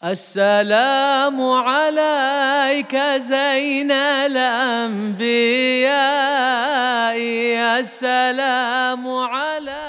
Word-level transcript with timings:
السلام 0.00 1.36
عليك 1.40 2.96
زين 3.20 3.92
الأنبياء 3.92 5.20
السلام 7.80 9.04
على 9.06 9.84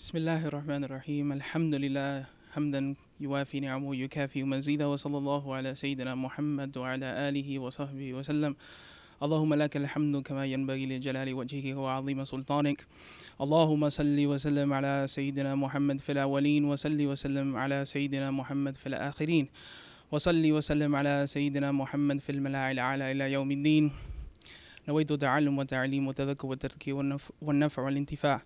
بسم 0.00 0.18
الله 0.18 0.46
الرحمن 0.48 0.84
الرحيم. 0.84 1.32
الحمد 1.32 1.74
لله 1.74 2.24
حمدا 2.56 2.94
يوافي 3.20 3.60
نعمه 3.60 3.88
ويكافي 3.88 4.42
مزيدا 4.48 4.86
وصلى 4.86 5.18
الله 5.18 5.54
على 5.56 5.74
سيدنا 5.74 6.14
محمد 6.14 6.76
وعلى 6.76 7.28
آله 7.28 7.58
وصحبه 7.58 8.14
وسلم. 8.14 8.56
اللهم 9.22 9.54
لك 9.54 9.76
الحمد 9.76 10.22
كما 10.22 10.46
ينبغي 10.46 10.86
لجلال 10.86 11.34
وجهك 11.34 11.76
وعظيم 11.76 12.24
سلطانك. 12.24 12.86
اللهم 13.40 13.88
صل 13.88 14.26
وسلم 14.26 14.72
على 14.72 15.04
سيدنا 15.08 15.54
محمد 15.54 16.00
في 16.00 16.12
الأولين 16.12 16.64
وصل 16.64 17.06
وسلم 17.06 17.56
على 17.56 17.84
سيدنا 17.84 18.30
محمد 18.30 18.74
في 18.74 18.86
الآخرين 18.86 19.48
وصل 20.12 20.52
وسلم 20.52 20.96
على 20.96 21.24
سيدنا 21.26 21.72
محمد 21.72 22.18
في 22.18 22.32
الملاعي 22.32 22.72
الأعلى 22.72 23.12
إلى 23.12 23.32
يوم 23.32 23.50
الدين. 23.50 23.92
نويت 24.88 25.12
تعلم 25.12 25.58
وتعليم 25.58 26.08
وتذكر 26.08 26.46
والتذكير 26.46 26.94
والنف- 26.94 27.30
والنفع 27.42 27.82
والانتفاع. 27.82 28.42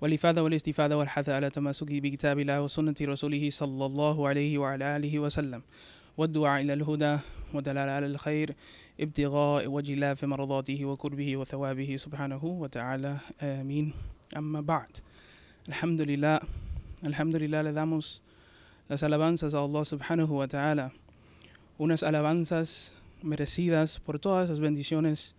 والإفادة 0.00 0.44
والاستفادة 0.44 0.98
والحث 0.98 1.28
على 1.28 1.50
تماسك 1.50 1.86
بكتاب 1.86 2.38
الله 2.38 2.62
وسنة 2.62 2.94
رسوله 3.02 3.50
صلى 3.50 3.86
الله 3.86 4.28
عليه 4.28 4.58
وعلى 4.58 4.96
آله 4.96 5.18
وسلم. 5.18 5.62
والدعاء 6.16 6.62
إلى 6.62 6.72
الهدى 6.72 7.18
ودلالة 7.54 7.90
على 7.92 8.06
الخير. 8.06 8.54
ابتغاء 8.99 9.67
وجه 9.67 9.93
الله 9.93 10.13
في 10.13 10.25
مرضاته 10.25 10.85
وقربه 10.85 11.37
وثوابه 11.37 11.95
سبحانه 11.97 12.45
وتعالى 12.45 13.17
آمين 13.41 13.93
أما 14.37 14.61
بعد 14.61 14.97
الحمد 15.69 16.01
لله 16.01 16.39
الحمد 17.07 17.35
لله 17.35 17.61
le 17.63 17.73
damos 17.73 18.21
las 18.89 19.03
alabanzas 19.03 19.53
a 19.53 19.59
Allah 19.59 19.85
subhanahu 19.85 20.37
wa 20.37 20.47
ta'ala 20.47 20.91
unas 21.77 22.03
alabanzas 22.03 22.93
merecidas 23.23 23.99
por 23.99 24.19
todas 24.19 24.49
las 24.49 24.59
bendiciones 24.59 25.35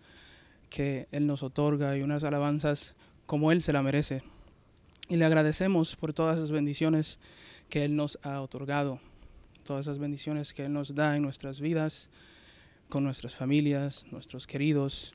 que 0.69 1.07
Él 1.11 1.27
nos 1.27 1.43
otorga 1.43 1.95
y 1.97 2.01
unas 2.01 2.23
alabanzas 2.23 2.95
como 3.25 3.51
Él 3.51 3.61
se 3.61 3.73
la 3.73 3.83
merece. 3.83 4.23
Y 5.07 5.17
le 5.17 5.25
agradecemos 5.25 5.95
por 5.95 6.13
todas 6.13 6.39
las 6.39 6.51
bendiciones 6.51 7.19
que 7.69 7.85
Él 7.85 7.95
nos 7.95 8.17
ha 8.23 8.41
otorgado, 8.41 8.99
todas 9.63 9.85
esas 9.85 9.99
bendiciones 9.99 10.53
que 10.53 10.65
Él 10.65 10.73
nos 10.73 10.95
da 10.95 11.15
en 11.15 11.21
nuestras 11.21 11.61
vidas, 11.61 12.09
con 12.88 13.04
nuestras 13.04 13.34
familias, 13.34 14.06
nuestros 14.10 14.46
queridos. 14.46 15.14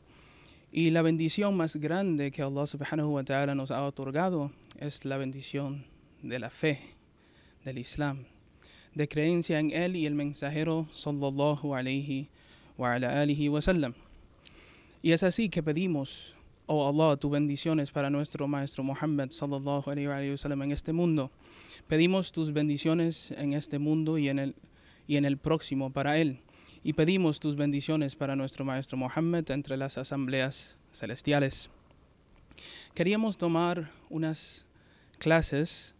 Y 0.71 0.89
la 0.91 1.01
bendición 1.01 1.55
más 1.55 1.75
grande 1.75 2.31
que 2.31 2.41
Allah 2.41 2.65
subhanahu 2.65 3.15
wa 3.15 3.23
ta'ala 3.23 3.55
nos 3.55 3.71
ha 3.71 3.85
otorgado 3.85 4.51
es 4.79 5.05
la 5.05 5.17
bendición 5.17 5.85
de 6.21 6.39
la 6.39 6.49
fe, 6.49 6.79
del 7.63 7.77
Islam, 7.77 8.25
de 8.93 9.07
creencia 9.07 9.59
en 9.59 9.71
Él 9.71 9.95
y 9.95 10.05
el 10.05 10.15
mensajero 10.15 10.87
sallallahu 10.93 11.75
alayhi 11.75 12.29
wa 12.77 12.93
ala 12.93 13.21
alihi 13.21 13.49
wa 13.49 13.61
sallam. 13.61 13.93
Y 15.01 15.11
es 15.11 15.23
así 15.23 15.49
que 15.49 15.61
pedimos, 15.61 16.35
oh 16.65 16.87
Allah, 16.87 17.17
tus 17.17 17.31
bendiciones 17.31 17.91
para 17.91 18.09
nuestro 18.09 18.47
Maestro 18.47 18.83
Muhammad 18.83 19.29
sallallahu 19.31 19.89
alayhi 19.89 20.31
wa 20.31 20.37
sallam 20.37 20.61
en 20.63 20.71
este 20.71 20.93
mundo. 20.93 21.31
Pedimos 21.87 22.31
tus 22.31 22.53
bendiciones 22.53 23.31
en 23.31 23.53
este 23.53 23.79
mundo 23.79 24.17
y 24.17 24.29
en 24.29 24.39
el, 24.39 24.55
y 25.07 25.17
en 25.17 25.25
el 25.25 25.37
próximo 25.37 25.91
para 25.91 26.17
Él. 26.17 26.39
Y 26.85 26.93
pedimos 26.93 27.39
tus 27.39 27.55
bendiciones 27.55 28.13
para 28.17 28.35
nuestro 28.35 28.65
Maestro 28.65 28.97
Muhammad 28.97 29.49
entre 29.51 29.77
las 29.77 29.97
asambleas 29.97 30.75
celestiales. 30.91 31.69
Queríamos 32.93 33.37
tomar 33.37 33.89
unas 34.09 34.65
clases 35.17 35.95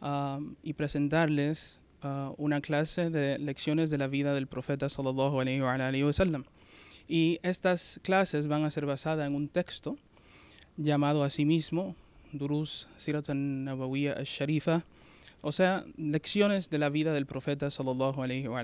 ah, 0.00 0.40
y 0.64 0.72
presentarles 0.72 1.80
ah, 2.02 2.32
una 2.38 2.60
clase 2.60 3.08
de 3.08 3.38
lecciones 3.38 3.88
de 3.88 3.98
la 3.98 4.08
vida 4.08 4.34
del 4.34 4.48
profeta 4.48 4.88
sallallahu 4.88 5.40
alayhi 5.40 5.60
wa. 5.60 6.44
Y 7.06 7.38
estas 7.44 8.00
clases 8.02 8.48
van 8.48 8.64
a 8.64 8.70
ser 8.70 8.84
basadas 8.84 9.28
en 9.28 9.36
un 9.36 9.46
texto 9.46 9.96
llamado 10.76 11.22
a 11.22 11.30
sí 11.30 11.44
mismo 11.44 11.94
Durus 12.32 12.88
Sirat 12.96 13.30
al-Nabawiyya 13.30 14.14
al-Sharifa, 14.14 14.84
o 15.42 15.52
sea, 15.52 15.84
lecciones 15.96 16.68
de 16.68 16.78
la 16.78 16.88
vida 16.90 17.12
del 17.12 17.26
profeta 17.26 17.70
sallallahu 17.70 18.24
alayhi 18.24 18.48
wa 18.48 18.62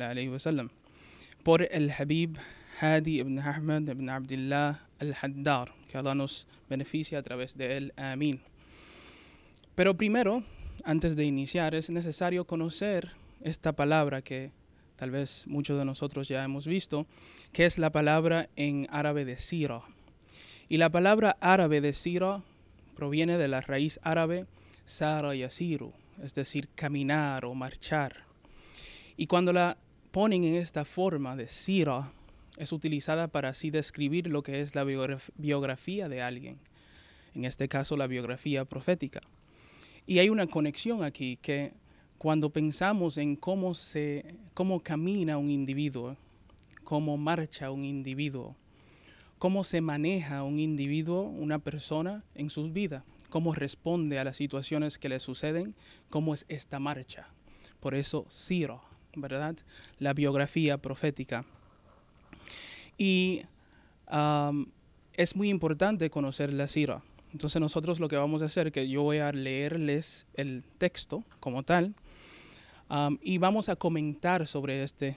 por 1.42 1.62
el 1.62 1.90
Habib 1.90 2.38
Hadi 2.80 3.20
ibn 3.20 3.38
Ahmad 3.38 3.88
ibn 3.88 4.08
Abdullah 4.08 4.80
al-Haddar, 5.00 5.72
que 5.88 5.98
Allah 5.98 6.14
nos 6.14 6.46
beneficia 6.68 7.18
a 7.18 7.22
través 7.22 7.56
de 7.56 7.76
él. 7.76 7.92
Amén. 7.96 8.40
Pero 9.74 9.96
primero, 9.96 10.42
antes 10.84 11.16
de 11.16 11.24
iniciar, 11.24 11.74
es 11.74 11.90
necesario 11.90 12.44
conocer 12.44 13.10
esta 13.40 13.72
palabra 13.72 14.22
que 14.22 14.50
tal 14.96 15.10
vez 15.10 15.44
muchos 15.46 15.78
de 15.78 15.84
nosotros 15.84 16.28
ya 16.28 16.44
hemos 16.44 16.66
visto, 16.66 17.06
que 17.52 17.66
es 17.66 17.78
la 17.78 17.90
palabra 17.90 18.48
en 18.56 18.86
árabe 18.90 19.24
de 19.24 19.36
sira. 19.36 19.82
Y 20.68 20.76
la 20.76 20.90
palabra 20.90 21.36
árabe 21.40 21.80
de 21.80 21.92
sira 21.92 22.42
proviene 22.94 23.36
de 23.38 23.48
la 23.48 23.60
raíz 23.60 23.98
árabe 24.02 24.46
sara 24.84 25.34
yasiru, 25.34 25.92
es 26.22 26.34
decir, 26.34 26.68
caminar 26.74 27.44
o 27.44 27.54
marchar. 27.54 28.24
Y 29.16 29.26
cuando 29.26 29.52
la 29.52 29.76
ponen 30.12 30.44
en 30.44 30.54
esta 30.54 30.84
forma 30.84 31.34
de 31.34 31.48
sira, 31.48 32.12
es 32.58 32.70
utilizada 32.70 33.28
para 33.28 33.48
así 33.48 33.70
describir 33.70 34.28
lo 34.28 34.42
que 34.42 34.60
es 34.60 34.74
la 34.74 34.84
biograf- 34.84 35.30
biografía 35.36 36.08
de 36.08 36.22
alguien, 36.22 36.58
en 37.34 37.44
este 37.44 37.66
caso 37.66 37.96
la 37.96 38.06
biografía 38.06 38.64
profética. 38.64 39.20
Y 40.06 40.18
hay 40.18 40.28
una 40.28 40.46
conexión 40.46 41.02
aquí 41.02 41.38
que 41.40 41.72
cuando 42.18 42.50
pensamos 42.50 43.16
en 43.16 43.36
cómo 43.36 43.74
se 43.74 44.36
cómo 44.54 44.80
camina 44.80 45.38
un 45.38 45.50
individuo, 45.50 46.16
cómo 46.84 47.16
marcha 47.16 47.70
un 47.70 47.84
individuo, 47.84 48.54
cómo 49.38 49.64
se 49.64 49.80
maneja 49.80 50.42
un 50.42 50.60
individuo, 50.60 51.22
una 51.22 51.58
persona 51.58 52.22
en 52.34 52.50
sus 52.50 52.72
vidas, 52.72 53.02
cómo 53.30 53.54
responde 53.54 54.18
a 54.18 54.24
las 54.24 54.36
situaciones 54.36 54.98
que 54.98 55.08
le 55.08 55.18
suceden, 55.20 55.74
cómo 56.10 56.34
es 56.34 56.44
esta 56.48 56.78
marcha. 56.78 57.28
Por 57.80 57.94
eso 57.94 58.26
Ciro, 58.30 58.82
¿verdad? 59.16 59.56
La 59.98 60.12
biografía 60.12 60.78
profética. 60.78 61.44
Y 62.98 63.42
es 65.14 65.36
muy 65.36 65.48
importante 65.48 66.10
conocer 66.10 66.52
la 66.52 66.68
Sira. 66.68 67.02
Entonces 67.32 67.60
nosotros 67.60 67.98
lo 67.98 68.08
que 68.08 68.16
vamos 68.16 68.42
a 68.42 68.46
hacer 68.46 68.72
que 68.72 68.88
yo 68.88 69.02
voy 69.02 69.18
a 69.18 69.32
leerles 69.32 70.26
el 70.34 70.64
texto 70.78 71.24
como 71.40 71.62
tal 71.62 71.94
y 73.22 73.38
vamos 73.38 73.70
a 73.70 73.76
comentar 73.76 74.46
sobre 74.46 74.82
este, 74.82 75.16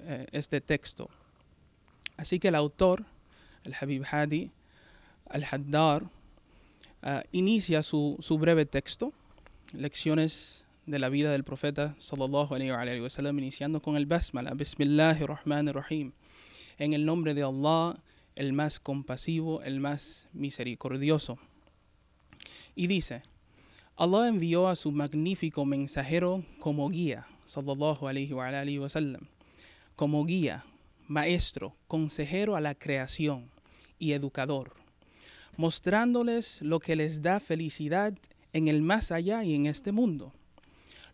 eh, 0.00 0.26
este 0.32 0.62
texto. 0.62 1.10
Así 2.16 2.38
que 2.38 2.48
el 2.48 2.54
autor, 2.54 3.04
el 3.64 3.74
Habib 3.78 4.04
Hadi, 4.10 4.50
al-Haddar, 5.28 6.04
ah, 7.02 7.22
inicia 7.32 7.82
su, 7.82 8.16
su 8.20 8.38
breve 8.38 8.64
texto, 8.64 9.12
lecciones 9.72 10.63
de 10.86 10.98
la 10.98 11.08
vida 11.08 11.32
del 11.32 11.44
profeta 11.44 11.94
sallallahu 11.98 12.54
alayhi 12.54 13.00
wa 13.00 13.10
sallam, 13.10 13.38
iniciando 13.38 13.80
con 13.80 13.96
el 13.96 14.06
basmala, 14.06 14.54
Bismillahir 14.54 15.28
Rahmanir 15.28 15.74
Rahim, 15.74 16.12
en 16.78 16.92
el 16.92 17.04
nombre 17.06 17.34
de 17.34 17.42
Allah, 17.42 17.96
el 18.34 18.52
más 18.52 18.78
compasivo, 18.80 19.62
el 19.62 19.80
más 19.80 20.28
misericordioso. 20.32 21.38
Y 22.74 22.86
dice, 22.86 23.22
Allah 23.96 24.28
envió 24.28 24.68
a 24.68 24.76
su 24.76 24.92
magnífico 24.92 25.64
mensajero 25.64 26.44
como 26.60 26.88
guía, 26.90 27.26
sallallahu 27.44 28.06
alayhi 28.06 28.32
wa 28.32 28.88
como 29.96 30.24
guía, 30.24 30.64
maestro, 31.06 31.76
consejero 31.86 32.56
a 32.56 32.60
la 32.60 32.74
creación 32.74 33.50
y 33.98 34.12
educador, 34.12 34.74
mostrándoles 35.56 36.60
lo 36.60 36.80
que 36.80 36.96
les 36.96 37.22
da 37.22 37.40
felicidad 37.40 38.12
en 38.52 38.68
el 38.68 38.82
más 38.82 39.12
allá 39.12 39.44
y 39.44 39.54
en 39.54 39.66
este 39.66 39.92
mundo. 39.92 40.32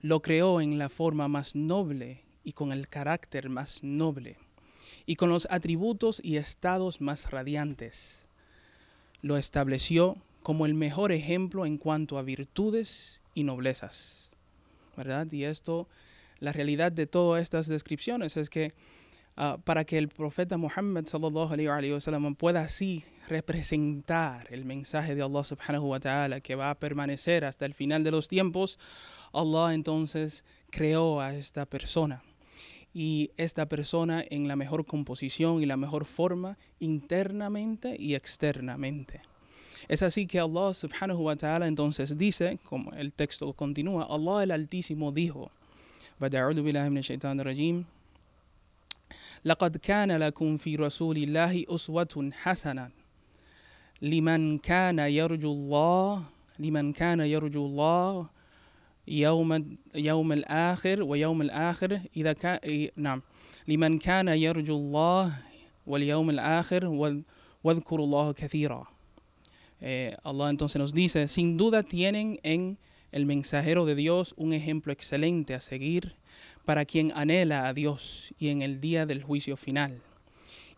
Lo 0.03 0.23
creó 0.23 0.61
en 0.61 0.79
la 0.79 0.89
forma 0.89 1.29
más 1.29 1.55
noble 1.55 2.23
y 2.43 2.53
con 2.53 2.73
el 2.73 2.89
carácter 2.89 3.49
más 3.51 3.85
noble, 3.85 4.39
y 5.05 5.17
con 5.17 5.29
los 5.29 5.47
atributos 5.51 6.21
y 6.25 6.37
estados 6.37 7.01
más 7.01 7.31
radiantes. 7.31 8.27
Lo 9.23 9.37
estableció 9.37 10.17
como 10.43 10.65
el 10.65 10.75
mejor 10.75 11.13
ejemplo 11.13 11.67
en 11.67 11.77
cuanto 11.77 12.17
a 12.17 12.23
virtudes 12.23 13.21
y 13.35 13.45
noblezas. 13.45 14.31
¿Verdad? 14.97 15.31
Y 15.33 15.45
esto, 15.45 15.87
la 16.41 16.53
realidad 16.53 16.93
de 16.93 17.07
todas 17.07 17.43
estas 17.43 17.69
descripciones 17.69 18.37
es 18.37 18.51
que 18.51 18.73
ah, 19.37 19.59
para 19.65 19.85
que 19.85 19.99
el 19.99 20.09
profeta 20.09 20.57
Muhammad 20.57 21.05
sallallahu 21.05 21.53
alayhi 21.53 21.93
wa 21.93 22.01
sallam 22.01 22.35
pueda 22.35 22.63
así 22.63 23.05
representar 23.29 24.47
el 24.51 24.65
mensaje 24.65 25.15
de 25.15 25.23
Allah 25.23 25.45
subhanahu 25.45 25.91
wa 25.91 26.01
ta'ala 26.01 26.41
que 26.41 26.55
va 26.55 26.71
a 26.71 26.75
permanecer 26.79 27.45
hasta 27.45 27.65
el 27.65 27.75
final 27.75 28.03
de 28.03 28.11
los 28.11 28.29
tiempos, 28.29 28.79
Allah 29.33 29.73
entonces 29.75 30.45
creó 30.71 31.21
a 31.21 31.35
esta 31.35 31.67
persona. 31.67 32.23
Y 32.93 33.31
esta 33.37 33.67
persona 33.67 34.25
en 34.29 34.49
la 34.49 34.57
mejor 34.57 34.85
composición 34.85 35.63
y 35.63 35.67
la 35.67 35.77
mejor 35.77 36.07
forma 36.07 36.59
internamente 36.81 37.95
y 37.97 38.17
externamente. 38.17 39.23
Es 39.89 40.03
así 40.03 40.27
que 40.27 40.41
Allah 40.41 40.75
subhanahu 40.75 41.23
wa 41.23 41.37
ta'ala 41.37 41.69
entonces 41.69 42.19
dice, 42.19 42.59
como 42.65 42.93
el 42.93 43.13
texto 43.13 43.53
continúa, 43.53 44.07
Allah 44.11 44.43
el 44.43 44.51
Altísimo 44.51 45.13
dijo, 45.13 45.51
لقد 49.45 49.77
كان 49.77 50.13
لكم 50.13 50.57
في 50.57 50.77
رسول 50.77 51.17
الله 51.17 51.65
أسوة 51.69 52.31
حسنة. 52.33 52.91
لمن 54.03 54.59
كان 54.59 54.99
يرجو 54.99 55.53
الله 55.53 56.23
لمن 56.59 56.93
كان 56.93 57.21
يرجو 57.21 57.67
الله 57.67 58.27
يوم 59.09 59.77
يوم 59.95 60.33
الآخر 60.33 61.03
ويوم 61.03 61.43
الآخر 61.43 62.01
إذا 62.17 62.33
كان 62.33 62.89
نعم. 62.97 63.23
لمن 63.69 63.99
كان 63.99 64.29
يرجو 64.29 64.77
الله 64.77 65.33
واليوم 65.87 66.31
الآخر 66.31 66.87
واذكروا 67.65 68.07
الله 68.07 68.33
كثيرا. 68.33 68.87
eh, 69.81 70.17
Allah 70.23 70.51
entonces 70.51 70.79
nos 70.79 70.93
dice, 70.93 71.27
sin 71.29 71.57
duda 71.57 71.83
tienen 71.83 72.39
en 72.43 72.79
el 73.13 73.27
mensajero 73.27 73.87
de 73.87 73.95
Dios 73.95 74.35
un 74.37 74.53
ejemplo 74.53 74.93
excelente 74.93 75.55
a 75.55 75.61
seguir 75.61 76.15
para 76.71 76.85
quien 76.85 77.11
anhela 77.17 77.67
a 77.67 77.75
Dios 77.75 78.33
y 78.39 78.47
en 78.51 78.63
el 78.63 78.81
día 78.81 79.05
del 79.05 79.25
juicio 79.25 79.57
final. 79.57 80.01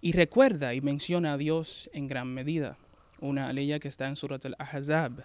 Y 0.00 0.12
recuerda 0.12 0.72
y 0.72 0.80
menciona 0.80 1.34
a 1.34 1.36
Dios 1.36 1.90
en 1.92 2.08
gran 2.08 2.32
medida, 2.32 2.78
una 3.20 3.52
ley 3.52 3.78
que 3.78 3.88
está 3.88 4.08
en 4.08 4.16
Surat 4.16 4.42
al-Ahzab. 4.46 5.22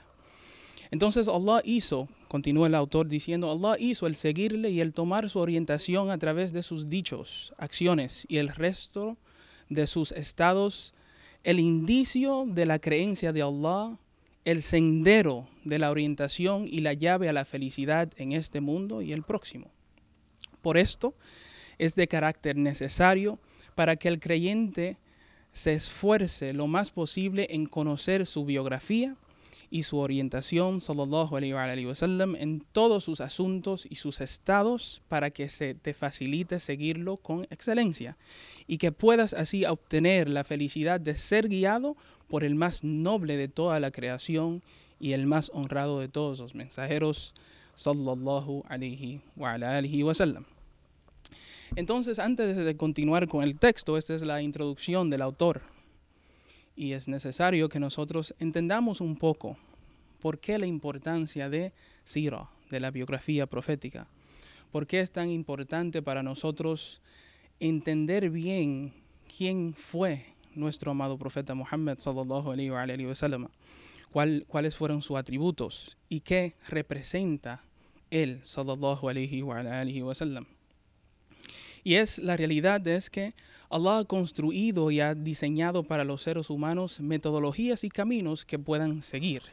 Entonces 0.91 1.29
Allah 1.29 1.61
hizo, 1.63 2.09
continúa 2.27 2.67
el 2.67 2.75
autor 2.75 3.07
diciendo, 3.07 3.49
Allah 3.49 3.77
hizo 3.79 4.07
el 4.07 4.15
seguirle 4.15 4.69
y 4.69 4.81
el 4.81 4.91
tomar 4.91 5.29
su 5.29 5.39
orientación 5.39 6.11
a 6.11 6.17
través 6.17 6.51
de 6.51 6.63
sus 6.63 6.87
dichos, 6.87 7.53
acciones 7.57 8.25
y 8.27 8.35
el 8.35 8.49
resto 8.49 9.15
de 9.69 9.87
sus 9.87 10.11
estados, 10.11 10.93
el 11.45 11.61
indicio 11.61 12.43
de 12.45 12.65
la 12.65 12.79
creencia 12.79 13.31
de 13.31 13.41
Allah, 13.41 13.97
el 14.43 14.61
sendero 14.61 15.47
de 15.63 15.79
la 15.79 15.91
orientación 15.91 16.67
y 16.67 16.79
la 16.79 16.91
llave 16.91 17.29
a 17.29 17.33
la 17.33 17.45
felicidad 17.45 18.11
en 18.17 18.33
este 18.33 18.59
mundo 18.59 19.01
y 19.01 19.13
el 19.13 19.23
próximo. 19.23 19.71
Por 20.62 20.77
esto 20.77 21.13
es 21.77 21.95
de 21.95 22.07
carácter 22.07 22.56
necesario 22.56 23.39
para 23.75 23.95
que 23.95 24.07
el 24.07 24.19
creyente 24.19 24.98
se 25.51 25.74
esfuerce 25.74 26.54
lo 26.54 26.68
más 26.68 26.92
posible 26.92 27.48
en 27.51 27.65
conocer 27.65 28.25
su 28.25 28.45
biografía, 28.45 29.15
y 29.69 29.83
su 29.83 29.98
orientación, 29.98 30.80
sallallahu 30.81 31.36
alayhi 31.36 31.86
wa 31.86 31.95
sallam, 31.95 32.36
en 32.36 32.62
todos 32.71 33.04
sus 33.04 33.21
asuntos 33.21 33.86
y 33.89 33.95
sus 33.95 34.21
estados 34.21 35.01
para 35.07 35.31
que 35.31 35.50
se 35.50 35.75
te 35.75 35.94
facilite 35.94 36.60
seguirlo 36.60 37.18
con 37.18 37.45
excelencia 37.50 38.18
y 38.65 38.77
que 38.77 38.92
puedas 38.92 39.33
así 39.33 39.65
obtener 39.65 40.30
la 40.30 40.44
felicidad 40.44 41.00
de 41.00 41.15
ser 41.15 41.50
guiado 41.50 41.98
por 42.27 42.44
el 42.44 42.56
más 42.56 42.83
noble 42.83 43.38
de 43.38 43.48
toda 43.48 43.80
la 43.80 43.92
creación 43.92 44.62
y 45.00 45.13
el 45.13 45.27
más 45.27 45.51
honrado 45.53 46.00
de 46.00 46.07
todos 46.07 46.39
los 46.39 46.56
mensajeros, 46.56 47.33
sallallahu 47.77 48.63
alayhi 48.68 49.21
wa 49.35 49.53
alihi 49.53 50.03
wa 50.03 50.13
sallam. 50.13 50.45
Entonces, 51.75 52.18
antes 52.18 52.57
de 52.57 52.75
continuar 52.75 53.27
con 53.27 53.44
el 53.44 53.59
texto, 53.59 53.97
esta 53.97 54.15
es 54.15 54.24
la 54.24 54.41
introducción 54.41 55.12
del 55.12 55.21
autor 55.21 55.62
y 56.75 56.94
es 56.94 57.07
necesario 57.07 57.69
que 57.69 57.79
nosotros 57.79 58.33
entendamos 58.39 59.00
un 59.00 59.15
poco 59.15 59.57
por 60.19 60.39
qué 60.39 60.57
la 60.57 60.65
importancia 60.65 61.50
de 61.50 61.71
Sira, 62.03 62.50
de 62.71 62.79
la 62.79 62.89
biografía 62.89 63.45
profética. 63.45 64.07
¿Por 64.71 64.88
qué 64.88 65.01
es 65.01 65.12
tan 65.12 65.29
importante 65.29 66.01
para 66.01 66.24
nosotros 66.24 67.01
entender 67.59 68.31
bien 68.31 68.91
quién 69.38 69.74
fue 69.74 70.25
nuestro 70.56 70.91
amado 70.91 71.18
profeta 71.18 71.53
Muhammad 71.53 72.00
sallallahu 72.00 72.51
alaihi 72.51 73.06
wa, 73.06 73.15
sallam? 73.15 73.47
cuáles 74.12 74.75
fueron 74.75 75.01
sus 75.01 75.18
atributos 75.18 75.97
y 76.09 76.21
qué 76.21 76.56
representa 76.69 77.62
él 78.12 78.39
sallallahu 78.44 79.09
alaihi 79.09 79.42
wa, 79.42 79.62
wa 80.04 80.15
sallam? 80.15 80.45
Y 81.83 81.95
es 81.95 82.19
la 82.19 82.36
realidad 82.36 82.86
es 82.88 83.09
que 83.09 83.33
Allah 83.69 84.00
ha 84.00 84.06
construido 84.06 84.92
y 84.92 85.00
ha 85.00 85.13
diseñado 85.15 85.83
para 85.83 86.04
los 86.04 86.21
seres 86.21 86.50
humanos 86.50 87.00
metodologías 87.00 87.83
y 87.83 87.89
caminos 87.89 88.45
que 88.45 88.59
puedan 88.59 89.01
seguir. 89.01 89.44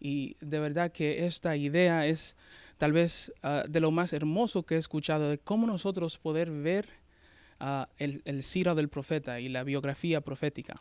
Y 0.00 0.36
de 0.40 0.60
verdad 0.60 0.92
que 0.92 1.26
esta 1.26 1.56
idea 1.56 2.06
es 2.06 2.36
tal 2.78 2.92
vez 2.92 3.32
ah, 3.42 3.64
de 3.68 3.80
lo 3.80 3.90
más 3.90 4.12
hermoso 4.12 4.62
que 4.64 4.76
he 4.76 4.78
escuchado, 4.78 5.28
de 5.28 5.38
cómo 5.38 5.66
nosotros 5.66 6.16
poder 6.16 6.50
ver 6.50 6.88
ah, 7.58 7.88
el, 7.98 8.22
el 8.24 8.42
sira 8.42 8.74
del 8.74 8.88
profeta 8.88 9.40
y 9.40 9.48
la 9.48 9.64
biografía 9.64 10.20
profética. 10.20 10.80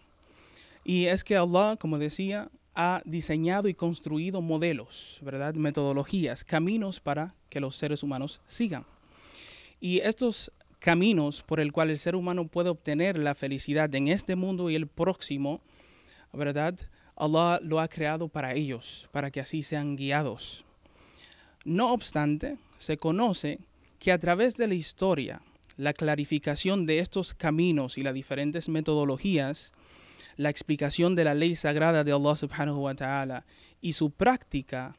Y 0.84 1.08
es 1.08 1.24
que 1.24 1.36
Allah, 1.36 1.76
como 1.78 1.98
decía, 1.98 2.50
ha 2.76 3.02
diseñado 3.06 3.68
y 3.68 3.74
construido 3.74 4.42
modelos, 4.42 5.20
¿verdad? 5.22 5.56
Metodologías, 5.56 6.44
caminos 6.44 7.00
para 7.00 7.36
que 7.50 7.60
los 7.60 7.76
seres 7.76 8.04
humanos 8.04 8.42
sigan. 8.46 8.86
Y 9.80 10.00
estos 10.00 10.52
caminos 10.80 11.44
por 11.44 11.60
el 11.60 11.72
cual 11.72 11.90
el 11.90 11.98
ser 11.98 12.16
humano 12.16 12.48
puede 12.48 12.70
obtener 12.70 13.18
la 13.18 13.36
felicidad 13.36 13.94
en 13.96 14.08
este 14.08 14.36
mundo 14.36 14.70
y 14.70 14.76
el 14.76 14.88
próximo, 14.88 15.62
¿verdad? 16.34 16.80
Allah 17.16 17.60
lo 17.62 17.80
ha 17.80 17.88
creado 17.88 18.30
para 18.30 18.54
ellos, 18.54 19.10
para 19.12 19.30
que 19.30 19.42
así 19.42 19.62
sean 19.62 19.96
guiados. 19.96 20.66
No 21.66 21.92
obstante, 21.92 22.58
se 22.78 22.98
conoce 22.98 23.60
que 24.00 24.14
a 24.14 24.18
través 24.18 24.56
de 24.56 24.68
la 24.68 24.76
historia, 24.76 25.42
la 25.76 25.94
clarificación 25.94 26.86
de 26.86 27.00
estos 27.00 27.34
caminos 27.34 27.98
y 27.98 28.04
las 28.04 28.14
diferentes 28.14 28.70
metodologías, 28.70 29.74
la 30.40 30.50
explicación 30.50 31.16
de 31.16 31.26
la 31.26 31.34
ley 31.34 31.54
sagrada 31.54 32.06
de 32.06 32.14
Allah 32.14 32.34
subhanahu 32.34 32.86
wa 32.86 32.96
ta'ala 32.96 33.46
y 33.82 33.92
su 33.92 34.12
práctica 34.12 34.96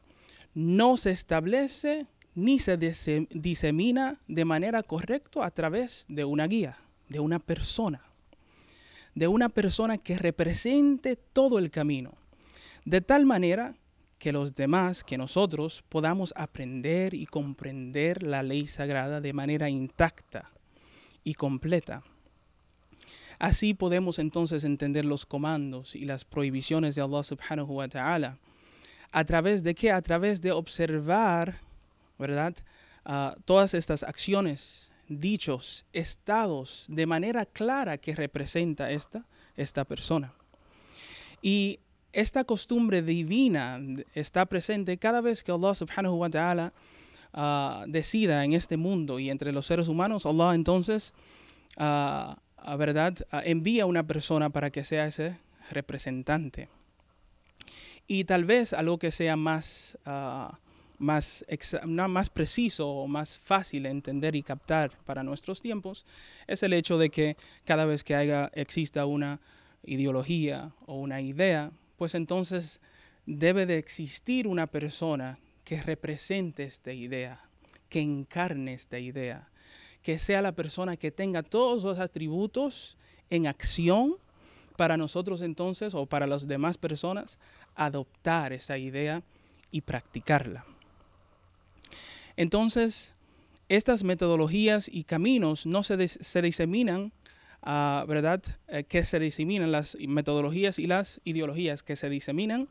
no 0.53 0.97
se 0.97 1.09
establece 1.09 2.05
ni 2.35 2.59
se 2.59 2.77
disemina 2.77 4.19
de 4.27 4.45
manera 4.45 4.83
correcta 4.83 5.43
a 5.43 5.49
través 5.49 6.05
de 6.09 6.25
una 6.25 6.45
guía, 6.45 6.77
de 7.09 7.19
una 7.19 7.39
persona, 7.39 8.03
de 9.15 9.27
una 9.27 9.49
persona 9.49 9.97
que 9.97 10.15
represente 10.15 11.15
todo 11.15 11.57
el 11.57 11.71
camino, 11.71 12.13
de 12.85 13.01
tal 13.01 13.25
manera 13.25 13.73
que 14.19 14.31
los 14.31 14.53
demás, 14.53 15.03
que 15.03 15.17
nosotros 15.17 15.83
podamos 15.89 16.35
aprender 16.37 17.15
y 17.15 17.25
comprender 17.25 18.21
la 18.21 18.43
ley 18.43 18.67
sagrada 18.67 19.21
de 19.21 19.33
manera 19.33 19.71
intacta 19.71 20.51
y 21.23 21.33
completa. 21.33 22.03
Así 23.41 23.73
podemos 23.73 24.19
entonces 24.19 24.63
entender 24.63 25.03
los 25.03 25.25
comandos 25.25 25.95
y 25.95 26.05
las 26.05 26.25
prohibiciones 26.25 26.93
de 26.93 27.01
Allah 27.01 27.23
subhanahu 27.23 27.73
wa 27.73 27.87
ta'ala. 27.87 28.37
¿A 29.11 29.25
través 29.25 29.63
de 29.63 29.73
qué? 29.73 29.91
A 29.91 29.99
través 30.03 30.41
de 30.41 30.51
observar 30.51 31.55
¿verdad? 32.21 32.53
Ah, 33.03 33.35
todas 33.45 33.73
estas 33.73 34.03
acciones, 34.03 34.91
dichos, 35.07 35.85
estados, 35.91 36.85
de 36.87 37.07
manera 37.07 37.47
clara 37.47 37.97
que 37.97 38.15
representa 38.15 38.91
esta, 38.91 39.25
esta 39.57 39.85
persona. 39.85 40.31
Y 41.41 41.79
esta 42.13 42.43
costumbre 42.43 43.01
divina 43.01 43.81
está 44.13 44.45
presente 44.45 44.99
cada 44.99 45.19
vez 45.19 45.43
que 45.43 45.51
Allah 45.51 45.73
subhanahu 45.73 46.17
wa 46.17 46.29
ta'ala 46.29 46.73
ah, 47.33 47.85
decida 47.87 48.45
en 48.45 48.53
este 48.53 48.77
mundo 48.77 49.17
y 49.17 49.31
entre 49.31 49.51
los 49.51 49.65
seres 49.65 49.87
humanos, 49.87 50.27
Allah 50.27 50.53
entonces, 50.53 51.15
uh, 51.77 52.35
¿verdad? 52.77 53.15
envía 53.43 53.85
una 53.85 54.03
persona 54.03 54.49
para 54.49 54.69
que 54.69 54.83
sea 54.83 55.07
ese 55.07 55.37
representante. 55.69 56.69
Y 58.07 58.25
tal 58.25 58.45
vez 58.45 58.73
algo 58.73 58.97
que 58.97 59.11
sea 59.11 59.35
más 59.35 59.97
más, 61.01 61.43
más 61.87 62.29
preciso 62.29 62.87
o 62.87 63.07
más 63.07 63.39
fácil 63.39 63.83
de 63.83 63.89
entender 63.89 64.35
y 64.35 64.43
captar 64.43 64.91
para 65.05 65.23
nuestros 65.23 65.61
tiempos 65.61 66.05
es 66.47 66.63
el 66.63 66.73
hecho 66.73 66.97
de 66.97 67.09
que 67.09 67.37
cada 67.65 67.85
vez 67.85 68.03
que 68.03 68.15
haya, 68.15 68.51
exista 68.53 69.05
una 69.05 69.41
ideología 69.83 70.73
o 70.85 70.95
una 70.95 71.19
idea, 71.21 71.71
pues 71.97 72.13
entonces 72.13 72.79
debe 73.25 73.65
de 73.65 73.77
existir 73.77 74.47
una 74.47 74.67
persona 74.67 75.39
que 75.63 75.81
represente 75.81 76.63
esta 76.63 76.93
idea, 76.93 77.41
que 77.89 78.01
encarne 78.01 78.73
esta 78.73 78.99
idea, 78.99 79.49
que 80.03 80.17
sea 80.17 80.41
la 80.41 80.51
persona 80.51 80.97
que 80.97 81.11
tenga 81.11 81.43
todos 81.43 81.83
los 81.83 81.99
atributos 81.99 82.97
en 83.29 83.47
acción 83.47 84.15
para 84.75 84.97
nosotros 84.97 85.41
entonces 85.41 85.93
o 85.93 86.05
para 86.05 86.27
las 86.27 86.47
demás 86.47 86.77
personas 86.77 87.39
adoptar 87.75 88.53
esa 88.53 88.77
idea 88.77 89.21
y 89.71 89.81
practicarla. 89.81 90.65
Entonces, 92.35 93.13
estas 93.69 94.03
metodologías 94.03 94.89
y 94.91 95.03
caminos 95.03 95.65
no 95.65 95.83
se, 95.83 95.97
diseminan, 96.41 97.13
uh, 97.63 98.05
¿verdad? 98.07 98.41
Eh, 98.67 98.83
que 98.83 99.03
se 99.03 99.19
diseminan 99.19 99.71
las 99.71 99.95
metodologías 99.99 100.79
y 100.79 100.87
las 100.87 101.21
ideologías 101.23 101.83
que 101.83 101.95
se 101.95 102.09
diseminan, 102.09 102.67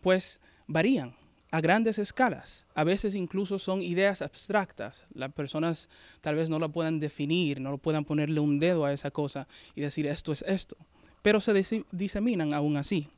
pues 0.00 0.40
varían 0.66 1.17
a 1.50 1.60
grandes 1.60 1.98
escalas. 1.98 2.66
A 2.74 2.84
veces 2.84 3.14
incluso 3.14 3.58
son 3.58 3.80
ideas 3.80 4.22
abstractas. 4.22 5.06
Las 5.14 5.32
personas 5.32 5.88
tal 6.20 6.36
vez 6.36 6.50
no 6.50 6.58
lo 6.58 6.70
puedan 6.70 7.00
definir, 7.00 7.60
no 7.60 7.78
puedan 7.78 8.04
ponerle 8.04 8.40
un 8.40 8.58
dedo 8.58 8.84
a 8.84 8.92
esa 8.92 9.10
cosa 9.10 9.48
y 9.74 9.80
decir 9.80 10.06
esto 10.06 10.32
es 10.32 10.42
esto, 10.46 10.76
pero 11.22 11.40
se 11.40 11.84
diseminan 11.90 12.52
aún 12.52 12.76
así. 12.76 13.08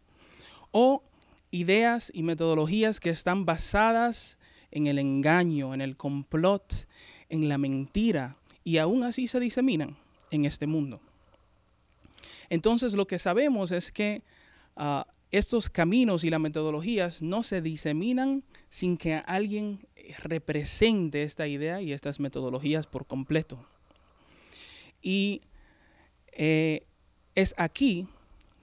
O 0.70 1.02
ideas 1.50 2.10
y 2.14 2.22
metodologías 2.22 3.00
que 3.00 3.10
están 3.10 3.44
basadas 3.44 4.38
en 4.70 4.86
el 4.86 4.98
engaño, 4.98 5.74
en 5.74 5.80
el 5.80 5.96
complot, 5.96 6.86
en 7.28 7.48
la 7.48 7.58
mentira 7.58 8.36
y 8.62 8.78
aún 8.78 9.02
así 9.02 9.26
se 9.26 9.40
diseminan 9.40 9.96
en 10.30 10.44
este 10.44 10.66
mundo. 10.66 11.00
Entonces 12.48 12.94
lo 12.94 13.06
que 13.06 13.18
sabemos 13.18 13.72
es 13.72 13.90
que 13.90 14.22
ah, 14.76 15.06
estos 15.30 15.70
caminos 15.70 16.24
y 16.24 16.30
las 16.30 16.40
metodologías 16.40 17.22
no 17.22 17.42
se 17.42 17.62
diseminan 17.62 18.42
sin 18.68 18.96
que 18.96 19.14
alguien 19.14 19.86
represente 20.22 21.22
esta 21.22 21.46
idea 21.46 21.80
y 21.80 21.92
estas 21.92 22.18
metodologías 22.18 22.86
por 22.86 23.06
completo. 23.06 23.64
Y 25.02 25.42
eh, 26.32 26.82
es 27.34 27.54
aquí 27.56 28.06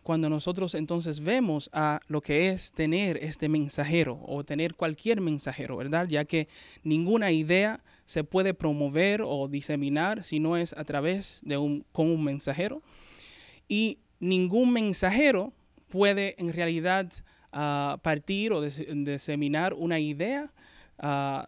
cuando 0.03 0.29
nosotros 0.29 0.74
entonces 0.75 1.19
vemos 1.19 1.69
a 1.74 2.00
lo 2.07 2.21
que 2.21 2.50
es 2.50 2.71
tener 2.71 3.17
este 3.17 3.50
mensajero 3.50 4.21
o 4.25 4.43
tener 4.45 4.75
cualquier 4.75 5.19
mensajero, 5.19 5.75
¿verdad? 5.75 6.07
Ya 6.07 6.24
que 6.24 6.47
ninguna 6.83 7.31
idea 7.31 7.83
se 8.05 8.24
puede 8.24 8.53
promover 8.53 9.21
o 9.21 9.50
diseminar 9.50 10.24
si 10.24 10.39
no 10.39 10.55
es 10.55 10.71
a 10.74 10.86
través 10.86 11.41
de 11.43 11.57
un, 11.57 11.86
con 11.91 12.09
un 12.09 12.24
mensajero. 12.24 12.81
Y 13.67 14.00
ningún 14.21 14.71
mensajero 14.71 15.51
puede 15.89 16.36
en 16.38 16.53
realidad 16.53 17.12
ah, 17.51 17.98
partir 18.01 18.53
o 18.53 18.62
diseminar 18.62 19.74
una 19.74 20.00
idea. 20.00 20.51
Ah, 21.00 21.46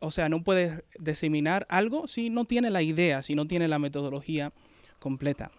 o 0.00 0.10
sea, 0.10 0.28
no 0.28 0.42
puede 0.42 0.84
diseminar 0.98 1.66
algo 1.68 2.06
si 2.06 2.30
no 2.30 2.46
tiene 2.46 2.70
la 2.70 2.82
idea, 2.82 3.22
si 3.22 3.34
no 3.34 3.46
tiene 3.46 3.68
la 3.68 3.78
metodología 3.78 4.52
completa. 4.98 5.50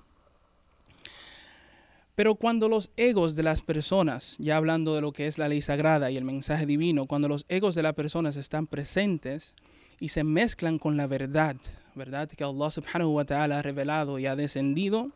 Pero 2.19 2.35
cuando 2.35 2.67
los 2.67 2.91
egos 2.97 3.37
de 3.37 3.43
las 3.43 3.61
personas, 3.61 4.35
ya 4.39 4.57
hablando 4.57 4.93
de 4.93 4.99
lo 4.99 5.13
que 5.13 5.25
es 5.25 5.37
la 5.37 5.47
ley 5.47 5.61
sagrada 5.61 6.11
y 6.11 6.17
el 6.17 6.25
mensaje 6.25 6.65
divino, 6.65 7.05
cuando 7.05 7.29
los 7.29 7.45
egos 7.47 7.75
de 7.75 7.81
las 7.81 7.93
personas 7.93 8.35
están 8.35 8.67
presentes 8.67 9.55
y 10.01 10.09
se 10.09 10.25
mezclan 10.25 10.79
con 10.79 10.97
la 10.97 11.07
verdad, 11.07 11.55
¿verdad? 11.95 12.27
Que 12.27 12.43
Allah 12.43 12.71
subhanahu 12.71 13.11
wa 13.11 13.23
ta'ala 13.23 13.59
ha 13.59 13.61
revelado 13.61 14.19
y 14.19 14.25
ha 14.25 14.35
descendido, 14.35 15.11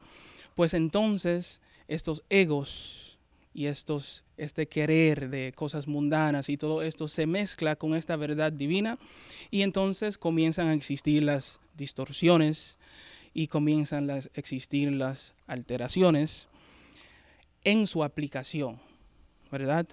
pues 0.56 0.74
entonces 0.74 1.60
estos 1.88 2.24
egos 2.30 3.18
y 3.54 3.68
estos, 3.68 4.24
este 4.38 4.68
querer 4.68 5.30
de 5.30 5.54
cosas 5.54 5.88
mundanas 5.88 6.50
y 6.50 6.58
todo 6.58 6.82
esto 6.82 7.08
se 7.08 7.28
mezcla 7.28 7.76
con 7.76 7.96
esta 7.96 8.16
verdad 8.16 8.52
divina 8.52 8.98
y 9.52 9.62
entonces 9.62 10.18
comienzan 10.18 10.68
a 10.68 10.74
existir 10.74 11.24
las 11.24 11.60
distorsiones 11.76 12.78
y 13.34 13.48
comienzan 13.48 14.10
a 14.10 14.20
existir 14.34 14.92
las 14.92 15.36
alteraciones 15.48 16.48
en 17.64 17.88
su 17.88 18.04
aplicación, 18.04 18.80
¿verdad? 19.52 19.88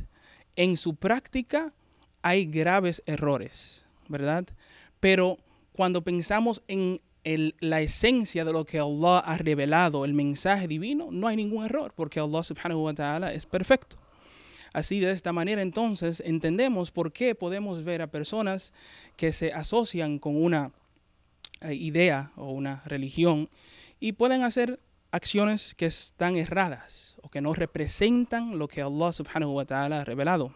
En 0.56 0.76
su 0.76 0.94
práctica 0.94 1.72
hay 2.22 2.46
graves 2.46 3.02
errores, 3.06 3.84
¿verdad? 4.08 4.46
Pero 5.00 5.38
cuando 5.72 6.02
pensamos 6.02 6.62
en 6.68 7.00
la 7.24 7.80
esencia 7.80 8.44
de 8.44 8.52
lo 8.52 8.64
que 8.64 8.78
Allah 8.78 9.18
ha 9.18 9.36
revelado, 9.36 10.04
el 10.04 10.14
mensaje 10.14 10.66
divino, 10.66 11.08
no 11.10 11.26
hay 11.26 11.36
ningún 11.36 11.64
error, 11.64 11.92
porque 11.94 12.20
Allah 12.20 12.42
es 13.32 13.46
perfecto. 13.46 13.96
Así 14.72 15.00
de 15.00 15.10
esta 15.10 15.32
manera 15.32 15.62
entonces 15.62 16.22
entendemos 16.24 16.90
por 16.90 17.12
qué 17.12 17.34
podemos 17.34 17.82
ver 17.84 18.02
a 18.02 18.06
personas 18.06 18.72
que 19.16 19.32
se 19.32 19.52
asocian 19.52 20.18
con 20.18 20.40
una 20.40 20.70
eh, 21.60 21.74
idea 21.74 22.30
o 22.36 22.52
una 22.52 22.82
religión 22.86 23.48
y 23.98 24.12
pueden 24.12 24.44
hacer 24.44 24.78
acciones 25.10 25.74
que 25.74 25.86
están 25.86 26.36
erradas 26.36 27.16
o 27.22 27.28
que 27.28 27.40
no 27.40 27.52
representan 27.52 28.58
lo 28.58 28.68
que 28.68 28.80
Allah 28.80 29.10
ha 29.92 30.04
revelado. 30.04 30.54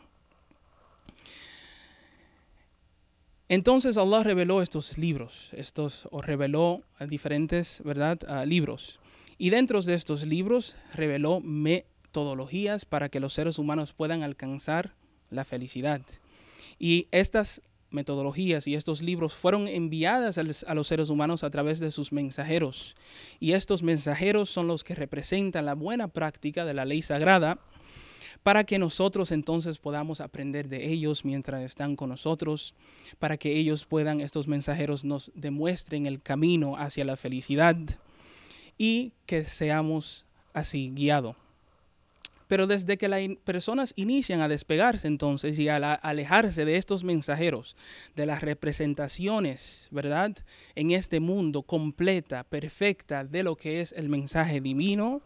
Entonces 3.49 3.99
Allah 3.99 4.23
reveló 4.23 4.63
estos 4.63 4.97
libros, 4.97 5.51
estos, 5.53 6.09
o 6.11 6.23
reveló 6.23 6.83
diferentes, 7.09 7.83
¿verdad?, 7.85 8.19
ah, 8.27 8.47
libros. 8.47 9.01
Y 9.37 9.51
dentro 9.51 9.81
de 9.83 9.95
estos 9.95 10.25
libros 10.25 10.77
reveló 10.95 11.41
metodologías 11.41 12.85
para 12.85 13.09
que 13.09 13.21
los 13.21 13.35
seres 13.35 13.59
humanos 13.59 13.93
puedan 13.93 14.23
alcanzar 14.23 14.95
la 15.31 15.45
felicidad. 15.45 16.01
Y 16.79 17.09
estas 17.11 17.61
metodologías 17.91 18.67
y 18.67 18.75
estos 18.75 19.03
libros 19.03 19.35
fueron 19.35 19.69
enviadas 19.69 20.39
a 20.39 20.75
los 20.75 20.87
seres 20.87 21.11
humanos 21.11 21.45
a 21.45 21.51
través 21.51 21.81
de 21.81 21.91
sus 21.91 22.13
mensajeros. 22.13 22.97
Y 23.41 23.53
estos 23.53 23.83
mensajeros 23.83 24.51
son 24.51 24.67
los 24.67 24.85
que 24.85 24.95
representan 24.95 25.67
la 25.67 25.75
buena 25.75 26.09
práctica 26.09 26.65
de 26.65 26.75
la 26.75 26.85
ley 26.85 27.03
sagrada 27.03 27.59
para 28.45 28.63
que 28.63 28.79
nosotros 28.79 29.33
entonces 29.33 29.79
podamos 29.79 30.21
aprender 30.21 30.69
de 30.69 30.93
ellos 30.93 31.25
mientras 31.25 31.63
están 31.63 31.97
con 31.97 32.11
nosotros, 32.11 32.75
para 33.19 33.39
que 33.39 33.57
ellos 33.57 33.87
puedan, 33.87 34.21
estos 34.21 34.47
mensajeros 34.47 35.03
nos 35.03 35.33
demuestren 35.35 36.05
el 36.05 36.21
camino 36.21 36.77
hacia 36.77 37.07
la 37.07 37.17
felicidad 37.17 37.75
y 38.77 39.13
que 39.25 39.45
seamos 39.45 40.27
así 40.53 40.93
guiados. 40.95 41.37
Pero 42.47 42.67
desde 42.67 42.99
que 42.99 43.09
las 43.09 43.23
personas 43.45 43.93
inician 43.97 44.41
a 44.41 44.49
despegarse 44.49 45.07
entonces 45.09 45.59
y 45.59 45.69
a, 45.69 45.77
alejarse 45.77 46.65
de 46.65 46.77
estos 46.77 47.05
mensajeros, 47.05 47.77
de 48.17 48.27
las 48.27 48.43
representaciones, 48.43 49.89
¿verdad? 49.91 50.37
En 50.75 50.91
este 50.91 51.21
mundo 51.21 51.63
completa, 51.63 52.45
perfecta 52.45 53.25
de 53.25 53.43
lo 53.43 53.57
que 53.57 53.81
es 53.81 53.93
el 53.93 54.09
mensaje 54.09 54.61
divino, 54.61 55.23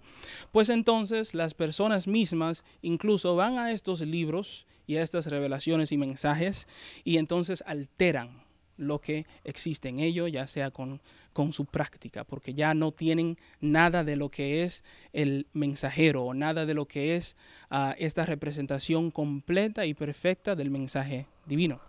pues 0.53 0.69
entonces 0.69 1.35
las 1.35 1.55
personas 1.55 2.07
mismas 2.07 2.65
incluso 2.83 3.37
van 3.37 3.59
a 3.59 3.73
estos 3.73 4.01
libros 4.01 4.67
y 4.87 4.97
a 4.97 5.03
estas 5.03 5.27
revelaciones 5.27 5.93
y 5.93 5.99
mensajes 5.99 6.69
y 7.05 7.19
entonces 7.19 7.63
alteran 7.67 8.48
lo 8.79 9.01
que 9.01 9.27
existe 9.45 9.91
en 9.91 10.01
ello, 10.01 10.27
ya 10.27 10.47
sea 10.47 10.71
con, 10.71 11.01
con 11.33 11.53
su 11.53 11.67
práctica, 11.67 12.25
porque 12.25 12.55
ya 12.55 12.73
no 12.73 12.93
tienen 12.93 13.37
nada 13.61 14.05
de 14.05 14.17
lo 14.17 14.31
que 14.31 14.65
es 14.65 14.85
el 15.13 15.47
mensajero 15.53 16.25
o 16.25 16.35
nada 16.35 16.65
de 16.65 16.75
lo 16.75 16.87
que 16.87 17.17
es 17.17 17.37
ah, 17.71 17.95
esta 17.99 18.25
representación 18.25 19.11
completa 19.11 19.85
y 19.85 19.93
perfecta 19.93 20.55
del 20.55 20.71
mensaje 20.71 21.27
divino. 21.47 21.81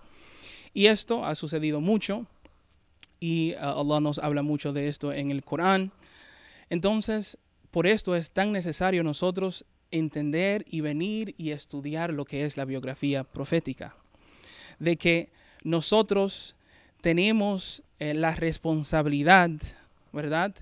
Y 0.74 0.88
esto 0.88 1.26
ha 1.26 1.36
sucedido 1.36 1.80
mucho 1.80 2.28
y 3.20 3.54
ah, 3.60 3.74
Allah 3.78 4.00
nos 4.02 4.20
habla 4.20 4.42
mucho 4.42 4.74
de 4.74 4.88
esto 4.88 5.14
en 5.14 5.32
el 5.32 5.44
Corán. 5.44 5.92
Entonces, 6.70 7.38
por 7.72 7.88
esto 7.88 8.16
es 8.16 8.32
tan 8.32 8.52
necesario 8.52 9.04
nosotros 9.04 9.66
entender 9.92 10.66
y 10.70 10.82
venir 10.82 11.34
y 11.38 11.52
estudiar 11.52 12.14
lo 12.14 12.26
que 12.26 12.46
es 12.46 12.58
la 12.58 12.66
biografía 12.66 13.24
profética. 13.24 13.96
De 14.78 14.98
que 14.98 15.32
nosotros 15.64 16.56
tenemos 17.02 17.84
eh, 18.00 18.14
la 18.14 18.36
responsabilidad, 18.36 19.52
¿verdad?, 20.12 20.56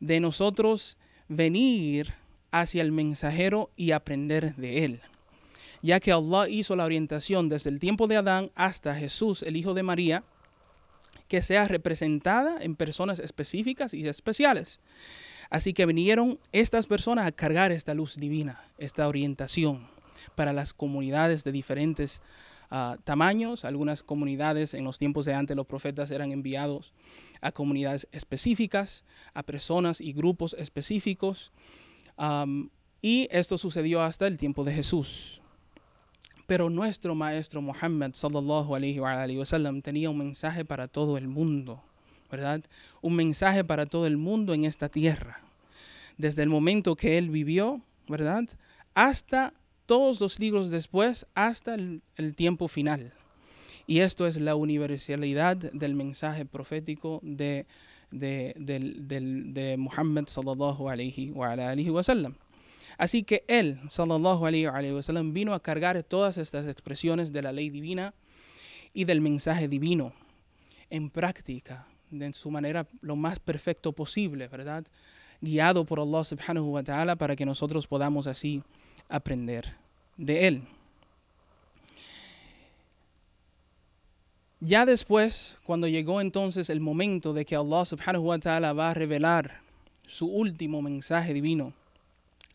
de 0.00 0.20
nosotros 0.20 0.96
venir 1.28 2.14
hacia 2.50 2.82
el 2.82 2.92
mensajero 2.92 3.70
y 3.76 3.90
aprender 3.92 4.54
de 4.56 4.84
él. 4.84 5.00
Ya 5.82 6.00
que 6.00 6.12
Allah 6.12 6.48
hizo 6.48 6.76
la 6.76 6.84
orientación 6.84 7.48
desde 7.48 7.70
el 7.70 7.78
tiempo 7.78 8.06
de 8.06 8.16
Adán 8.16 8.50
hasta 8.54 8.94
Jesús, 8.94 9.42
el 9.42 9.56
Hijo 9.56 9.74
de 9.74 9.82
María, 9.82 10.24
que 11.28 11.42
sea 11.42 11.68
representada 11.68 12.56
en 12.60 12.74
personas 12.74 13.18
específicas 13.18 13.94
y 13.94 14.06
especiales. 14.08 14.80
Así 15.50 15.72
que 15.72 15.86
vinieron 15.86 16.38
estas 16.52 16.86
personas 16.86 17.26
a 17.26 17.32
cargar 17.32 17.70
esta 17.70 17.94
luz 17.94 18.16
divina, 18.16 18.60
esta 18.78 19.08
orientación 19.08 19.86
para 20.34 20.52
las 20.52 20.72
comunidades 20.72 21.44
de 21.44 21.52
diferentes 21.52 22.22
tamaños. 23.04 23.64
Algunas 23.64 24.02
comunidades 24.02 24.74
en 24.74 24.84
los 24.84 24.98
tiempos 24.98 25.24
de 25.24 25.34
antes 25.34 25.56
los 25.56 25.66
profetas 25.66 26.10
eran 26.10 26.32
enviados 26.32 26.92
a 27.40 27.52
comunidades 27.52 28.08
específicas, 28.12 29.04
a 29.34 29.42
personas 29.42 30.00
y 30.00 30.12
grupos 30.12 30.54
específicos. 30.58 31.52
y 33.00 33.28
esto 33.30 33.58
sucedió 33.58 34.02
hasta 34.02 34.26
el 34.26 34.38
tiempo 34.38 34.64
de 34.64 34.74
Jesús. 34.74 35.40
Pero 36.46 36.70
nuestro 36.70 37.14
maestro 37.14 37.60
Muhammad 37.60 38.12
sallallahu 38.14 38.74
alaihi 38.74 38.98
wa 39.00 39.44
sallam 39.44 39.82
tenía 39.82 40.08
un 40.08 40.16
mensaje 40.16 40.64
para 40.64 40.88
todo 40.88 41.18
el 41.18 41.28
mundo, 41.28 41.82
¿verdad? 42.30 42.64
Un 43.02 43.16
mensaje 43.16 43.64
para 43.64 43.84
todo 43.84 44.06
el 44.06 44.16
mundo 44.16 44.54
en 44.54 44.64
esta 44.64 44.88
tierra. 44.88 45.42
Desde 46.16 46.42
el 46.42 46.48
momento 46.48 46.96
que 46.96 47.18
él 47.18 47.28
vivió, 47.28 47.82
¿verdad? 48.08 48.44
Hasta 48.94 49.52
todos 49.88 50.20
los 50.20 50.38
libros 50.38 50.70
después 50.70 51.26
hasta 51.34 51.74
el, 51.74 52.34
tiempo 52.36 52.68
final. 52.68 53.14
Y 53.86 54.00
esto 54.00 54.26
es 54.26 54.38
la 54.38 54.54
universalidad 54.54 55.56
del 55.56 55.94
mensaje 55.94 56.44
profético 56.44 57.20
de, 57.22 57.64
de, 58.10 59.76
Muhammad 59.78 60.26
sallallahu 60.26 60.90
alayhi 60.90 61.30
wa, 61.30 61.52
alayhi. 61.52 61.90
Así 62.98 63.22
que 63.22 63.44
él, 63.48 63.80
sallallahu 63.88 64.46
alayhi 64.46 64.92
wa 64.92 65.02
sallam, 65.02 65.32
vino 65.32 65.54
a 65.54 65.60
cargar 65.60 66.02
todas 66.02 66.36
estas 66.36 66.66
expresiones 66.66 67.32
de 67.32 67.42
la 67.42 67.52
ley 67.52 67.70
divina 67.70 68.12
y 68.92 69.06
del 69.06 69.22
mensaje 69.22 69.68
divino 69.68 70.12
en 70.90 71.08
práctica, 71.08 71.86
de 72.10 72.30
su 72.34 72.50
manera 72.50 72.86
lo 73.00 73.16
más 73.16 73.38
perfecto 73.38 73.92
posible, 73.92 74.48
¿verdad? 74.48 74.84
Guiado 75.40 75.86
por 75.86 75.98
Allah 75.98 76.24
subhanahu 76.24 76.72
wa 76.72 76.82
ta'ala 76.82 77.16
para 77.16 77.34
que 77.34 77.46
nosotros 77.46 77.86
podamos 77.86 78.26
así 78.26 78.62
aprender 79.08 79.74
de 80.16 80.48
Él. 80.48 80.62
Ya 84.60 84.84
después, 84.84 85.56
cuando 85.64 85.86
llegó 85.86 86.20
entonces 86.20 86.68
el 86.68 86.80
momento 86.80 87.32
de 87.32 87.44
que 87.44 87.54
Allah 87.54 87.84
subhanahu 87.84 88.24
wa 88.24 88.38
ta'ala 88.38 88.72
va 88.72 88.90
a 88.90 88.94
revelar 88.94 89.60
su 90.06 90.26
último 90.26 90.82
mensaje 90.82 91.32
divino, 91.32 91.72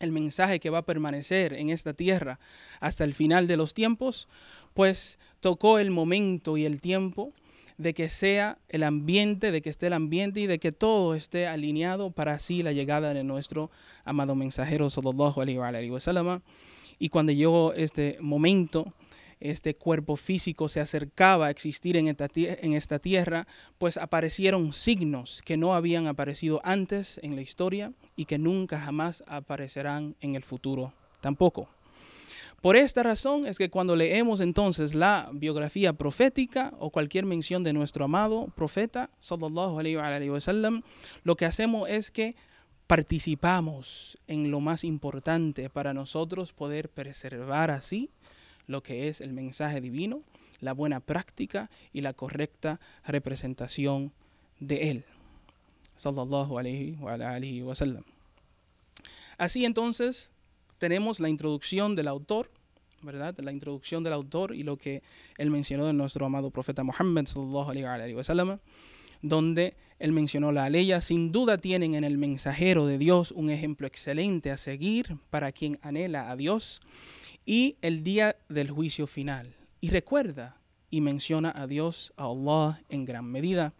el 0.00 0.12
mensaje 0.12 0.60
que 0.60 0.68
va 0.68 0.78
a 0.78 0.82
permanecer 0.82 1.54
en 1.54 1.70
esta 1.70 1.94
tierra 1.94 2.38
hasta 2.80 3.04
el 3.04 3.14
final 3.14 3.46
de 3.46 3.56
los 3.56 3.72
tiempos, 3.72 4.28
pues 4.74 5.18
tocó 5.40 5.78
el 5.78 5.90
momento 5.90 6.58
y 6.58 6.66
el 6.66 6.80
tiempo 6.80 7.32
de 7.76 7.94
que 7.94 8.08
sea 8.08 8.58
el 8.68 8.82
ambiente, 8.82 9.50
de 9.50 9.62
que 9.62 9.70
esté 9.70 9.88
el 9.88 9.92
ambiente 9.92 10.40
y 10.40 10.46
de 10.46 10.58
que 10.58 10.72
todo 10.72 11.14
esté 11.14 11.46
alineado 11.46 12.10
para 12.10 12.34
así 12.34 12.62
la 12.62 12.72
llegada 12.72 13.14
de 13.14 13.24
nuestro 13.24 13.70
amado 14.04 14.34
mensajero 14.34 14.90
sallallahu 14.90 15.40
alaihi 15.40 15.90
wa. 15.90 16.42
Y 16.98 17.08
cuando 17.08 17.32
llegó 17.32 17.72
este 17.74 18.18
momento, 18.20 18.92
este 19.40 19.74
cuerpo 19.74 20.16
físico 20.16 20.68
se 20.68 20.80
acercaba 20.80 21.46
a 21.46 21.50
existir 21.50 21.96
en 21.96 22.08
esta, 22.08 22.28
en 22.34 22.74
esta 22.74 22.98
tierra, 22.98 23.46
pues 23.78 23.96
aparecieron 23.96 24.72
signos 24.72 25.42
que 25.44 25.56
no 25.56 25.74
habían 25.74 26.06
aparecido 26.06 26.60
antes 26.64 27.18
en 27.22 27.36
la 27.36 27.42
historia 27.42 27.92
y 28.16 28.24
que 28.24 28.38
nunca 28.38 28.80
jamás 28.80 29.24
aparecerán 29.26 30.16
en 30.20 30.36
el 30.36 30.44
futuro 30.44 30.92
tampoco. 31.20 31.68
Por 32.64 32.78
esta 32.78 33.02
razón 33.02 33.46
es 33.46 33.58
que 33.58 33.68
cuando 33.68 33.94
leemos 33.94 34.40
entonces 34.40 34.94
la 34.94 35.28
biografía 35.34 35.92
profética 35.92 36.72
o 36.78 36.88
cualquier 36.88 37.26
mención 37.26 37.62
de 37.62 37.74
nuestro 37.74 38.06
amado 38.06 38.46
profeta, 38.56 39.10
sallallahu 39.18 39.78
alayhi 39.78 40.30
wa 40.30 40.40
sallam, 40.40 40.80
lo 41.24 41.36
que 41.36 41.44
hacemos 41.44 41.90
es 41.90 42.10
que 42.10 42.36
participamos 42.86 44.16
en 44.28 44.50
lo 44.50 44.60
más 44.60 44.82
importante 44.82 45.68
para 45.68 45.92
nosotros 45.92 46.54
poder 46.54 46.88
preservar 46.88 47.70
así 47.70 48.08
lo 48.66 48.82
que 48.82 49.08
es 49.08 49.20
el 49.20 49.34
mensaje 49.34 49.82
divino, 49.82 50.22
la 50.60 50.72
buena 50.72 51.00
práctica 51.00 51.70
y 51.92 52.00
la 52.00 52.14
correcta 52.14 52.80
representación 53.06 54.10
de 54.58 54.90
él. 54.90 55.04
Sallallahu 55.96 56.58
alayhi 56.58 57.60
wa, 57.60 57.74
sallam. 57.74 58.04
Así 59.36 59.66
entonces 59.66 60.32
tenemos 60.84 61.18
la 61.18 61.30
introducción 61.30 61.96
del 61.96 62.08
autor, 62.08 62.50
¿verdad? 63.00 63.34
La 63.38 63.52
introducción 63.52 64.04
del 64.04 64.12
autor 64.12 64.54
y 64.54 64.64
lo 64.64 64.76
que 64.76 65.00
él 65.38 65.48
mencionó 65.48 65.86
de 65.86 65.94
nuestro 65.94 66.26
amado 66.26 66.50
profeta 66.50 66.84
Muhammad 66.84 67.24
donde 69.22 69.76
él 69.98 70.12
mencionó 70.12 70.52
la 70.52 70.68
ley. 70.68 70.92
Sin 71.00 71.32
duda 71.32 71.56
tienen 71.56 71.94
en 71.94 72.04
el 72.04 72.18
mensajero 72.18 72.86
de 72.86 72.98
Dios 72.98 73.32
un 73.32 73.48
ejemplo 73.48 73.86
excelente 73.86 74.50
a 74.50 74.58
seguir 74.58 75.16
para 75.30 75.52
quien 75.52 75.78
anhela 75.80 76.30
a 76.30 76.36
Dios 76.36 76.82
y 77.46 77.76
el 77.80 78.04
día 78.04 78.36
del 78.50 78.70
juicio 78.70 79.06
final. 79.06 79.54
Y 79.80 79.88
recuerda 79.88 80.58
y 80.90 81.00
menciona 81.00 81.50
a 81.56 81.66
Dios, 81.66 82.12
a 82.18 82.24
Allah 82.24 82.82
en 82.90 83.06
gran 83.06 83.24
medida. 83.24 83.72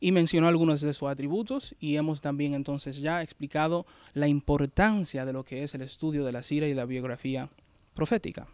Y 0.00 0.12
mencionó 0.12 0.48
algunos 0.48 0.80
de 0.80 0.94
sus 0.94 1.08
atributos 1.08 1.74
y 1.78 1.96
hemos 1.96 2.20
también 2.20 2.54
entonces 2.54 3.00
ya 3.00 3.22
explicado 3.22 3.86
la 4.14 4.28
importancia 4.28 5.26
de 5.26 5.32
lo 5.32 5.44
que 5.44 5.62
es 5.62 5.74
el 5.74 5.82
estudio 5.82 6.24
de 6.24 6.32
la 6.32 6.42
sira 6.42 6.66
y 6.66 6.74
la 6.74 6.86
biografía 6.86 7.50
profética. 7.94 8.46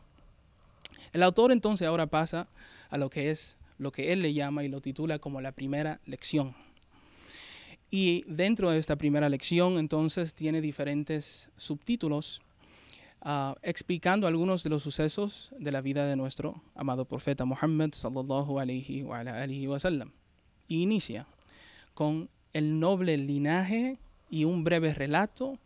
El 1.13 1.23
autor 1.23 1.53
entonces 1.53 1.87
ahora 1.87 2.07
pasa 2.07 2.49
a 2.91 2.99
lo 2.99 3.11
que 3.11 3.31
es 3.31 3.57
lo 3.79 3.93
que 3.93 4.13
él 4.13 4.23
le 4.23 4.35
llama 4.35 4.65
y 4.65 4.69
lo 4.69 4.81
titula 4.81 5.19
como 5.19 5.41
la 5.41 5.53
primera 5.53 6.01
lección. 6.05 6.55
Y 7.91 8.25
dentro 8.27 8.71
de 8.71 8.79
esta 8.79 8.97
primera 8.97 9.29
lección 9.29 9.79
entonces 9.79 10.35
tiene 10.35 10.61
diferentes 10.61 11.51
subtítulos 11.57 12.43
Ah, 13.29 13.57
explicando 13.63 14.29
algunos 14.29 14.63
de 14.63 14.71
los 14.71 14.85
sucesos 14.85 15.51
de 15.59 15.73
la 15.73 15.81
vida 15.81 16.07
de 16.07 16.15
nuestro 16.15 16.63
amado 16.77 17.07
profeta 17.07 17.45
Muhammad 17.45 17.91
sallallahu 17.93 18.61
alayhi 18.61 19.03
wa, 19.03 19.19
alihi 19.19 19.67
wa 19.67 19.81
sallam. 19.81 20.13
Y 20.69 20.83
inicia 20.83 21.27
con 21.97 22.29
el 22.53 22.79
noble 22.79 23.17
linaje 23.17 23.97
y 24.29 24.45
un 24.45 24.65
breve 24.65 24.93
relato 24.93 25.59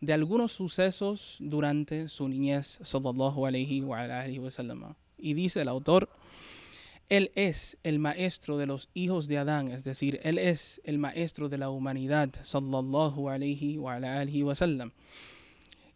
de 0.00 0.12
algunos 0.12 0.50
sucesos 0.50 1.36
durante 1.38 2.08
su 2.08 2.28
niñez 2.28 2.80
sallallahu 2.82 3.46
alayhi 3.46 3.82
wa, 3.82 4.50
sallam. 4.50 4.94
Y 5.16 5.34
dice 5.34 5.62
el 5.62 5.68
autor, 5.68 6.08
él 7.08 7.30
es 7.36 7.78
el 7.84 8.00
maestro 8.00 8.58
de 8.58 8.66
los 8.66 8.88
hijos 8.94 9.28
de 9.28 9.38
Adán, 9.38 9.68
es 9.68 9.84
decir, 9.84 10.18
Él 10.24 10.38
es 10.38 10.80
el 10.82 10.98
maestro 10.98 11.48
de 11.48 11.56
la 11.56 11.70
humanidad, 11.70 12.30
sallallahu 12.42 13.30
alayhi 13.30 13.78
wa, 13.78 13.94
alihi 13.94 14.42
wa. 14.42 14.54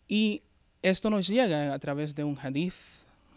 Y 0.07 0.43
esto 0.83 1.11
nos 1.11 1.27
llega 1.27 1.75
a 1.75 1.79
través 1.81 2.14
de 2.14 2.23
un 2.23 2.38
hadith 2.41 2.75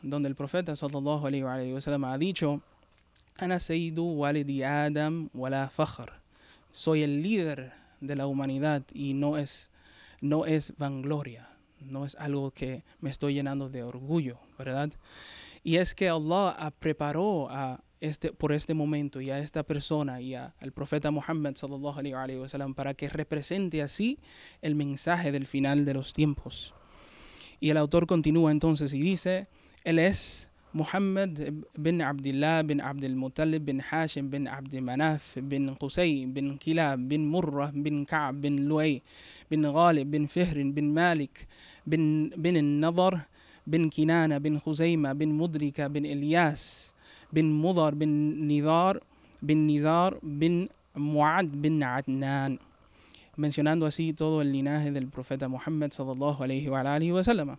donde 0.04 0.30
el 0.30 0.36
profeta 0.36 0.76
sallallahu 0.76 1.26
alayhi 1.26 1.74
wa 1.74 1.82
sallam 1.82 2.04
ha 2.04 2.18
dicho 2.20 2.62
Ana 3.38 3.58
walidi 3.96 4.62
Adam 4.62 5.30
wala. 5.34 5.72
Soy 6.74 7.04
el 7.04 7.22
líder 7.22 7.72
de 8.02 8.16
la 8.16 8.28
humanidad 8.28 8.84
y 8.94 9.14
no 9.14 9.38
es, 9.38 9.72
no 10.22 10.46
es 10.46 10.74
vangloria, 10.78 11.50
no 11.80 12.04
es 12.04 12.16
algo 12.16 12.52
que 12.52 12.84
me 13.00 13.10
estoy 13.10 13.36
llenando 13.36 13.70
de 13.70 13.84
orgullo, 13.84 14.40
¿verdad? 14.58 14.92
Y 15.64 15.78
es 15.78 15.96
que 15.96 16.10
Allah 16.10 16.74
preparó 16.80 17.48
a 17.50 17.84
este, 18.02 18.34
por 18.34 18.52
este 18.52 18.74
momento 18.74 19.22
y 19.22 19.30
a 19.30 19.40
esta 19.40 19.64
persona 19.64 20.20
y 20.20 20.36
al 20.36 20.74
profeta 20.74 21.10
Muhammad 21.12 21.56
sallallahu 21.56 22.00
alayhi 22.00 22.40
wa 22.40 22.50
sallam 22.50 22.74
para 22.74 22.96
que 22.96 23.08
represente 23.08 23.82
así 23.82 24.20
el 24.62 24.76
mensaje 24.76 25.32
del 25.32 25.48
final 25.48 25.86
de 25.86 25.94
los 25.94 26.12
tiempos. 26.12 26.74
Y 27.60 27.70
el 27.70 27.78
autor 27.78 28.08
continúa 28.08 28.52
entonces 28.52 28.94
y 28.94 29.00
dice, 29.00 29.48
él 29.86 30.00
es 30.00 30.50
Muhammad 30.74 31.38
bin 31.78 32.02
Abdullah 32.02 32.66
bin 32.66 32.82
Abdul 32.82 33.14
Muttalib 33.14 33.70
bin 33.70 33.80
Hashim 33.80 34.30
bin 34.34 34.50
Abd 34.50 34.74
Manaf 34.82 35.38
bin 35.38 35.70
Qusay 35.78 36.26
bin 36.26 36.58
Kilab 36.58 36.98
bin 36.98 37.30
Murrah 37.30 37.70
bin 37.70 38.06
Ka'b 38.06 38.42
bin 38.42 38.66
Luay 38.66 39.02
bin 39.50 39.62
Ghalib 39.62 40.10
bin 40.10 40.26
Fihr 40.26 40.58
bin 40.74 40.94
Malik 40.94 41.46
bin 41.86 42.34
bin 42.34 42.82
Nadar 42.82 43.30
bin 43.70 43.94
Kinana 43.94 44.42
bin 44.42 44.58
Khuzayma 44.58 45.14
bin 45.14 45.38
Mudrika 45.38 45.94
bin 45.94 46.10
Ilyas 46.10 46.94
bin 47.30 47.54
Mudar 47.54 47.94
bin 47.94 48.48
Nidar 48.50 48.98
bin 49.46 49.70
Nizar 49.70 50.18
bin 50.26 50.70
Muad 50.98 51.54
bin 51.54 51.86
Adnan 51.86 52.58
mencionando 53.38 53.86
así 53.86 54.14
todo 54.14 54.42
el 54.42 54.52
linaje 54.52 54.92
del 54.92 55.08
profeta 55.08 55.48
Muhammad 55.48 55.92
sallallahu 55.92 56.44
alayhi 56.44 56.70
wa, 56.70 56.82
alayhi 56.82 57.12
wa 57.12 57.24
sallam. 57.24 57.58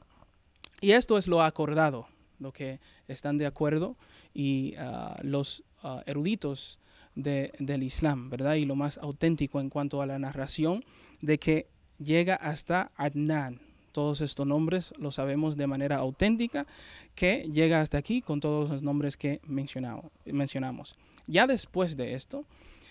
Y 0.81 0.92
esto 0.92 1.18
es 1.18 1.27
lo 1.27 1.42
acordado, 1.42 2.07
lo 2.44 2.52
que 2.52 2.78
están 3.09 3.37
de 3.38 3.46
acuerdo 3.46 3.96
y 4.33 4.74
uh, 4.76 5.26
los 5.26 5.64
uh, 5.83 5.98
eruditos 6.07 6.78
de, 7.16 7.52
del 7.59 7.83
Islam, 7.83 8.30
¿verdad? 8.30 8.54
Y 8.54 8.64
lo 8.64 8.76
más 8.76 8.98
auténtico 8.98 9.61
en 9.61 9.70
cuanto 9.70 10.00
a 10.00 10.07
la 10.07 10.18
narración 10.18 10.85
de 11.20 11.38
que 11.38 11.66
llega 11.98 12.37
hasta 12.37 12.92
Adnan. 12.96 13.61
Todos 13.92 14.20
estos 14.20 14.46
nombres 14.46 14.92
lo 14.98 15.11
sabemos 15.12 15.57
de 15.57 15.68
manera 15.68 15.96
auténtica, 15.98 16.66
que 17.14 17.48
llega 17.50 17.80
hasta 17.80 17.98
aquí 17.98 18.22
con 18.22 18.40
todos 18.40 18.68
los 18.68 18.83
nombres 18.83 19.16
que 19.16 19.40
mencionamos. 19.44 20.96
Ya 21.26 21.46
después 21.46 21.96
de 21.96 22.14
esto, 22.14 22.44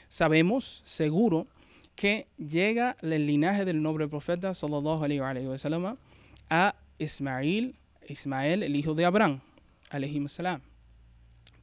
sabemos 0.08 0.82
seguro 0.86 1.48
que 1.96 2.28
llega 2.38 2.96
el 3.02 3.28
linaje 3.28 3.66
del 3.66 3.82
noble 3.82 4.08
profeta 4.08 4.54
sallallahu 4.54 5.04
alayhi 5.04 5.48
wa 5.48 5.58
sallam 5.58 5.98
a 6.50 6.76
Ismael, 6.98 7.76
Ismael, 8.08 8.64
el 8.64 8.76
hijo 8.76 8.94
de 8.94 9.06
Abraham, 9.06 9.42
salam. 10.28 10.62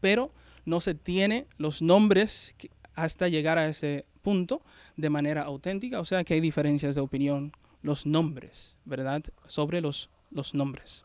Pero 0.00 0.32
no 0.64 0.80
se 0.80 0.94
tiene 0.94 1.46
los 1.58 1.82
nombres 1.82 2.54
hasta 2.94 3.28
llegar 3.28 3.58
a 3.58 3.68
ese 3.68 4.06
punto 4.22 4.62
de 4.96 5.10
manera 5.10 5.42
auténtica, 5.42 6.00
o 6.00 6.04
sea 6.04 6.24
que 6.24 6.34
hay 6.34 6.40
diferencias 6.40 6.94
de 6.94 7.00
opinión, 7.00 7.52
los 7.82 8.06
nombres, 8.06 8.76
¿verdad? 8.84 9.22
Sobre 9.46 9.80
los, 9.80 10.10
los 10.30 10.54
nombres. 10.54 11.04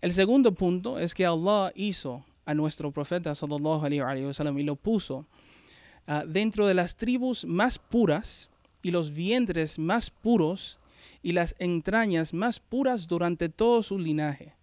El 0.00 0.12
segundo 0.12 0.52
punto 0.52 0.98
es 0.98 1.14
que 1.14 1.26
Allah 1.26 1.72
hizo 1.74 2.24
a 2.44 2.54
nuestro 2.54 2.90
profeta 2.90 3.34
sallallahu 3.34 3.84
alayhi 3.84 4.24
wa 4.24 4.32
sallam 4.32 4.58
y 4.58 4.64
lo 4.64 4.76
puso 4.76 5.26
Ah, 6.06 6.24
dentro 6.26 6.66
de 6.66 6.74
las 6.74 6.96
tribus 6.96 7.44
más 7.44 7.78
puras 7.78 8.50
y 8.82 8.90
los 8.90 9.14
vientres 9.14 9.78
más 9.78 10.10
puros 10.10 10.78
y 11.22 11.32
las 11.32 11.54
entrañas 11.58 12.34
más 12.34 12.60
puras 12.60 13.06
durante 13.06 13.48
todo 13.48 13.82
su 13.82 13.98
linaje, 13.98 14.54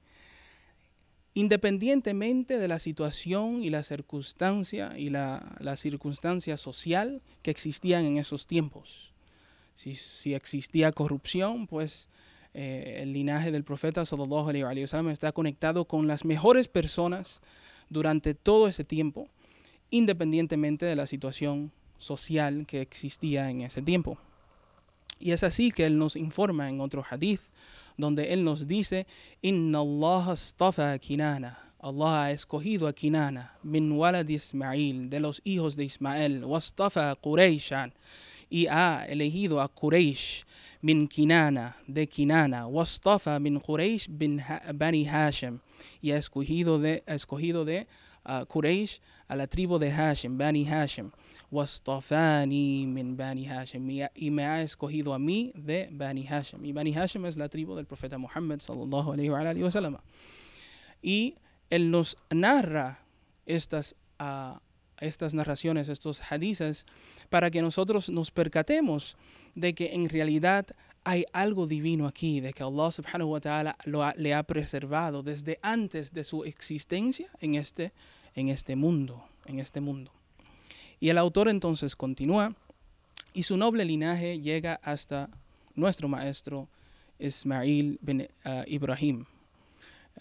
independientemente 1.34 2.58
de 2.58 2.68
la 2.68 2.80
situación 2.80 3.64
y 3.64 3.70
la 3.70 3.84
circunstancia 3.84 4.98
y 4.98 5.10
la, 5.10 5.76
circunstancia 5.76 6.58
social 6.58 7.22
que 7.42 7.52
existían 7.52 8.06
en 8.06 8.18
esos 8.18 8.48
tiempos. 8.48 9.14
Si, 9.76 10.34
existía 10.34 10.92
corrupción, 10.92 11.66
pues 11.66 12.10
eh, 12.54 13.00
el 13.02 13.14
linaje 13.14 13.52
del 13.52 13.64
profeta 13.64 14.04
sallallahu 14.04 15.10
está 15.10 15.32
conectado 15.32 15.86
con 15.86 16.08
las 16.08 16.26
mejores 16.26 16.68
personas 16.68 17.42
durante 17.90 18.34
todo 18.34 18.68
ese 18.68 18.84
tiempo 18.84 19.30
independientemente 19.92 20.86
de 20.86 20.96
la 20.96 21.08
situación 21.08 21.72
social 21.98 22.66
que 22.68 22.82
existía 22.82 23.50
en 23.50 23.62
ese 23.62 23.82
tiempo. 23.82 24.18
Y 25.20 25.32
es 25.32 25.44
así 25.44 25.72
que 25.72 25.86
Él 25.86 25.98
nos 25.98 26.16
informa 26.16 26.70
en 26.70 26.82
otro 26.82 27.04
hadith, 27.10 27.42
donde 27.98 28.34
Él 28.34 28.44
nos 28.44 28.68
dice, 28.68 29.06
Inna 29.42 29.80
Allah 29.80 30.32
astafa 30.32 30.98
Kinana 31.00 31.70
Allah 31.82 32.24
ha 32.24 32.32
escogido 32.32 32.90
a 32.90 32.94
Kinana, 32.94 33.54
min 33.64 33.94
walad 33.94 34.28
Ismail, 34.28 35.10
de 35.10 35.20
los 35.22 35.42
hijos 35.46 35.78
de 35.78 35.86
Ismael, 35.86 36.44
wastafa 36.44 37.16
Quraishan, 37.16 37.94
y 38.50 38.68
ha 38.68 39.06
elegido 39.08 39.62
a 39.62 39.70
Quraysh, 39.70 40.44
min 40.82 41.08
Kinana, 41.08 41.78
de 41.88 42.06
Kinana, 42.06 42.68
wastafa 42.68 43.40
min 43.40 43.62
Quraysh 43.62 44.10
bin 44.10 44.44
Bani 44.74 45.06
Hashem, 45.06 45.62
y 46.02 46.12
ha 46.12 46.18
escogido 46.18 46.80
de, 46.80 47.02
ha 47.08 47.14
escogido 47.14 47.64
de 47.64 47.88
uh, 48.26 48.46
Quraysh 48.46 49.00
a 49.30 49.38
la 49.38 49.48
tribu 49.48 49.80
de 49.80 49.90
Hashem, 49.90 50.38
Bani 50.38 50.66
Hashem, 50.66 51.12
wastafani 51.52 52.86
min 52.86 53.18
Bani 53.18 53.46
Hashem, 53.46 53.90
y, 54.16 54.32
me 54.32 54.46
ha 54.46 54.62
escogido 54.62 55.14
a 55.14 55.20
mí 55.20 55.52
de 55.56 55.90
Bani 55.92 56.24
Hashem. 56.24 56.64
Y 56.64 56.72
Bani 56.74 56.94
Hashem 56.94 57.26
es 57.26 57.38
la 57.38 57.50
tribu 57.50 57.76
del 57.76 57.86
profeta 57.86 58.18
Muhammad 58.18 58.60
sallallahu 58.60 59.14
alayhi 59.14 59.64
wa, 59.64 59.72
sallam. 59.72 59.98
Y 61.02 61.36
él 61.70 61.92
nos 61.92 62.18
narra 62.30 63.00
estas, 63.46 63.96
uh, 64.20 64.60
estas 65.00 65.34
narraciones, 65.34 65.90
estos 65.90 66.22
hadices, 66.22 66.86
para 67.30 67.50
que 67.50 67.62
nosotros 67.62 68.10
nos 68.10 68.32
percatemos 68.32 69.18
de 69.56 69.74
que 69.74 69.94
en 69.94 70.10
realidad 70.10 70.68
hay 71.04 71.26
algo 71.34 71.66
divino 71.66 72.06
aquí, 72.06 72.42
de 72.42 72.54
que 72.54 72.64
Allah 72.64 72.92
subhanahu 72.92 73.32
wa 73.32 73.40
ta'ala 73.40 73.78
ha, 73.80 74.14
le 74.18 74.34
ha 74.34 74.44
preservado 74.44 75.24
desde 75.24 75.58
antes 75.62 76.14
de 76.14 76.24
su 76.24 76.44
existencia 76.44 77.30
en 77.40 77.56
este, 77.56 77.94
en 78.36 78.50
este 78.50 78.76
mundo, 78.76 79.24
en 79.46 79.60
este 79.60 79.82
mundo. 79.82 80.12
Y 81.00 81.10
el 81.10 81.18
autor 81.18 81.50
entonces 81.50 81.96
continúa, 81.96 82.54
y 83.34 83.44
su 83.44 83.58
noble 83.58 83.86
linaje 83.86 84.40
llega 84.40 84.80
hasta 84.84 85.30
nuestro 85.76 86.08
maestro 86.08 86.68
Ismail 87.20 88.00
bin 88.02 88.28
uh, 88.46 88.64
Ibrahim, 88.68 89.26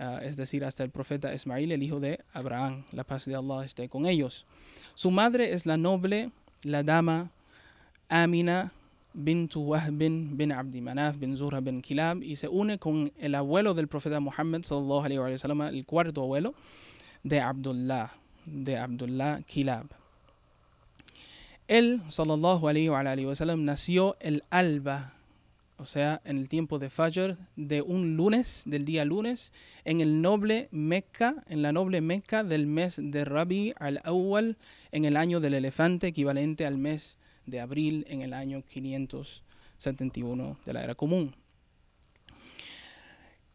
Uh, 0.01 0.23
es 0.23 0.37
decir, 0.37 0.65
hasta 0.65 0.85
el 0.85 0.91
profeta 0.91 1.35
Ismail, 1.35 1.73
el 1.73 1.83
hijo 1.83 1.99
de 1.99 2.21
Abraham, 2.33 2.85
la 2.93 3.03
paz 3.03 3.25
de 3.25 3.35
Allah 3.35 3.65
esté 3.65 3.89
con 3.89 4.07
ellos. 4.07 4.47
Su 4.95 5.11
madre 5.11 5.53
es 5.53 5.67
la 5.67 5.77
noble, 5.77 6.31
la 6.63 6.85
dama 6.85 7.33
Amina 8.09 8.71
bintu 9.13 9.61
Wahbin 9.61 10.37
bin 10.37 10.53
Abdi 10.53 10.81
Manaf 10.81 11.19
bin 11.19 11.37
Zura 11.37 11.61
bin 11.61 11.83
Kilab 11.83 12.23
y 12.23 12.37
se 12.37 12.47
une 12.47 12.79
con 12.79 13.11
el 13.19 13.35
abuelo 13.35 13.75
del 13.75 13.89
profeta 13.89 14.21
Muhammad 14.21 14.63
sallallahu 14.63 15.05
alaihi 15.05 15.19
wa 15.19 15.37
sallam, 15.37 15.63
el 15.63 15.85
cuarto 15.85 16.23
abuelo 16.23 16.55
de 17.25 17.41
Abdullah, 17.41 18.13
de 18.47 18.77
Abdullah 18.77 19.43
Kilab. 19.49 19.98
Él, 21.69 22.01
sallallahu 22.09 22.69
alaihi 22.69 22.89
wa 22.89 23.35
sallam, 23.35 23.65
nació 23.65 24.17
el 24.21 24.43
alba 24.51 25.13
o 25.79 25.87
sea, 25.87 26.21
en 26.25 26.39
el 26.39 26.49
tiempo 26.49 26.81
de 26.81 26.91
Fajr, 26.91 27.37
de 27.55 27.83
un 27.83 28.17
lunes, 28.17 28.65
del 28.67 28.85
día 28.85 29.05
lunes, 29.05 29.53
en 29.85 30.01
el 30.01 30.21
noble 30.21 30.69
Mecca, 30.73 31.37
en 31.47 31.63
la 31.63 31.71
noble 31.73 32.01
Mecca 32.01 32.43
del 32.43 32.67
mes 32.67 33.01
de 33.01 33.25
Rabi 33.25 33.73
al-Awwal, 33.79 34.57
en 34.91 35.05
el 35.05 35.17
año 35.17 35.39
del 35.39 35.55
elefante, 35.55 36.09
equivalente 36.09 36.67
al 36.67 36.79
mes 36.79 37.17
de 37.47 37.61
abril, 37.61 38.05
en 38.09 38.23
el 38.23 38.35
año 38.35 38.65
571 38.67 40.59
de 40.67 40.73
la 40.73 40.83
era 40.83 40.97
común. 40.97 41.37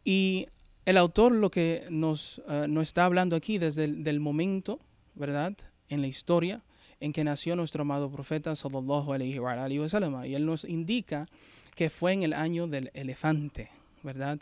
Y 0.02 0.48
el 0.86 0.96
autor 0.96 1.32
lo 1.32 1.50
que 1.50 1.84
nos, 1.90 2.38
uh, 2.38 2.80
está 2.80 3.04
hablando 3.04 3.36
aquí 3.36 3.58
desde 3.58 3.84
el 3.84 4.02
del 4.02 4.20
momento, 4.20 4.80
¿verdad?, 5.14 5.52
en 5.90 6.00
la 6.00 6.06
historia 6.06 6.62
en 7.00 7.12
que 7.12 7.24
nació 7.24 7.56
nuestro 7.56 7.82
amado 7.82 8.10
profeta, 8.10 8.54
sallallahu 8.54 9.12
alayhi 9.12 9.38
wa, 9.38 9.52
alayhi. 9.52 9.80
Y 10.28 10.34
él 10.34 10.46
nos 10.46 10.64
indica 10.64 11.28
que 11.74 11.90
fue 11.90 12.12
en 12.12 12.22
el 12.22 12.32
año 12.32 12.66
del 12.66 12.90
elefante, 12.94 13.70
¿verdad? 14.02 14.40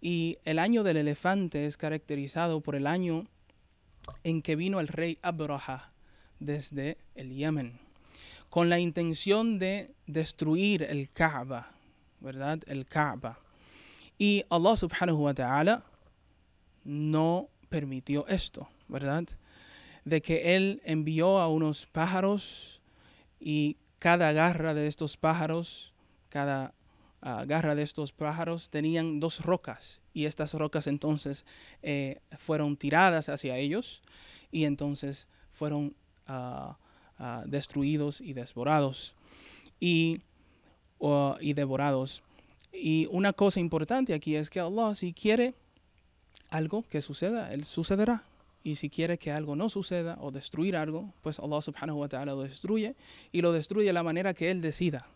Y 0.00 0.38
el 0.44 0.58
año 0.58 0.82
del 0.82 0.96
elefante 0.96 1.66
es 1.66 1.76
caracterizado 1.76 2.60
por 2.60 2.74
el 2.74 2.86
año 2.86 3.26
en 4.24 4.42
que 4.42 4.56
vino 4.56 4.80
el 4.80 4.88
rey 4.88 5.18
Abraha 5.22 5.88
desde 6.38 6.96
el 7.14 7.34
Yemen, 7.34 7.78
con 8.48 8.70
la 8.70 8.78
intención 8.78 9.58
de 9.58 9.94
destruir 10.06 10.82
el 10.82 11.10
Kaaba, 11.10 11.70
¿verdad? 12.20 12.60
El 12.66 12.86
Kaaba. 12.86 13.38
Y 14.18 14.44
Allah 14.50 14.76
subhanahu 14.76 15.24
wa 15.24 15.34
ta'ala 15.34 15.84
no 16.84 17.48
permitió 17.68 18.26
esto, 18.26 18.68
¿verdad? 18.88 19.24
De 20.04 20.22
que 20.22 20.56
Él 20.56 20.80
envió 20.84 21.38
a 21.38 21.48
unos 21.48 21.86
pájaros 21.86 22.80
y 23.38 23.76
cada 23.98 24.32
garra 24.32 24.74
de 24.74 24.86
estos 24.86 25.16
pájaros 25.16 25.90
cada 26.30 26.72
uh, 27.22 27.46
garra 27.46 27.74
de 27.74 27.82
estos 27.82 28.12
pájaros 28.12 28.70
tenían 28.70 29.20
dos 29.20 29.40
rocas 29.40 30.00
y 30.14 30.24
estas 30.24 30.54
rocas 30.54 30.86
entonces 30.86 31.44
eh, 31.82 32.20
fueron 32.38 32.76
tiradas 32.78 33.28
hacia 33.28 33.58
ellos 33.58 34.00
y 34.50 34.64
entonces 34.64 35.28
fueron 35.52 35.94
uh, 36.28 36.72
destruidos 37.44 38.22
y 38.22 38.32
devorados 38.32 39.14
y, 39.78 40.22
y 41.40 41.52
devorados. 41.52 42.22
Y 42.72 43.06
una 43.10 43.34
cosa 43.34 43.60
importante 43.60 44.14
aquí 44.14 44.36
es 44.36 44.48
que 44.48 44.60
Allah 44.60 44.94
si 44.94 45.12
quiere 45.12 45.54
algo 46.48 46.82
que 46.88 47.02
suceda, 47.02 47.52
Él 47.52 47.64
sucederá. 47.64 48.22
Y 48.62 48.76
si 48.76 48.90
quiere 48.90 49.18
que 49.18 49.32
algo 49.32 49.56
no 49.56 49.68
suceda 49.68 50.18
o 50.20 50.30
destruir 50.30 50.76
algo, 50.76 51.14
pues 51.22 51.38
Allah 51.38 51.62
subhanahu 51.62 52.00
wa 52.00 52.08
ta'ala 52.08 52.32
lo 52.32 52.42
destruye 52.42 52.94
y 53.32 53.40
lo 53.40 53.52
destruye 53.52 53.86
de 53.86 53.92
la 53.92 54.02
manera 54.02 54.34
que 54.34 54.50
Él 54.50 54.60
decida. 54.60 55.06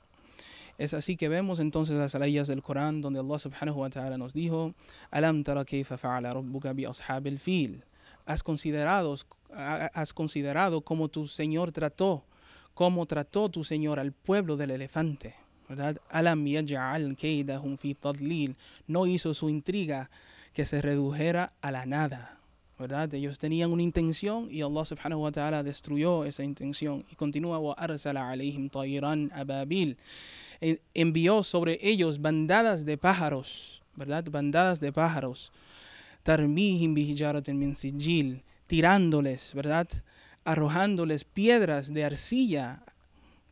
Es 0.77 0.93
así 0.93 1.17
que 1.17 1.29
vemos 1.29 1.61
entonces 1.61 1.97
las 1.97 2.15
leyes 2.15 2.49
del 2.49 2.63
Corán 2.63 3.01
donde 3.01 3.21
Allah 3.21 3.39
subhanahu 3.39 3.81
wa 3.81 3.91
ta'ala 3.91 4.19
nos 4.19 4.33
dijo, 4.33 4.75
Alam 5.11 5.45
tara 5.45 5.65
kayfa 5.65 5.97
fa'ala 5.97 6.33
rabbuka 6.33 6.73
bi 6.73 6.85
ashabil 6.85 7.39
fil. 7.39 7.85
Has 8.27 8.43
considerado, 8.43 9.15
has 9.53 10.13
considerado 10.15 10.81
cómo 10.81 11.09
tu 11.09 11.29
Señor 11.29 11.71
trató, 11.71 12.25
cómo 12.73 13.07
trató 13.07 13.51
tu 13.51 13.63
Señor 13.63 14.01
al 14.01 14.13
pueblo 14.13 14.57
del 14.57 14.71
elefante. 14.71 15.35
¿verdad? 15.69 15.99
Alam 16.11 16.45
yaj'al 16.45 17.17
kaydahum 17.17 17.77
fi 17.77 17.95
tadlil. 17.95 18.57
No 18.87 19.07
hizo 19.07 19.33
su 19.35 19.49
intriga 19.49 20.11
que 20.53 20.65
se 20.65 20.81
redujera 20.83 21.53
a 21.61 21.71
la 21.71 21.87
nada. 21.87 22.39
¿Verdad? 22.79 23.13
Ellos 23.15 23.39
tenían 23.39 23.73
una 23.73 23.83
intención 23.83 24.49
y 24.51 24.63
Allah 24.63 24.85
subhanahu 24.85 25.23
wa 25.23 25.33
ta'ala 25.33 25.63
destruyó 25.63 26.25
esa 26.25 26.43
intención. 26.43 27.05
Y 27.11 27.15
continúa, 27.15 27.59
ababil 29.33 29.97
envió 30.95 31.43
sobre 31.43 31.79
ellos 31.83 32.21
bandadas 32.21 32.85
de 32.85 32.97
pájaros, 32.97 33.83
¿verdad? 33.95 34.25
Bandadas 34.31 34.81
de 34.81 34.93
pájaros. 34.93 35.53
Tirándoles, 38.67 39.55
¿verdad? 39.55 39.89
Arrojándoles 40.45 41.25
piedras 41.25 41.93
de 41.93 42.05
arcilla 42.05 42.83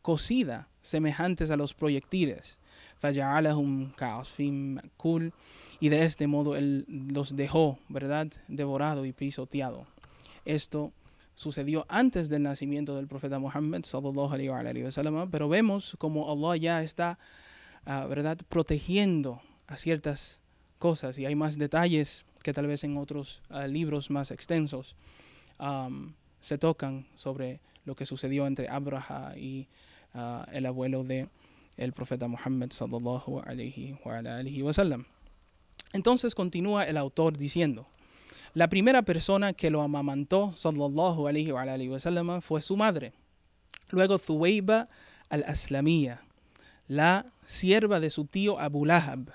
cocida, 0.01 0.67
semejantes 0.81 1.51
a 1.51 1.57
los 1.57 1.73
proyectiles. 1.73 2.59
kul 4.97 5.33
y 5.83 5.89
de 5.89 6.05
este 6.05 6.27
modo 6.27 6.55
él 6.55 6.85
los 6.87 7.35
dejó, 7.35 7.77
¿verdad? 7.89 8.27
Devorado 8.47 9.05
y 9.05 9.11
pisoteado. 9.11 9.85
Esto 10.45 10.93
sucedió 11.35 11.85
antes 11.89 12.29
del 12.29 12.43
nacimiento 12.43 12.95
del 12.95 13.09
profeta 13.09 13.37
Muhammad 13.37 13.83
sallallahu 13.83 14.31
alaihi 14.33 14.81
wasallam, 14.81 15.29
pero 15.29 15.49
vemos 15.49 15.97
como 15.99 16.31
Allah 16.31 16.55
ya 16.55 16.83
está, 16.83 17.19
uh, 17.85 18.07
¿verdad?, 18.07 18.37
protegiendo 18.47 19.41
a 19.67 19.75
ciertas 19.75 20.39
cosas 20.79 21.19
y 21.19 21.25
hay 21.25 21.35
más 21.35 21.57
detalles 21.57 22.25
que 22.43 22.53
tal 22.53 22.67
vez 22.67 22.85
en 22.85 22.95
otros 22.95 23.41
uh, 23.49 23.67
libros 23.67 24.09
más 24.09 24.31
extensos 24.31 24.95
se 26.39 26.57
tocan 26.57 27.07
sobre 27.15 27.59
lo 27.83 27.93
que 27.93 28.05
sucedió 28.05 28.47
entre 28.47 28.69
Abraha 28.69 29.37
y 29.37 29.67
uh, 30.15 30.49
el 30.53 30.65
abuelo 30.65 31.03
de 31.03 31.27
el 31.75 31.91
profeta 31.91 32.29
Muhammad 32.29 32.69
sallallahu 32.69 33.41
alaihi 33.41 34.61
wasallam. 34.63 35.07
Entonces 35.93 36.35
continúa 36.35 36.83
el 36.83 36.97
autor 36.97 37.37
diciendo 37.37 37.87
la 38.53 38.67
primera 38.67 39.01
persona 39.01 39.53
que 39.53 39.71
lo 39.71 39.81
amamantó, 39.81 40.53
sallallahu 40.55 41.27
alayhi 41.27 41.51
wa, 41.51 41.63
alayhi 41.63 41.89
wa 41.89 42.41
fue 42.41 42.61
su 42.61 42.77
madre. 42.77 43.13
Luego 43.89 44.19
Thuwayba 44.19 44.87
al-Aslamiyya, 45.29 46.21
la 46.87 47.25
sierva 47.45 47.99
de 47.99 48.11
su 48.11 48.25
tío 48.25 48.59
Abu 48.59 48.85
Lahab. 48.85 49.33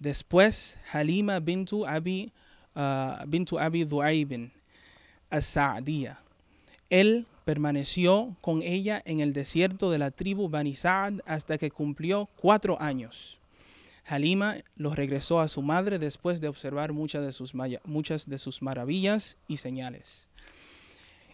Después 0.00 0.78
Halima 0.92 1.38
bintu 1.38 1.86
Abi, 1.86 2.32
uh, 2.74 3.24
bintu 3.28 3.56
Abi 3.58 3.84
Duaybin 3.84 4.50
as-Sa'diyya. 5.30 6.18
Él 6.90 7.26
permaneció 7.44 8.34
con 8.40 8.62
ella 8.62 9.00
en 9.04 9.20
el 9.20 9.32
desierto 9.32 9.92
de 9.92 9.98
la 9.98 10.10
tribu 10.10 10.48
Bani 10.48 10.74
Sa'd 10.74 11.20
hasta 11.24 11.56
que 11.56 11.70
cumplió 11.70 12.28
cuatro 12.36 12.80
años. 12.80 13.38
Halima 14.06 14.58
los 14.76 14.94
regresó 14.94 15.40
a 15.40 15.48
su 15.48 15.62
madre 15.62 15.98
después 15.98 16.40
de 16.40 16.48
observar 16.48 16.92
muchas 16.92 17.24
de, 17.24 17.32
sus, 17.32 17.54
muchas 17.84 18.28
de 18.28 18.38
sus 18.38 18.62
maravillas 18.62 19.36
y 19.48 19.56
señales. 19.56 20.28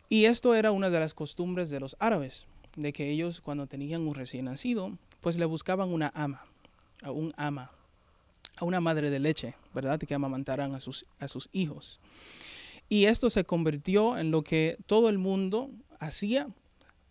Y 0.09 0.25
esto 0.25 0.55
era 0.55 0.73
una 0.73 0.91
de 0.91 1.01
las 1.01 1.15
costumbres 1.15 1.71
de 1.71 1.81
los 1.81 1.97
árabes, 1.99 2.47
de 2.77 2.93
que 2.93 3.11
ellos 3.11 3.41
cuando 3.41 3.67
tenían 3.67 4.07
un 4.07 4.15
recién 4.15 4.47
nacido, 4.47 4.97
pues 5.21 5.37
le 5.39 5.45
buscaban 5.45 5.91
una 5.91 6.11
ama, 6.15 6.45
a 7.03 7.11
un 7.11 7.35
ama, 7.37 7.71
a 8.57 8.65
una 8.65 8.81
madre 8.81 9.11
de 9.11 9.21
leche, 9.21 9.55
¿verdad? 9.75 10.01
Que 10.01 10.15
amamantaran 10.15 10.75
a 10.75 10.81
sus, 10.81 11.05
a 11.19 11.29
sus 11.29 11.49
hijos. 11.53 12.01
Y 12.89 13.05
esto 13.07 13.31
se 13.31 13.45
convirtió 13.45 14.19
en 14.19 14.31
lo 14.31 14.43
que 14.43 14.79
todo 14.87 15.09
el 15.09 15.19
mundo 15.19 15.71
hacía 15.99 16.49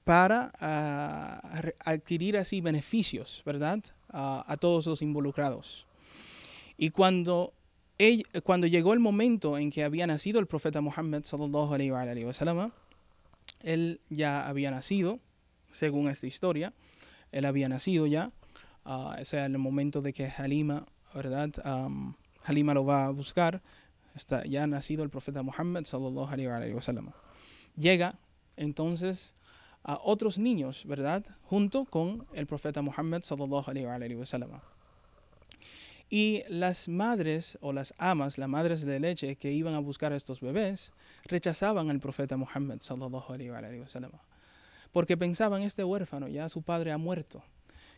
para 0.04 0.52
ah, 0.60 1.62
adquirir 1.80 2.38
así 2.38 2.62
beneficios, 2.62 3.44
¿verdad? 3.46 3.80
A 4.12 4.58
todos 4.60 4.88
los 4.88 5.02
involucrados. 5.02 5.88
Y 6.78 6.90
cuando, 6.90 7.54
cuando 8.44 8.68
llegó 8.68 8.94
el 8.94 9.00
momento 9.00 9.58
en 9.58 9.72
que 9.72 9.84
había 9.84 10.06
nacido 10.06 10.40
el 10.40 10.48
profeta 10.48 10.82
Muhammad 10.82 11.24
sallallahu 11.24 11.74
él 13.64 14.02
ya 14.10 14.48
había 14.48 14.72
nacido, 14.72 15.20
según 15.72 16.10
esta 16.10 16.28
historia, 16.28 16.74
él 17.32 17.46
había 17.46 17.70
nacido 17.70 18.08
ya, 18.08 18.32
ah, 18.86 19.18
o 19.20 19.26
sea, 19.26 19.46
en 19.46 19.54
el 19.54 19.60
momento 19.60 20.02
de 20.02 20.14
que 20.14 20.28
Halima, 20.28 20.86
¿verdad? 21.14 21.52
Halima 22.44 22.74
lo 22.74 22.86
va 22.86 23.06
a 23.06 23.10
buscar, 23.12 23.62
está 24.16 24.44
ya 24.46 24.66
nacido 24.68 25.04
el 25.04 25.10
profeta 25.10 25.44
Muhammad 25.44 25.84
sallallahu 25.84 26.28
alihi 26.28 26.74
wa 26.74 26.82
sallam. 26.82 27.12
Llega 27.78 28.18
entonces 28.58 29.34
a 29.84 30.00
otros 30.04 30.38
niños, 30.38 30.86
¿verdad? 30.86 31.26
Junto 31.44 31.86
con 31.86 32.26
el 32.34 32.46
profeta 32.46 32.82
Muhammad 32.82 33.22
sallallahu 33.22 33.70
alaihi 33.70 34.16
wa. 34.16 34.62
Y 36.10 36.44
las 36.50 36.90
madres 36.90 37.58
o 37.62 37.72
las 37.72 37.94
amas, 37.98 38.38
las 38.38 38.50
madres 38.50 38.86
de 38.86 39.00
leche 39.00 39.38
que 39.38 39.52
iban 39.52 39.74
a 39.74 39.80
buscar 39.80 40.12
a 40.12 40.18
estos 40.18 40.42
bebés, 40.42 40.92
rechazaban 41.24 41.90
al 41.90 42.00
profeta 42.00 42.38
Muhammad 42.38 42.80
sallallahu 42.82 43.34
alaihi 43.34 43.50
wa. 43.50 43.88
Porque 44.92 45.16
pensaban, 45.18 45.64
este 45.64 45.84
huérfano 45.84 46.28
ya 46.28 46.50
su 46.50 46.62
padre 46.62 46.92
ha 46.92 46.98
muerto. 46.98 47.42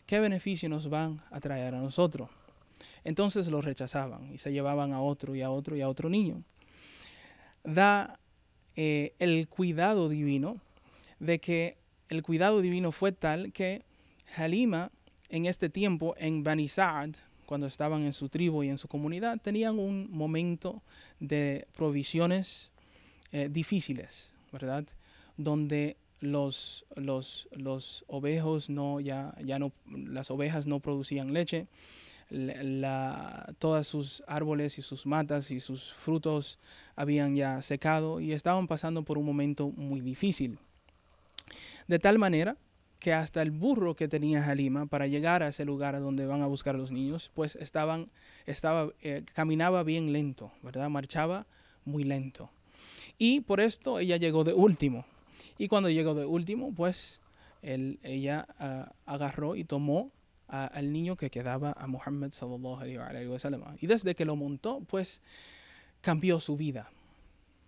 ¿Qué 0.06 0.20
beneficio 0.20 0.68
nos 0.68 0.88
van 0.88 1.20
a 1.30 1.40
traer 1.40 1.74
a 1.74 1.80
nosotros? 1.80 2.30
Entonces 3.02 3.50
lo 3.50 3.60
rechazaban 3.60 4.32
y 4.32 4.38
se 4.38 4.52
llevaban 4.52 4.92
a 4.92 5.00
otro 5.00 5.34
y 5.34 5.42
a 5.42 5.50
otro 5.50 5.76
y 5.76 5.80
a 5.80 5.88
otro 5.88 6.08
niño. 6.08 6.42
Da 7.64 8.18
eh, 8.76 9.14
el 9.18 9.48
cuidado 9.48 10.08
divino 10.08 10.60
de 11.24 11.38
que 11.38 11.76
el 12.08 12.22
cuidado 12.22 12.60
divino 12.60 12.92
fue 12.92 13.12
tal 13.12 13.52
que 13.52 13.82
Halima 14.36 14.90
en 15.28 15.46
este 15.46 15.68
tiempo 15.68 16.14
en 16.18 16.44
Bani 16.44 16.68
Sa'ad, 16.68 17.10
cuando 17.46 17.66
estaban 17.66 18.04
en 18.04 18.12
su 18.12 18.28
tribu 18.28 18.62
y 18.62 18.68
en 18.68 18.78
su 18.78 18.88
comunidad, 18.88 19.40
tenían 19.40 19.78
un 19.78 20.10
momento 20.10 20.82
de 21.20 21.66
provisiones 21.76 22.70
eh, 23.32 23.48
difíciles, 23.50 24.32
¿verdad? 24.52 24.84
Donde 25.36 25.96
los, 26.20 26.86
los, 26.94 27.48
los 27.52 28.04
ovejos 28.06 28.70
no, 28.70 29.00
ya, 29.00 29.34
ya 29.44 29.58
no, 29.58 29.72
las 29.86 30.30
ovejas 30.30 30.66
no 30.66 30.80
producían 30.80 31.32
leche, 31.34 31.66
la, 32.30 32.62
la- 32.62 33.54
todas 33.58 33.86
sus 33.86 34.22
árboles 34.26 34.78
y 34.78 34.82
sus 34.82 35.04
matas 35.04 35.50
y 35.50 35.60
sus 35.60 35.92
frutos 35.92 36.58
habían 36.96 37.34
ya 37.36 37.60
secado 37.60 38.20
y 38.20 38.32
estaban 38.32 38.66
pasando 38.66 39.02
por 39.02 39.18
un 39.18 39.26
momento 39.26 39.70
muy 39.70 40.00
difícil. 40.00 40.58
De 41.88 41.98
tal 41.98 42.18
manera 42.18 42.56
que 42.98 43.12
hasta 43.12 43.42
el 43.42 43.50
burro 43.50 43.94
que 43.94 44.08
tenía 44.08 44.48
Halima 44.48 44.86
para 44.86 45.06
llegar 45.06 45.42
a 45.42 45.48
ese 45.48 45.64
lugar 45.64 45.94
a 45.94 46.00
donde 46.00 46.24
van 46.26 46.40
a 46.40 46.46
buscar 46.46 46.74
los 46.74 46.90
niños, 46.90 47.30
pues 47.34 47.56
estaban, 47.56 48.10
estaba, 48.46 48.92
eh, 49.02 49.24
caminaba 49.34 49.82
bien 49.82 50.12
lento, 50.12 50.52
¿verdad? 50.62 50.88
Marchaba 50.88 51.46
muy 51.84 52.04
lento. 52.04 52.50
Y 53.18 53.40
por 53.40 53.60
esto 53.60 53.98
ella 53.98 54.16
llegó 54.16 54.42
de 54.44 54.54
último. 54.54 55.04
Y 55.58 55.68
cuando 55.68 55.90
llegó 55.90 56.14
de 56.14 56.24
último, 56.24 56.72
pues 56.74 57.20
él- 57.62 57.98
ella 58.02 58.46
ah, 58.58 58.92
agarró 59.04 59.54
y 59.56 59.64
tomó 59.64 60.10
al 60.46 60.92
niño 60.92 61.16
que 61.16 61.30
quedaba 61.30 61.72
a 61.72 61.86
Muhammad 61.86 62.30
sallallahu 62.30 62.80
alihi 62.80 63.26
wa 63.26 63.38
sallam. 63.38 63.62
Y 63.80 63.86
desde 63.86 64.14
que 64.14 64.24
lo 64.24 64.36
montó, 64.36 64.80
pues 64.80 65.22
cambió 66.00 66.38
su 66.38 66.56
vida, 66.56 66.90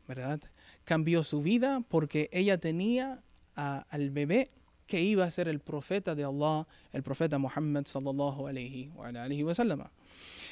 ¿verdad? 0.06 0.40
Cambió 0.84 1.24
su 1.24 1.42
vida 1.42 1.82
porque 1.88 2.28
ella 2.32 2.58
tenía 2.58 3.22
al 3.56 4.10
bebé 4.10 4.50
que 4.86 5.00
iba 5.00 5.24
a 5.24 5.30
ser 5.30 5.48
el 5.48 5.60
profeta 5.60 6.14
de 6.14 6.24
Allah, 6.24 6.66
el 6.92 7.02
profeta 7.02 7.38
Muhammad 7.38 7.86
sallallahu 7.86 8.46
alaihi 8.46 8.90
wa 8.94 9.08
alihi 9.08 9.42
wa 9.42 9.54
sallam. 9.54 9.82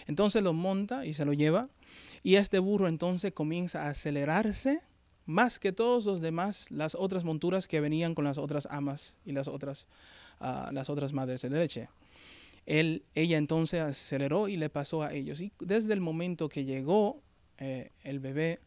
Entonces 0.07 0.43
lo 0.43 0.53
monta 0.53 1.07
y 1.07 1.13
se 1.13 1.25
lo 1.25 1.33
lleva 1.33 1.69
y 2.23 2.37
este 2.37 2.59
burro 2.59 2.89
entonces 2.89 3.33
comienza 3.33 3.85
a 3.85 3.91
acelerarse 3.91 4.81
más 5.27 5.59
que 5.59 5.73
todos 5.73 6.05
los 6.07 6.21
demás, 6.21 6.71
las 6.71 6.95
otras 6.95 7.25
monturas 7.25 7.69
que 7.69 7.81
venían 7.81 8.15
con 8.15 8.25
las 8.25 8.39
otras 8.39 8.67
amas 8.71 9.17
y 9.25 9.33
las 9.33 9.49
otras, 9.49 9.87
ah, 10.41 10.71
las 10.73 10.91
otras 10.91 11.13
madres 11.13 11.43
de 11.43 11.51
leche. 11.51 11.89
Él, 12.67 13.05
ella 13.15 13.37
entonces 13.37 13.81
aceleró 13.81 14.49
y 14.49 14.57
le 14.57 14.71
pasó 14.71 15.03
a 15.03 15.13
ellos. 15.13 15.41
Y 15.41 15.53
desde 15.61 15.93
el 15.93 16.01
momento 16.01 16.49
que 16.49 16.65
llegó 16.65 17.23
eh, 17.59 17.93
el 18.03 18.21
bebé 18.21 18.61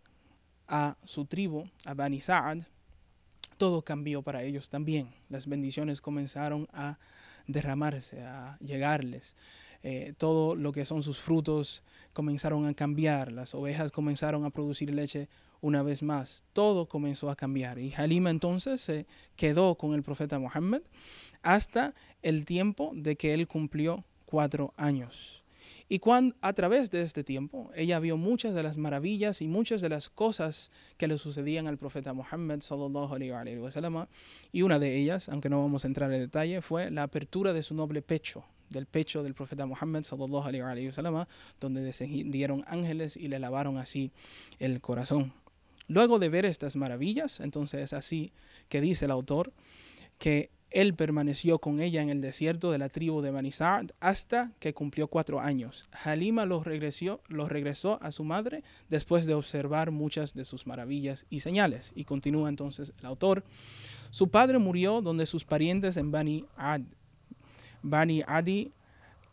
a 0.67 0.97
su 1.04 1.26
tribu, 1.26 1.65
a 1.86 1.93
Bani 1.93 2.21
Sa'ad, 2.21 2.60
todo 3.58 3.82
cambió 3.82 4.22
para 4.22 4.43
ellos 4.43 4.70
también. 4.70 5.10
Las 5.30 5.48
bendiciones 5.48 6.02
comenzaron 6.02 6.67
a 6.72 6.98
derramarse, 7.48 8.22
a 8.24 8.58
llegarles. 8.60 9.36
Eh, 9.84 10.13
todo 10.17 10.56
lo 10.56 10.72
que 10.72 10.86
son 10.86 11.04
sus 11.04 11.20
frutos 11.20 11.84
comenzaron 12.13 12.67
a 12.67 12.74
cambiar. 12.74 13.32
Las 13.32 13.54
ovejas 13.56 13.91
comenzaron 13.91 14.46
a 14.46 14.50
producir 14.50 14.93
leche 14.93 15.30
una 15.62 15.84
vez 15.84 16.04
más. 16.04 16.43
Todo 16.54 16.88
comenzó 16.88 17.30
a 17.30 17.36
cambiar. 17.36 17.80
Y 17.80 17.93
Halima 17.93 18.30
entonces 18.30 18.82
se 18.82 19.06
quedó 19.36 19.76
con 19.76 19.93
el 19.93 20.04
profeta 20.04 20.39
Muhammad 20.39 20.82
hasta 21.41 21.93
el 22.22 22.46
tiempo 22.46 22.91
de 22.96 23.15
que 23.15 23.34
él 23.34 23.48
cumplió 23.48 24.04
cuatro 24.26 24.74
años. 24.78 25.43
Y 25.89 26.00
cuando, 26.00 26.36
a 26.41 26.52
través 26.54 26.91
de 26.91 27.02
este 27.02 27.23
tiempo, 27.23 27.71
ella 27.73 28.00
vio 28.00 28.17
muchas 28.17 28.54
de 28.54 28.62
las 28.62 28.78
maravillas 28.78 29.41
y 29.41 29.47
muchas 29.47 29.80
de 29.80 29.89
las 29.89 30.10
cosas 30.10 30.69
que 30.97 31.08
le 31.08 31.17
sucedían 31.17 31.67
al 31.67 31.78
profeta 31.78 32.13
Muhammad 32.13 32.60
sallallahu 32.60 33.15
alaihi 33.15 33.58
wa 33.60 34.08
y 34.52 34.62
una 34.63 34.80
de 34.80 34.97
ellas, 34.97 35.30
aunque 35.30 35.50
no 35.50 35.62
vamos 35.62 35.86
a 35.86 35.88
entrar 35.88 36.12
en 36.12 36.19
detalle, 36.19 36.62
fue 36.62 36.91
la 36.91 37.04
apertura 37.04 37.54
de 37.54 37.63
su 37.63 37.73
noble 37.73 38.02
pecho, 38.02 38.43
del 38.69 38.86
pecho 38.86 39.23
del 39.23 39.34
profeta 39.34 39.65
Muhammad 39.65 40.04
sallallahu 40.04 40.47
alaihi 40.47 40.89
wa 40.89 41.28
donde 41.62 41.82
descendieron 41.82 42.65
ángeles 42.67 43.15
y 43.15 43.30
le 43.30 43.39
lavaron 43.39 43.78
así 43.78 44.12
el 44.60 44.82
corazón. 44.82 45.32
Luego 45.88 46.19
de 46.19 46.28
ver 46.28 46.43
estas 46.45 46.76
maravillas, 46.76 47.39
entonces 47.39 47.82
es 47.82 47.93
así 47.93 48.34
que 48.67 48.82
dice 48.82 49.06
el 49.06 49.12
autor 49.12 49.54
que 50.17 50.52
él 50.71 50.95
permaneció 50.95 51.60
con 51.60 51.80
ella 51.80 52.01
en 52.01 52.10
el 52.10 52.19
desierto 52.19 52.71
de 52.71 52.77
la 52.77 52.89
tribu 52.89 53.21
de 53.21 53.32
Bani 53.32 53.51
Sa'd 53.51 53.91
hasta 53.99 54.51
que 54.60 54.73
cumplió 54.73 55.08
cuatro 55.08 55.39
años. 55.39 55.89
Halima 56.03 56.45
los 56.45 56.65
regresó, 56.65 57.21
regresó 57.30 57.99
a 58.01 58.12
su 58.12 58.23
madre 58.23 58.63
después 58.89 59.25
de 59.25 59.34
observar 59.34 59.91
muchas 59.91 60.34
de 60.34 60.43
sus 60.43 60.67
maravillas 60.67 61.25
y 61.30 61.39
señales. 61.39 61.93
Y 61.95 62.03
continúa 62.03 62.49
entonces 62.49 62.91
el 62.99 63.06
autor. 63.06 63.43
Su 64.12 64.30
padre 64.30 64.58
murió 64.58 65.01
donde 65.01 65.25
sus 65.25 65.45
parientes 65.45 65.95
en 65.95 66.12
Bani 66.12 66.45
Adi, 66.58 66.86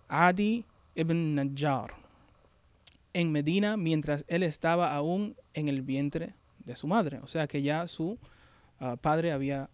Adi 0.09 0.65
ibn 0.95 1.35
Najjar, 1.35 1.95
en 3.13 3.33
Medina, 3.33 3.77
mientras 3.77 4.25
él 4.29 4.43
estaba 4.43 4.95
aún 4.95 5.37
en 5.53 5.69
el 5.69 5.83
vientre 5.83 6.35
de 6.65 6.77
su 6.77 6.87
madre. 6.87 7.21
O 7.23 7.27
sea 7.27 7.47
que 7.47 7.63
ya 7.63 7.87
su 7.87 8.19
ah, 8.79 8.97
padre 9.01 9.33
había 9.33 9.69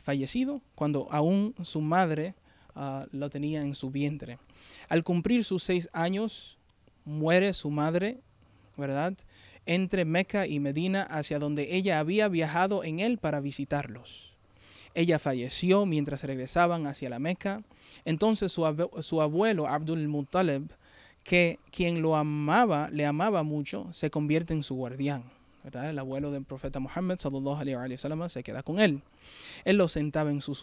fallecido 0.00 0.60
cuando 0.74 1.06
aún 1.10 1.54
su 1.62 1.80
madre 1.80 2.34
ah, 2.74 3.06
lo 3.12 3.30
tenía 3.30 3.62
en 3.62 3.74
su 3.74 3.90
vientre. 3.90 4.38
Al 4.88 5.02
cumplir 5.04 5.44
sus 5.44 5.62
seis 5.62 5.88
años, 5.92 6.58
muere 7.04 7.52
su 7.52 7.70
madre, 7.70 8.18
¿verdad? 8.76 9.14
Entre 9.64 10.04
Meca 10.04 10.46
y 10.46 10.60
Medina, 10.60 11.02
hacia 11.02 11.38
donde 11.38 11.74
ella 11.76 11.98
había 11.98 12.28
viajado 12.28 12.84
en 12.84 13.00
él 13.00 13.18
para 13.18 13.40
visitarlos. 13.40 14.34
Ella 14.94 15.18
falleció 15.18 15.86
mientras 15.86 16.22
regresaban 16.24 16.86
hacia 16.86 17.10
la 17.10 17.18
Meca. 17.18 17.62
Entonces 18.04 18.52
su, 18.52 18.62
abue- 18.62 19.02
su 19.02 19.20
abuelo 19.20 19.66
Abdul 19.66 20.08
Muttalib, 20.08 20.70
que 21.22 21.58
quien 21.70 22.00
lo 22.00 22.16
amaba, 22.16 22.88
le 22.90 23.04
amaba 23.04 23.42
mucho, 23.42 23.88
se 23.92 24.10
convierte 24.10 24.54
en 24.54 24.62
su 24.62 24.74
guardián. 24.76 25.24
El 25.72 25.98
abuelo 25.98 26.30
del 26.30 26.44
profeta 26.44 26.78
Muhammad 26.78 27.18
sallallahu 27.18 27.60
alaihi 27.60 27.74
wa 27.74 27.98
sallam, 27.98 28.28
se 28.28 28.42
queda 28.42 28.62
con 28.62 28.78
él. 28.78 29.02
Él 29.64 29.76
lo 29.76 29.88
sentaba 29.88 30.30
en 30.30 30.40
su, 30.40 30.54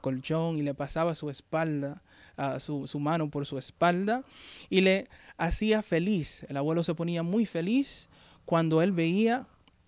colchón 0.00 0.58
y 0.58 0.62
le 0.62 0.74
pasaba 0.74 1.14
su 1.14 1.30
espalda, 1.30 2.02
ah, 2.36 2.58
su, 2.58 2.86
su 2.86 2.98
mano 2.98 3.30
por 3.30 3.46
su 3.46 3.56
espalda 3.56 4.24
y 4.68 4.80
le 4.80 5.08
hacía 5.36 5.82
feliz. 5.82 6.44
El 6.48 6.56
abuelo 6.56 6.82
se 6.82 6.94
ponía 6.94 7.22
muy 7.22 7.46
feliz 7.46 8.08
cuando 8.44 8.82
él 8.82 8.90
veía 8.92 9.46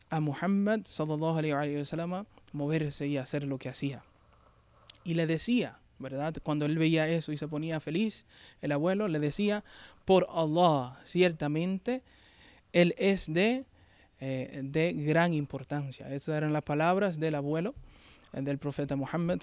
a 0.09 0.21
Muhammad 0.21 0.81
sallallahu 0.85 1.39
alaihi 1.39 1.77
wa 1.77 1.85
sallam 1.85 2.27
moverse 2.53 3.09
y 3.09 3.17
hacer 3.17 3.45
lo 3.45 3.59
que 3.59 3.69
hacía. 3.69 4.05
Y 5.03 5.15
le 5.15 5.27
decía, 5.27 5.79
¿verdad? 5.99 6.35
Cuando 6.43 6.67
él 6.67 6.79
veía 6.79 7.09
eso 7.09 7.33
y 7.33 7.37
se 7.37 7.49
ponía 7.49 7.81
feliz, 7.81 8.27
el 8.63 8.73
abuelo 8.73 9.09
le 9.09 9.19
decía, 9.19 9.65
por 10.05 10.27
Allah, 10.31 10.99
ciertamente, 11.05 12.03
él 12.73 12.95
es 12.99 13.33
de, 13.33 13.65
eh, 14.21 14.61
de 14.63 14.93
gran 14.93 15.33
importancia. 15.33 16.09
Esas 16.13 16.37
eran 16.37 16.53
las 16.53 16.63
palabras 16.63 17.19
del 17.19 17.35
abuelo 17.35 17.75
eh, 18.33 18.43
del 18.43 18.59
profeta 18.59 18.97
Muhammad. 18.97 19.41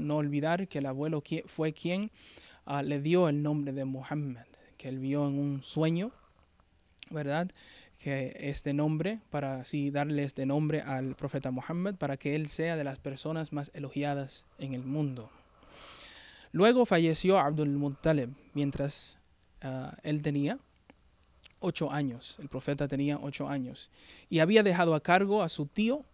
No 0.00 0.16
olvidar 0.16 0.68
que 0.68 0.78
el 0.78 0.86
abuelo 0.86 1.22
fue 1.46 1.72
quien 1.72 2.10
ah, 2.64 2.82
le 2.82 3.00
dio 3.00 3.28
el 3.28 3.42
nombre 3.42 3.72
de 3.72 3.84
Muhammad, 3.84 4.46
que 4.76 4.88
él 4.88 4.98
vio 4.98 5.26
en 5.26 5.38
un 5.38 5.62
sueño, 5.62 6.10
¿verdad? 7.10 7.50
que 7.98 8.36
este 8.38 8.74
nombre, 8.74 9.20
para 9.30 9.60
así 9.60 9.90
darle 9.90 10.24
este 10.24 10.44
nombre 10.44 10.82
al 10.82 11.14
profeta 11.14 11.50
Muhammad, 11.50 11.94
para 11.94 12.18
que 12.18 12.36
él 12.36 12.48
sea 12.48 12.76
de 12.76 12.84
las 12.84 12.98
personas 12.98 13.52
más 13.52 13.70
elogiadas 13.72 14.44
en 14.58 14.74
el 14.74 14.84
mundo. 14.84 15.30
Luego 16.52 16.84
falleció 16.84 17.38
Abdul 17.38 17.70
Muttalib 17.70 18.30
mientras 18.52 19.18
ah, 19.62 19.96
él 20.02 20.20
tenía 20.20 20.58
ocho 21.64 21.90
años. 21.90 22.36
El 22.40 22.48
profeta 22.48 22.86
tenía 22.86 23.18
ocho 23.20 23.48
años. 23.48 23.90
Y 24.28 24.40
había 24.40 24.62
dejado 24.62 24.94
a 24.94 25.00
cargo 25.00 25.42
a 25.42 25.48
su 25.48 25.66
tío, 25.66 26.04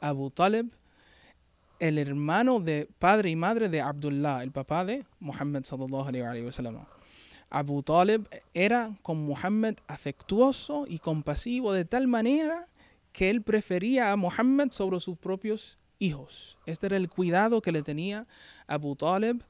Abu 0.00 0.30
Talib, 0.30 0.70
el 1.78 1.98
hermano 1.98 2.60
de 2.60 2.88
padre 2.98 3.30
y 3.30 3.36
madre 3.36 3.68
de 3.68 3.80
Abdullah, 3.80 4.42
el 4.42 4.50
papá 4.50 4.84
de 4.84 5.04
Muhammad. 5.20 5.62
Abu 7.48 7.82
Talib 7.82 8.28
era 8.54 8.96
con 9.02 9.18
Muhammad 9.18 9.74
afectuoso 9.86 10.84
y 10.88 10.98
compasivo 10.98 11.72
de 11.72 11.84
tal 11.84 12.08
manera 12.08 12.66
que 13.12 13.30
él 13.30 13.42
prefería 13.42 14.12
a 14.12 14.16
Muhammad 14.16 14.70
sobre 14.70 15.00
sus 15.00 15.16
propios 15.16 15.78
hijos. 15.98 16.58
Este 16.66 16.86
era 16.86 16.96
el 16.96 17.08
cuidado 17.08 17.62
que 17.62 17.72
le 17.72 17.82
tenía 17.82 18.26
Abu 18.66 18.96
Talib 18.96 19.42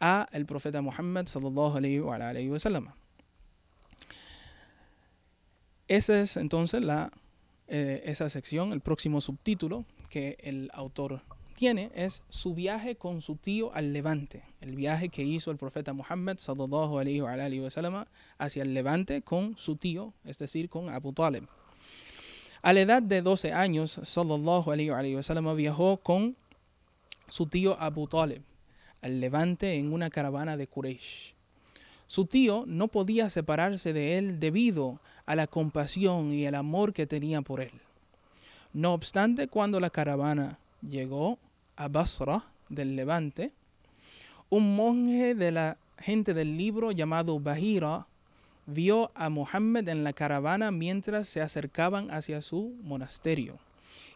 a 0.00 0.26
el 0.32 0.46
profeta 0.46 0.82
Muhammad 0.82 1.26
sallallahu 1.26 1.76
alayhi 1.76 2.48
wa 2.50 2.58
sallam. 2.58 3.03
Esa 5.88 6.20
es 6.20 6.36
entonces 6.36 6.82
la, 6.82 7.10
eh, 7.68 8.02
esa 8.06 8.28
sección, 8.28 8.72
el 8.72 8.80
próximo 8.80 9.20
subtítulo 9.20 9.84
que 10.08 10.36
el 10.40 10.70
autor 10.72 11.22
tiene 11.54 11.90
es 11.94 12.22
su 12.28 12.54
viaje 12.54 12.96
con 12.96 13.20
su 13.22 13.36
tío 13.36 13.72
al 13.74 13.92
Levante, 13.92 14.44
el 14.60 14.74
viaje 14.76 15.08
que 15.08 15.22
hizo 15.22 15.50
el 15.50 15.56
profeta 15.56 15.92
Muhammad 15.92 16.38
sallallahu 16.38 16.98
alayhi 16.98 17.20
wa, 17.20 18.06
hacia 18.38 18.62
el 18.62 18.74
Levante 18.74 19.22
con 19.22 19.56
su 19.56 19.76
tío, 19.76 20.14
es 20.24 20.38
decir, 20.38 20.68
con 20.68 20.88
Abu 20.88 21.12
Talib. 21.12 21.46
A 22.62 22.72
la 22.72 22.80
edad 22.80 23.02
de 23.02 23.20
12 23.20 23.52
años, 23.52 24.00
sallallahu 24.02 24.72
alayhi 24.72 25.14
wa, 25.14 25.22
sallam, 25.22 25.54
viajó 25.54 25.98
con 25.98 26.36
su 27.28 27.46
tío 27.46 27.76
Abu 27.78 28.08
Talib 28.08 28.42
al 29.02 29.20
Levante 29.20 29.74
en 29.74 29.92
una 29.92 30.08
caravana 30.08 30.56
de 30.56 30.66
Quraysh. 30.66 31.34
Su 32.06 32.26
tío 32.26 32.64
no 32.66 32.88
podía 32.88 33.28
separarse 33.28 33.92
de 33.92 34.18
él 34.18 34.40
debido 34.40 35.00
a 35.26 35.36
la 35.36 35.46
compasión 35.46 36.32
y 36.32 36.44
el 36.44 36.54
amor 36.54 36.92
que 36.92 37.06
tenía 37.06 37.42
por 37.42 37.60
él. 37.60 37.72
No 38.72 38.92
obstante, 38.92 39.48
cuando 39.48 39.80
la 39.80 39.90
caravana 39.90 40.58
llegó 40.82 41.38
a 41.76 41.88
Basra 41.88 42.44
del 42.68 42.96
Levante, 42.96 43.52
un 44.50 44.76
monje 44.76 45.34
de 45.34 45.52
la 45.52 45.78
gente 45.98 46.34
del 46.34 46.56
libro 46.56 46.92
llamado 46.92 47.38
Bahira 47.40 48.06
vio 48.66 49.10
a 49.14 49.28
Muhammad 49.28 49.88
en 49.88 50.04
la 50.04 50.12
caravana 50.12 50.70
mientras 50.70 51.28
se 51.28 51.40
acercaban 51.40 52.10
hacia 52.10 52.40
su 52.40 52.76
monasterio 52.82 53.58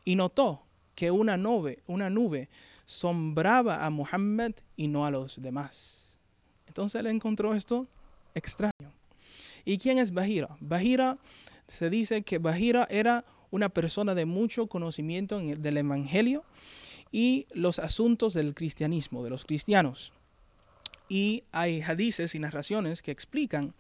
y 0.05 0.17
notó 0.17 0.63
que 0.95 1.11
una 1.11 1.37
nube, 1.37 1.79
una 1.87 2.11
nube 2.11 2.49
sombraba 2.85 3.85
a 3.85 3.91
Muhammad 3.91 4.53
y 4.77 4.89
no 4.89 5.05
a 5.05 5.11
los 5.11 5.41
demás. 5.41 6.17
Entonces 6.67 6.99
él 7.01 7.07
encontró 7.07 7.55
esto 7.55 7.87
extraño. 8.35 8.88
¿Y 9.69 9.77
quién 9.77 9.99
es 9.99 10.13
Bahira? 10.13 10.57
Bahira 10.61 11.19
se 11.67 11.91
dice 11.91 12.23
que 12.23 12.39
Bahira 12.39 12.89
era 12.91 13.27
una 13.51 13.69
persona 13.69 14.15
de 14.15 14.25
mucho 14.25 14.67
conocimiento 14.67 15.39
del 15.39 15.77
Evangelio 15.77 16.43
y 17.13 17.47
los 17.53 17.79
asuntos 17.79 18.33
del 18.33 18.55
cristianismo, 18.55 19.23
de 19.23 19.29
los 19.29 19.45
cristianos. 19.45 20.15
Y 21.07 21.45
hay 21.53 21.83
hadices 21.83 22.35
y 22.35 22.39
narraciones 22.39 23.03
que 23.03 23.11
explican 23.11 23.75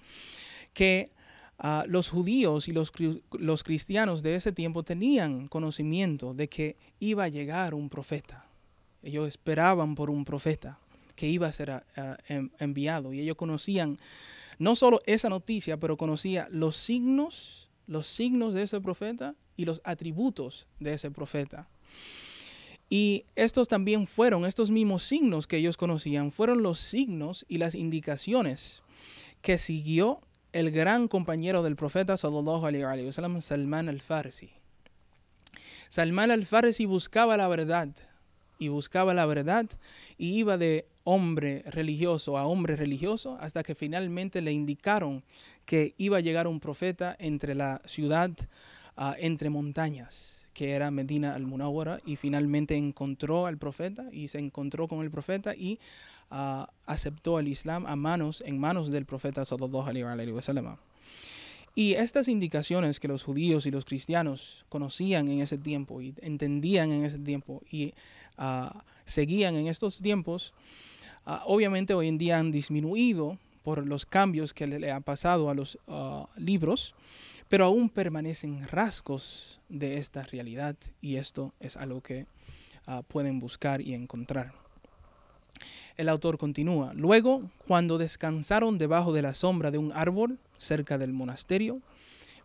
que 0.74 1.10
ah, 1.58 1.84
los 1.88 2.10
judíos 2.10 2.68
y 2.68 2.72
los, 2.72 2.92
los 3.38 3.64
cristianos 3.64 4.22
de 4.22 4.34
ese 4.34 4.52
tiempo 4.52 4.82
tenían 4.82 5.48
conocimiento 5.48 6.34
de 6.34 6.48
que 6.48 6.76
iba 7.00 7.24
a 7.24 7.28
llegar 7.28 7.72
un 7.72 7.88
profeta. 7.88 8.44
Ellos 9.02 9.26
esperaban 9.26 9.94
por 9.94 10.10
un 10.10 10.26
profeta 10.26 10.78
que 11.16 11.28
iba 11.28 11.46
a 11.46 11.52
ser 11.52 11.70
ah, 11.70 11.82
ah, 11.96 12.18
enviado 12.58 13.14
y 13.14 13.20
ellos 13.20 13.36
conocían 13.36 13.98
no 14.58 14.74
solo 14.76 15.00
esa 15.06 15.28
noticia, 15.28 15.78
pero 15.78 15.96
conocía 15.96 16.48
los 16.50 16.76
signos, 16.76 17.68
los 17.86 18.06
signos 18.06 18.54
de 18.54 18.62
ese 18.62 18.80
profeta 18.80 19.34
y 19.56 19.64
los 19.64 19.80
atributos 19.84 20.66
de 20.80 20.94
ese 20.94 21.10
profeta. 21.10 21.68
Y 22.90 23.24
estos 23.36 23.68
también 23.68 24.06
fueron, 24.06 24.46
estos 24.46 24.70
mismos 24.70 25.04
signos 25.04 25.46
que 25.46 25.58
ellos 25.58 25.76
conocían, 25.76 26.32
fueron 26.32 26.62
los 26.62 26.80
signos 26.80 27.44
y 27.48 27.58
las 27.58 27.74
indicaciones 27.74 28.82
que 29.42 29.58
siguió 29.58 30.20
el 30.52 30.70
gran 30.70 31.08
compañero 31.08 31.62
del 31.62 31.76
profeta 31.76 32.16
sallallahu 32.16 32.66
alaihi 32.66 33.12
Salman 33.42 33.88
al-Farsi. 33.88 34.50
Salman 35.90 36.30
al-Farsi 36.30 36.86
buscaba 36.86 37.36
la 37.36 37.48
verdad 37.48 37.88
y 38.58 38.68
buscaba 38.68 39.14
la 39.14 39.26
verdad 39.26 39.66
y 40.16 40.38
iba 40.38 40.56
de 40.56 40.86
hombre 41.10 41.62
religioso 41.64 42.36
a 42.36 42.44
hombre 42.44 42.76
religioso 42.76 43.38
hasta 43.40 43.62
que 43.62 43.74
finalmente 43.74 44.42
le 44.42 44.52
indicaron 44.52 45.24
que 45.64 45.94
iba 45.96 46.18
a 46.18 46.20
llegar 46.20 46.46
un 46.46 46.60
profeta 46.60 47.16
entre 47.18 47.54
la 47.54 47.80
ciudad, 47.86 48.30
uh, 48.98 49.14
entre 49.18 49.48
montañas 49.48 50.38
que 50.52 50.72
era 50.72 50.90
Medina 50.90 51.36
al-Munawwara, 51.36 52.00
y 52.04 52.16
finalmente 52.16 52.76
encontró 52.76 53.46
al 53.46 53.58
profeta 53.58 54.08
y 54.10 54.26
se 54.26 54.40
encontró 54.40 54.88
con 54.88 55.02
el 55.02 55.10
profeta 55.10 55.54
y 55.54 55.78
uh, 56.32 56.66
aceptó 56.84 57.38
el 57.38 57.46
Islam 57.46 57.86
a 57.86 57.94
manos, 57.94 58.42
en 58.44 58.58
manos 58.58 58.90
del 58.90 59.06
profeta 59.06 59.44
sallallahu 59.44 59.86
alaihi. 59.86 60.34
Y 61.76 61.94
estas 61.94 62.26
indicaciones 62.26 62.98
que 62.98 63.06
los 63.06 63.22
judíos 63.22 63.66
y 63.66 63.70
los 63.70 63.84
cristianos 63.84 64.66
conocían 64.68 65.28
en 65.28 65.40
ese 65.40 65.58
tiempo 65.58 66.02
y 66.02 66.12
entendían 66.20 66.90
en 66.90 67.04
ese 67.04 67.20
tiempo 67.20 67.62
y 67.70 67.94
uh, 68.36 68.76
seguían 69.04 69.54
en 69.54 69.68
estos 69.68 70.00
tiempos, 70.00 70.54
uh, 71.28 71.38
obviamente 71.44 71.94
hoy 71.94 72.08
en 72.08 72.18
día 72.18 72.38
han 72.38 72.50
disminuido 72.50 73.38
por 73.62 73.86
los 73.86 74.04
cambios 74.04 74.52
que 74.52 74.66
le, 74.66 74.90
han 74.90 75.04
pasado 75.04 75.50
a 75.50 75.54
los 75.54 75.78
libros 76.36 76.94
pero 77.48 77.64
aún 77.64 77.88
permanecen 77.88 78.66
rasgos 78.68 79.60
de 79.68 79.98
esta 79.98 80.22
realidad 80.22 80.76
y 81.00 81.16
esto 81.16 81.54
es 81.60 81.76
algo 81.76 82.02
que 82.02 82.26
uh, 82.86 83.02
pueden 83.04 83.40
buscar 83.40 83.80
y 83.80 83.94
encontrar. 83.94 84.52
El 85.96 86.08
autor 86.08 86.38
continúa, 86.38 86.92
luego, 86.94 87.42
cuando 87.66 87.98
descansaron 87.98 88.78
debajo 88.78 89.12
de 89.12 89.22
la 89.22 89.34
sombra 89.34 89.70
de 89.70 89.78
un 89.78 89.92
árbol 89.92 90.38
cerca 90.56 90.96
del 90.96 91.12
monasterio, 91.12 91.80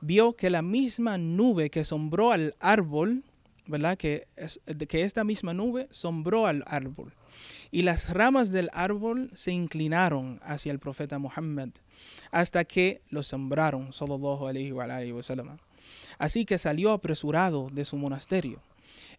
vio 0.01 0.33
que 0.33 0.49
la 0.49 0.61
misma 0.61 1.17
nube 1.17 1.69
que 1.69 1.85
sombró 1.85 2.31
al 2.31 2.55
árbol, 2.59 3.23
¿verdad? 3.67 3.95
Que, 3.95 4.27
es, 4.35 4.59
que 4.87 5.03
esta 5.03 5.23
misma 5.23 5.53
nube 5.53 5.87
sombró 5.91 6.47
al 6.47 6.63
árbol. 6.65 7.13
Y 7.71 7.83
las 7.83 8.09
ramas 8.13 8.51
del 8.51 8.69
árbol 8.73 9.31
se 9.33 9.51
inclinaron 9.51 10.39
hacia 10.43 10.71
el 10.71 10.79
profeta 10.79 11.19
Muhammad 11.19 11.69
hasta 12.31 12.65
que 12.65 13.01
lo 13.09 13.23
sembraron. 13.23 13.89
Así 16.17 16.45
que 16.45 16.57
salió 16.57 16.91
apresurado 16.91 17.69
de 17.71 17.85
su 17.85 17.97
monasterio 17.97 18.59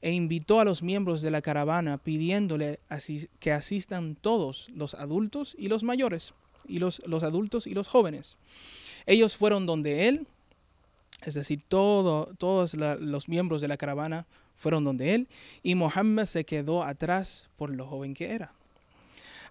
e 0.00 0.12
invitó 0.12 0.60
a 0.60 0.64
los 0.64 0.82
miembros 0.82 1.22
de 1.22 1.30
la 1.30 1.40
caravana 1.40 1.98
pidiéndole 1.98 2.78
que 3.40 3.52
asistan 3.52 4.16
todos 4.16 4.68
los 4.74 4.94
adultos 4.94 5.56
y 5.58 5.68
los 5.68 5.82
mayores, 5.82 6.34
y 6.68 6.78
los, 6.78 7.02
los 7.06 7.22
adultos 7.22 7.66
y 7.66 7.74
los 7.74 7.88
jóvenes. 7.88 8.36
Ellos 9.06 9.36
fueron 9.36 9.66
donde 9.66 10.08
él, 10.08 10.26
es 11.24 11.34
decir, 11.34 11.62
todo, 11.68 12.34
todos 12.38 12.74
los 12.74 13.28
miembros 13.28 13.60
de 13.60 13.68
la 13.68 13.76
caravana 13.76 14.26
fueron 14.56 14.84
donde 14.84 15.14
él, 15.14 15.28
y 15.62 15.74
Mohammed 15.74 16.24
se 16.26 16.44
quedó 16.44 16.82
atrás 16.82 17.48
por 17.56 17.70
lo 17.70 17.86
joven 17.86 18.14
que 18.14 18.32
era. 18.32 18.52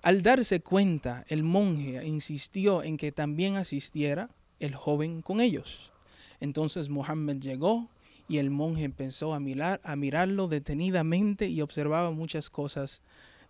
Al 0.01 0.21
darse 0.21 0.59
cuenta, 0.59 1.23
el 1.29 1.43
monje 1.43 2.05
insistió 2.05 2.83
en 2.83 2.97
que 2.97 3.11
también 3.11 3.55
asistiera 3.55 4.29
el 4.59 4.75
joven 4.75 5.21
con 5.21 5.39
ellos. 5.39 5.91
Entonces 6.39 6.89
Mohammed 6.89 7.37
llegó 7.37 7.87
y 8.27 8.37
el 8.37 8.49
monje 8.49 8.83
empezó 8.83 9.33
a, 9.33 9.39
mirar, 9.39 9.79
a 9.83 9.95
mirarlo 9.95 10.47
detenidamente 10.47 11.47
y 11.47 11.61
observaba 11.61 12.11
muchas 12.11 12.49
cosas 12.49 13.01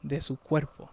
de 0.02 0.22
su 0.22 0.38
cuerpo. 0.38 0.92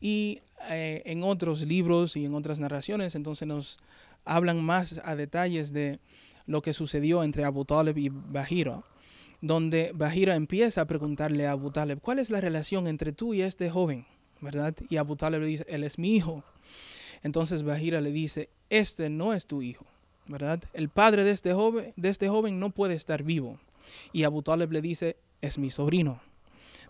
Y 0.00 0.40
eh, 0.68 1.02
en 1.06 1.24
otros 1.24 1.62
libros 1.62 2.16
y 2.16 2.24
en 2.24 2.34
otras 2.34 2.60
narraciones, 2.60 3.14
entonces 3.16 3.48
nos 3.48 3.78
hablan 4.24 4.62
más 4.62 5.00
a 5.04 5.16
detalles 5.16 5.72
de 5.72 5.98
lo 6.46 6.62
que 6.62 6.72
sucedió 6.72 7.22
entre 7.22 7.44
Abu 7.44 7.64
Talib 7.64 7.98
y 7.98 8.08
Bahira, 8.08 8.82
donde 9.40 9.92
Bahira 9.94 10.36
empieza 10.36 10.82
a 10.82 10.86
preguntarle 10.86 11.46
a 11.46 11.52
Abu 11.52 11.70
Talib, 11.70 12.00
¿cuál 12.00 12.18
es 12.18 12.30
la 12.30 12.40
relación 12.40 12.86
entre 12.86 13.12
tú 13.12 13.34
y 13.34 13.42
este 13.42 13.70
joven? 13.70 14.06
¿verdad? 14.42 14.74
Y 14.90 14.98
Abu 14.98 15.16
Talib 15.16 15.40
le 15.40 15.46
dice, 15.46 15.64
él 15.68 15.84
es 15.84 15.98
mi 15.98 16.16
hijo. 16.16 16.44
Entonces 17.22 17.62
Bahira 17.62 18.00
le 18.00 18.10
dice, 18.10 18.50
este 18.68 19.08
no 19.08 19.32
es 19.32 19.46
tu 19.46 19.62
hijo, 19.62 19.86
¿verdad? 20.26 20.62
El 20.74 20.88
padre 20.88 21.24
de 21.24 21.30
este 21.30 21.54
joven, 21.54 21.94
de 21.96 22.08
este 22.10 22.28
joven 22.28 22.58
no 22.58 22.70
puede 22.70 22.94
estar 22.94 23.22
vivo. 23.22 23.58
Y 24.12 24.24
Abu 24.24 24.42
Talib 24.42 24.72
le 24.72 24.82
dice, 24.82 25.16
es 25.40 25.56
mi 25.58 25.70
sobrino. 25.70 26.20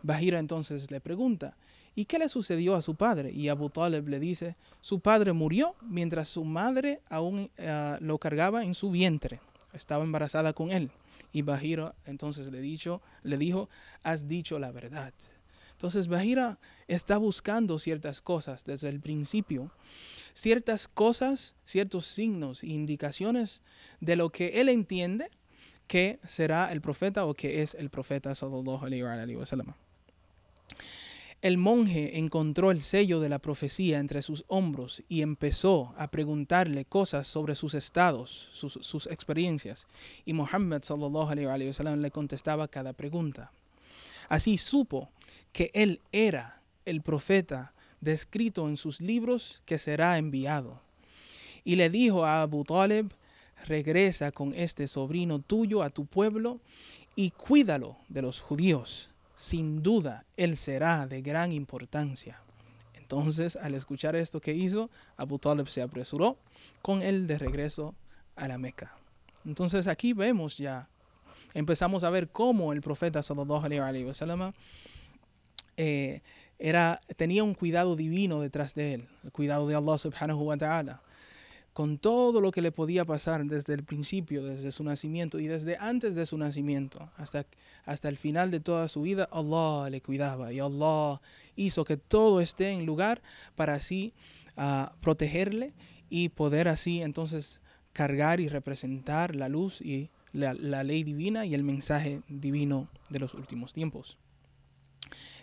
Bahira 0.03 0.39
entonces 0.39 0.91
le 0.91 1.01
pregunta, 1.01 1.57
¿y 1.95 2.05
qué 2.05 2.19
le 2.19 2.29
sucedió 2.29 2.75
a 2.75 2.83
su 2.83 2.95
padre? 2.95 3.31
Y 3.31 3.49
Abu 3.49 3.71
Talib 3.71 4.09
le 4.09 4.19
dice, 4.19 4.57
su 4.81 5.01
padre 5.01 5.33
murió 5.33 5.75
mientras 5.83 6.29
su 6.29 6.45
madre 6.45 7.01
aún 7.09 7.51
uh, 7.59 7.97
lo 8.01 8.19
cargaba 8.19 8.65
en 8.65 8.75
su 8.75 8.91
vientre. 8.91 9.41
estaba 9.73 10.05
embarazada 10.05 10.53
con 10.53 10.71
él. 10.71 10.91
Y 11.33 11.43
Bahira 11.43 11.95
entonces 12.05 12.51
le, 12.51 12.61
dicho, 12.61 13.01
le 13.23 13.39
dijo, 13.39 13.69
has 14.03 14.29
dicho 14.29 14.59
la 14.59 14.71
verdad. 14.71 15.13
Entonces 15.73 16.07
Bahira 16.07 16.59
está 16.87 17.17
buscando 17.17 17.79
ciertas 17.79 18.21
cosas 18.21 18.65
desde 18.65 18.89
el 18.89 19.01
principio, 19.01 19.73
ciertas 20.33 20.87
cosas, 20.87 21.57
ciertos 21.65 22.07
signos 22.07 22.63
e 22.63 22.69
indicaciones 22.69 23.63
de 24.01 24.17
lo 24.17 24.31
que 24.31 24.61
él 24.61 24.69
entiende 24.69 25.31
que 25.89 26.21
será 26.25 26.71
el 26.73 26.81
profeta 26.81 27.25
o 27.27 27.35
que 27.35 27.63
es 27.63 27.75
el 27.75 27.91
profeta 27.91 28.35
sallallahu 28.35 28.85
alaihi 28.85 29.35
wa. 29.35 29.45
El 31.43 31.59
monje 31.59 32.19
encontró 32.19 32.71
el 32.71 32.83
sello 32.83 33.19
de 33.19 33.29
la 33.29 33.41
profecía 33.41 33.99
entre 33.99 34.23
sus 34.23 34.45
hombros 34.47 35.03
y 35.09 35.23
empezó 35.23 35.93
a 35.99 36.09
preguntarle 36.09 36.85
cosas 36.85 37.27
sobre 37.27 37.57
sus 37.57 37.75
estados, 37.75 38.49
sus, 38.53 39.09
experiencias. 39.09 39.89
Y 40.25 40.35
Muhammad 40.35 40.83
wasallam 40.89 42.01
le 42.01 42.13
contestaba 42.13 42.69
cada 42.69 42.93
pregunta. 42.93 43.51
Así 44.29 44.57
supo 44.57 45.11
que 45.53 45.73
él 45.75 46.01
era 46.13 46.63
el 46.85 47.03
profeta 47.03 47.75
descrito 48.01 48.69
en 48.69 48.77
sus 48.77 49.01
libros 49.01 49.63
que 49.67 49.79
será 49.79 50.19
enviado. 50.19 50.81
Y 51.65 51.75
le 51.75 51.91
dijo 51.91 52.25
a 52.25 52.43
Abu 52.43 52.63
Talib, 52.63 53.13
regresa 53.67 54.31
con 54.31 54.55
este 54.55 54.87
sobrino 54.87 55.41
tuyo 55.41 55.83
a 55.83 55.91
tu 55.91 56.07
pueblo 56.07 56.61
y 57.17 57.31
cuídalo 57.33 57.97
de 58.09 58.23
los 58.23 58.41
judíos 58.41 59.12
sin 59.35 59.83
duda 59.83 60.25
él 60.37 60.57
será 60.57 61.07
de 61.07 61.23
gran 61.23 61.53
importancia. 61.53 62.41
Entonces, 62.95 63.57
al 63.57 63.75
escuchar 63.75 64.17
esto 64.17 64.41
que 64.41 64.55
hizo, 64.55 64.89
Abu 65.17 65.39
Talib 65.39 65.69
se 65.69 65.83
apresuró 65.83 66.37
con 66.81 67.03
él 67.03 67.27
de 67.27 67.39
regreso 67.39 67.95
a 68.37 68.49
la 68.49 68.59
Meca. 68.59 68.97
Entonces 69.45 69.87
aquí 69.87 70.13
vemos 70.13 70.57
ya, 70.57 70.89
empezamos 71.53 72.05
a 72.05 72.11
ver 72.11 72.29
cómo 72.29 72.73
el 72.73 72.81
profeta 72.81 73.23
sallallahu 73.23 73.65
alaihi 73.65 74.05
wa 74.05 74.55
eh, 75.77 76.21
tenía 77.17 77.43
un 77.43 77.55
cuidado 77.55 77.97
divino 77.97 78.41
detrás 78.41 78.75
de 78.75 78.95
él, 78.95 79.09
el 79.25 79.33
cuidado 79.33 79.67
de 79.67 79.75
Allah 79.75 79.99
subhanahu 79.99 80.45
wa 80.45 80.57
ta'ala 80.57 81.03
con 81.73 81.99
todo 81.99 82.41
lo 82.41 82.51
que 82.51 82.61
le 82.61 82.71
podía 82.71 83.05
pasar 83.05 83.45
desde 83.47 83.73
el 83.75 83.83
principio, 83.83 84.45
desde 84.45 84.73
su 84.73 84.85
nacimiento 84.85 85.39
y 85.39 85.47
desde 85.47 85.77
antes 85.79 86.15
de 86.15 86.27
su 86.27 86.37
nacimiento 86.37 87.11
hasta, 87.17 87.47
hasta 87.85 88.09
el 88.09 88.17
final 88.19 88.51
de 88.51 88.61
toda 88.61 88.89
su 88.89 89.03
vida, 89.03 89.29
Allah 89.33 89.89
le 89.89 90.03
cuidaba 90.03 90.53
y 90.53 90.61
Allah 90.61 91.21
hizo 91.57 91.85
que 91.85 91.97
todo 91.97 92.41
esté 92.41 92.71
en 92.71 92.85
lugar 92.85 93.23
para 93.55 93.75
así 93.75 94.13
ah, 94.57 94.93
protegerle 95.01 95.73
y 96.11 96.29
poder 96.29 96.69
así 96.69 97.01
entonces 97.01 97.63
cargar 97.95 98.41
y 98.41 98.49
representar 98.49 99.35
la 99.35 99.49
luz 99.49 99.81
y 99.81 100.11
la, 100.33 100.53
la 100.55 100.85
ley 100.85 101.05
divina 101.05 101.47
y 101.47 101.55
el 101.55 101.63
mensaje 101.63 102.21
divino 102.29 102.89
de 103.09 103.19
los 103.19 103.33
últimos 103.35 103.73
tiempos. 103.73 104.19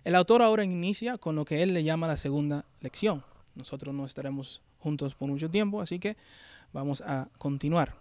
El 0.04 0.16
autor 0.16 0.42
ahora 0.42 0.64
inicia 0.64 1.18
con 1.18 1.36
lo 1.36 1.46
que 1.46 1.64
él 1.64 1.74
le 1.74 1.84
llama 1.84 2.08
la 2.08 2.18
segunda 2.18 2.66
lección. 2.82 3.24
Nosotros 3.56 3.94
no 3.94 4.06
estaremos 4.06 4.62
juntos 4.80 5.16
por 5.16 5.30
mucho 5.30 5.50
tiempo, 5.50 5.82
así 5.82 6.00
que 6.00 6.18
vamos 6.74 7.02
a 7.02 7.30
continuar. 7.38 7.96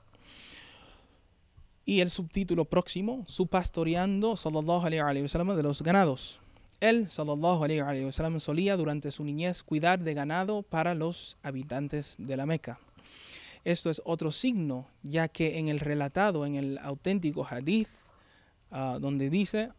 Y 1.84 2.00
el 2.00 2.10
subtítulo 2.10 2.66
próximo, 2.66 3.24
su 3.28 3.46
pastoreando 3.46 4.36
sallallahu 4.36 4.86
alayhi 4.86 5.22
wa 5.22 5.28
sallam 5.28 5.56
de 5.56 5.62
los 5.62 5.82
ganados. 5.82 6.40
Él, 6.80 7.08
sallallahu 7.08 7.64
alayhi 7.64 8.04
wa 8.04 8.12
sallam, 8.12 8.40
solía 8.40 8.76
durante 8.76 9.10
su 9.10 9.24
niñez 9.24 9.62
cuidar 9.62 9.98
de 10.00 10.12
ganado 10.12 10.62
para 10.62 10.94
los 10.94 11.38
habitantes 11.42 12.16
de 12.18 12.36
la 12.36 12.44
Meca. 12.44 12.78
Esto 13.64 13.90
es 13.90 14.02
otro 14.04 14.32
signo, 14.32 14.86
ya 15.02 15.28
que 15.28 15.58
en 15.58 15.68
el 15.68 15.80
relatado, 15.80 16.46
en 16.46 16.56
el 16.56 16.78
auténtico 16.78 17.46
hadith, 17.48 17.88
ah, 18.70 18.98
donde 19.00 19.30
dice, 19.30 19.70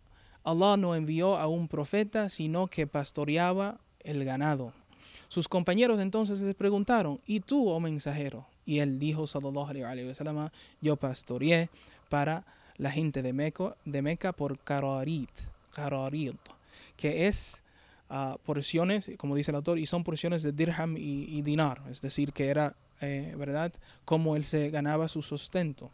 Allah 0.43 0.77
no 0.77 0.95
envió 0.95 1.37
a 1.37 1.47
un 1.47 1.67
profeta, 1.67 2.27
sino 2.29 2.67
que 2.67 2.87
pastoreaba 2.87 3.79
el 3.99 4.25
ganado. 4.25 4.73
Sus 5.29 5.47
compañeros 5.47 5.99
entonces 5.99 6.41
le 6.41 6.55
preguntaron, 6.55 7.21
¿y 7.25 7.39
tú, 7.39 7.69
oh 7.69 7.79
mensajero? 7.79 8.47
Y 8.65 8.79
él 8.79 8.99
dijo, 8.99 9.27
sallallahu 9.27 9.69
alaihi 9.69 10.07
wa 10.07 10.15
sallam, 10.15 10.49
yo 10.81 10.95
pastoreé 10.95 11.69
para 12.09 12.45
la 12.77 12.91
gente 12.91 13.21
de 13.21 13.31
Meca, 13.31 13.75
de 13.85 14.01
Meca 14.01 14.33
por 14.33 14.57
Kararit, 14.59 15.29
que 16.97 17.27
es 17.27 17.63
uh, 18.09 18.37
porciones, 18.43 19.11
como 19.17 19.35
dice 19.35 19.51
el 19.51 19.55
autor, 19.55 19.77
y 19.77 19.85
son 19.85 20.03
porciones 20.03 20.41
de 20.41 20.51
dirham 20.51 20.95
y, 20.97 21.41
dinar, 21.43 21.81
es 21.91 22.01
decir, 22.01 22.33
que 22.33 22.47
era, 22.47 22.75
eh, 22.99 23.35
¿verdad?, 23.37 23.71
como 24.05 24.35
él 24.35 24.43
se 24.43 24.71
ganaba 24.71 25.07
su 25.07 25.21
sustento. 25.21 25.91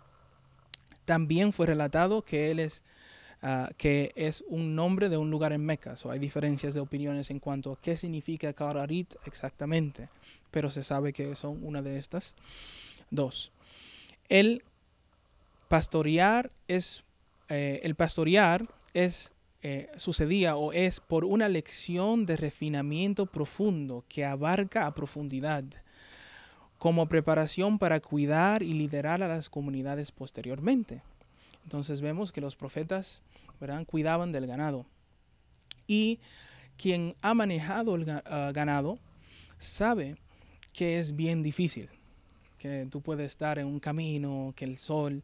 También 1.04 1.54
fue 1.54 1.68
relatado 1.68 2.24
que 2.24 2.52
él 2.52 2.60
es 2.60 2.84
Ah, 3.42 3.70
que 3.78 4.12
es 4.16 4.44
un 4.48 4.76
nombre 4.76 5.10
de 5.10 5.18
un 5.18 5.30
lugar 5.30 5.54
en 5.54 5.64
Meca. 5.64 5.96
So, 5.96 6.10
hay 6.10 6.20
diferencias 6.20 6.74
de 6.74 6.80
opiniones 6.80 7.30
en 7.30 7.40
cuanto 7.40 7.74
a 7.74 7.80
qué 7.80 7.96
significa 7.98 8.54
Kararit 8.54 9.16
exactamente, 9.26 10.10
pero 10.52 10.70
se 10.70 10.84
sabe 10.84 11.14
que 11.14 11.36
son 11.36 11.64
una 11.64 11.82
de 11.82 11.98
estas 11.98 12.36
dos. 13.12 13.52
El 14.30 14.64
pastorear 15.68 16.52
es, 16.68 17.04
eh, 17.50 17.82
el 17.84 17.96
pastorear 17.96 18.68
es 18.94 19.34
eh, 19.62 19.90
sucedía 19.96 20.56
o 20.56 20.72
es 20.72 21.00
por 21.00 21.26
una 21.26 21.50
lección 21.50 22.26
de 22.26 22.38
refinamiento 22.38 23.26
profundo 23.26 24.04
que 24.08 24.24
abarca 24.24 24.86
a 24.86 24.94
profundidad 24.94 25.64
como 26.78 27.08
preparación 27.08 27.80
para 27.80 28.00
cuidar 28.00 28.62
y 28.62 28.74
liderar 28.74 29.24
a 29.24 29.28
las 29.28 29.50
comunidades 29.50 30.12
posteriormente. 30.12 31.02
Entonces 31.66 31.99
vemos 31.99 32.32
que 32.32 32.41
los 32.41 32.55
profetas 32.55 33.22
¿verdad? 33.59 33.86
cuidaban 33.86 34.32
del 34.32 34.47
ganado. 34.47 34.86
Y 35.88 36.20
quien 36.78 37.16
ha 37.22 37.34
manejado 37.34 37.95
el 37.95 38.09
ah, 38.09 38.51
ganado 38.53 38.97
sabe 39.57 40.16
que 40.74 40.99
es 40.99 41.16
bien 41.16 41.41
difícil, 41.41 41.89
que 42.57 42.88
tú 42.89 43.01
puedes 43.01 43.28
estar 43.28 43.59
en 43.59 43.68
un 43.68 43.80
camino, 43.80 44.53
que 44.55 44.66
el 44.66 44.78
sol, 44.78 45.24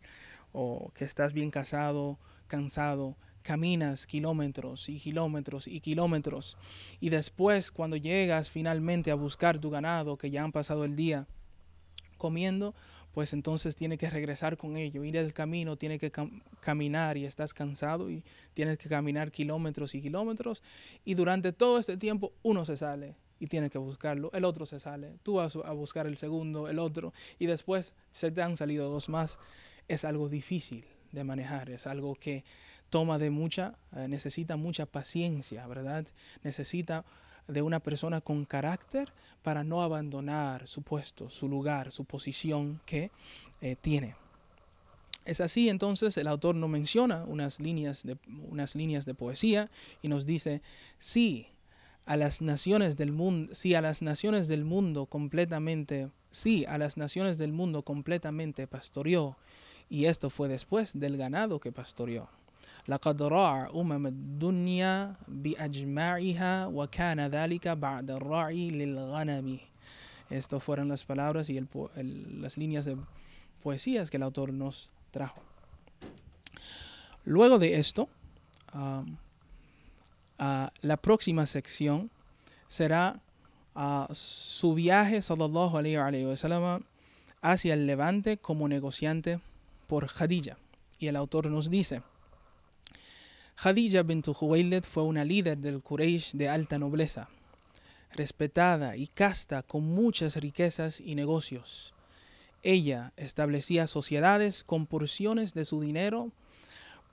o 0.53 0.91
que 0.95 1.05
estás 1.05 1.33
bien 1.33 1.51
casado, 1.51 2.17
cansado, 2.47 3.15
caminas 3.43 4.05
kilómetros 4.05 4.87
y 4.89 4.99
kilómetros 4.99 5.67
y 5.67 5.79
kilómetros, 5.79 6.57
y 6.99 7.09
después 7.09 7.71
cuando 7.71 7.97
llegas 7.97 8.49
finalmente 8.49 9.11
a 9.11 9.15
buscar 9.15 9.59
tu 9.59 9.69
ganado, 9.69 10.17
que 10.17 10.31
ya 10.31 10.43
han 10.43 10.51
pasado 10.51 10.85
el 10.85 10.95
día 10.95 11.27
comiendo, 12.17 12.75
pues 13.13 13.33
entonces 13.33 13.75
tiene 13.75 13.97
que 13.97 14.09
regresar 14.09 14.57
con 14.57 14.77
ello, 14.77 15.03
ir 15.03 15.17
el 15.17 15.33
camino, 15.33 15.77
tiene 15.77 15.99
que 15.99 16.11
caminar 16.59 17.17
y 17.17 17.25
estás 17.25 17.53
cansado 17.53 18.09
y 18.09 18.23
tienes 18.53 18.77
que 18.77 18.89
caminar 18.89 19.31
kilómetros 19.31 19.95
y 19.95 20.01
kilómetros 20.01 20.63
y 21.05 21.13
durante 21.13 21.51
todo 21.51 21.79
este 21.79 21.97
tiempo 21.97 22.33
uno 22.43 22.65
se 22.65 22.77
sale 22.77 23.15
y 23.39 23.47
tiene 23.47 23.69
que 23.69 23.79
buscarlo, 23.79 24.29
el 24.33 24.45
otro 24.45 24.65
se 24.65 24.79
sale, 24.79 25.17
tú 25.23 25.35
vas 25.35 25.55
a 25.55 25.71
buscar 25.71 26.05
el 26.05 26.17
segundo, 26.17 26.67
el 26.69 26.79
otro 26.79 27.11
y 27.39 27.47
después 27.47 27.95
se 28.11 28.31
te 28.31 28.41
han 28.41 28.55
salido 28.55 28.89
dos 28.89 29.09
más. 29.09 29.39
Es 29.87 30.05
algo 30.05 30.29
difícil 30.29 30.85
de 31.11 31.23
manejar, 31.23 31.69
es 31.71 31.87
algo 31.87 32.15
que 32.15 32.45
toma 32.89 33.17
de 33.17 33.31
mucha, 33.31 33.75
eh, 33.95 34.07
necesita 34.07 34.57
mucha 34.57 34.85
paciencia, 34.85 35.65
¿verdad? 35.65 36.05
Necesita 36.43 37.03
de 37.47 37.61
una 37.61 37.79
persona 37.79 38.21
con 38.21 38.45
carácter 38.45 39.11
para 39.43 39.63
no 39.63 39.81
abandonar 39.81 40.67
su 40.67 40.81
puesto, 40.81 41.29
su 41.29 41.47
lugar, 41.47 41.91
su 41.91 42.05
posición 42.05 42.79
que 42.85 43.11
eh, 43.61 43.75
tiene. 43.79 44.15
Es 45.25 45.39
así 45.39 45.69
entonces 45.69 46.17
el 46.17 46.27
autor 46.27 46.55
nos 46.55 46.69
menciona 46.69 47.23
unas 47.25 47.59
líneas, 47.59 48.03
de, 48.03 48.17
unas 48.49 48.75
líneas 48.75 49.05
de 49.05 49.13
poesía 49.13 49.69
y 50.01 50.07
nos 50.07 50.25
dice, 50.25 50.61
sí, 50.97 51.47
a 52.05 52.17
las 52.17 52.41
naciones 52.41 52.97
del 52.97 53.11
mundo, 53.11 53.53
sí, 53.53 53.75
a 53.75 53.81
las 53.81 54.01
naciones 54.01 54.47
del 54.47 54.65
mundo 54.65 55.05
completamente, 55.05 56.09
sí, 56.31 56.65
a 56.67 56.77
las 56.77 56.97
naciones 56.97 57.37
del 57.37 57.53
mundo 57.53 57.83
completamente 57.83 58.65
pastoreó, 58.65 59.37
y 59.89 60.05
esto 60.05 60.29
fue 60.29 60.47
después 60.47 60.97
del 60.99 61.17
ganado 61.17 61.59
que 61.59 61.71
pastoreó. 61.71 62.29
لقد 62.88 63.22
راع 63.22 63.68
أمم 63.74 64.06
الدنيا 64.06 65.12
بأجمعها 65.28 66.66
وكان 66.66 67.20
ذلك 67.20 67.68
بعد 67.68 68.10
الرعي 68.10 68.70
للغنم 68.70 69.58
Estas 70.28 70.60
fueron 70.60 70.88
las 70.88 71.04
palabras 71.04 71.50
y 71.50 71.56
el, 71.56 71.68
el, 71.94 72.42
las 72.42 72.58
líneas 72.58 72.84
de 72.84 72.96
poesías 73.62 74.10
que 74.10 74.16
el 74.16 74.24
autor 74.24 74.52
nos 74.52 74.90
trajo. 75.12 75.40
Luego 77.24 77.60
de 77.60 77.78
esto, 77.78 78.08
um, 78.74 79.16
uh, 80.40 80.68
la 80.80 80.96
próxima 80.96 81.46
sección 81.46 82.10
será 82.66 83.20
uh, 83.76 84.12
su 84.12 84.74
viaje, 84.74 85.22
sallallahu 85.22 85.76
alayhi 85.76 86.26
wa 86.26 86.36
sallam, 86.36 86.82
hacia 87.40 87.74
el 87.74 87.86
levante 87.86 88.36
como 88.36 88.66
negociante 88.66 89.38
por 89.86 90.08
Khadija. 90.08 90.56
Y 90.98 91.06
el 91.06 91.14
autor 91.14 91.46
nos 91.46 91.70
dice, 91.70 92.02
Khadija 93.61 94.01
bint 94.01 94.25
Khuwaylid 94.27 94.85
fue 94.85 95.03
una 95.03 95.23
líder 95.23 95.55
del 95.59 95.83
Quraysh 95.83 96.31
de 96.31 96.49
alta 96.49 96.79
nobleza, 96.79 97.29
respetada 98.15 98.97
y 98.97 99.05
casta 99.05 99.61
con 99.61 99.83
muchas 99.83 100.35
riquezas 100.37 100.99
y 100.99 101.13
negocios. 101.13 101.93
ella 102.63 103.13
establecía 103.17 103.85
sociedades 103.85 104.63
con 104.63 104.87
porciones 104.87 105.53
de 105.53 105.65
su 105.65 105.79
dinero 105.79 106.31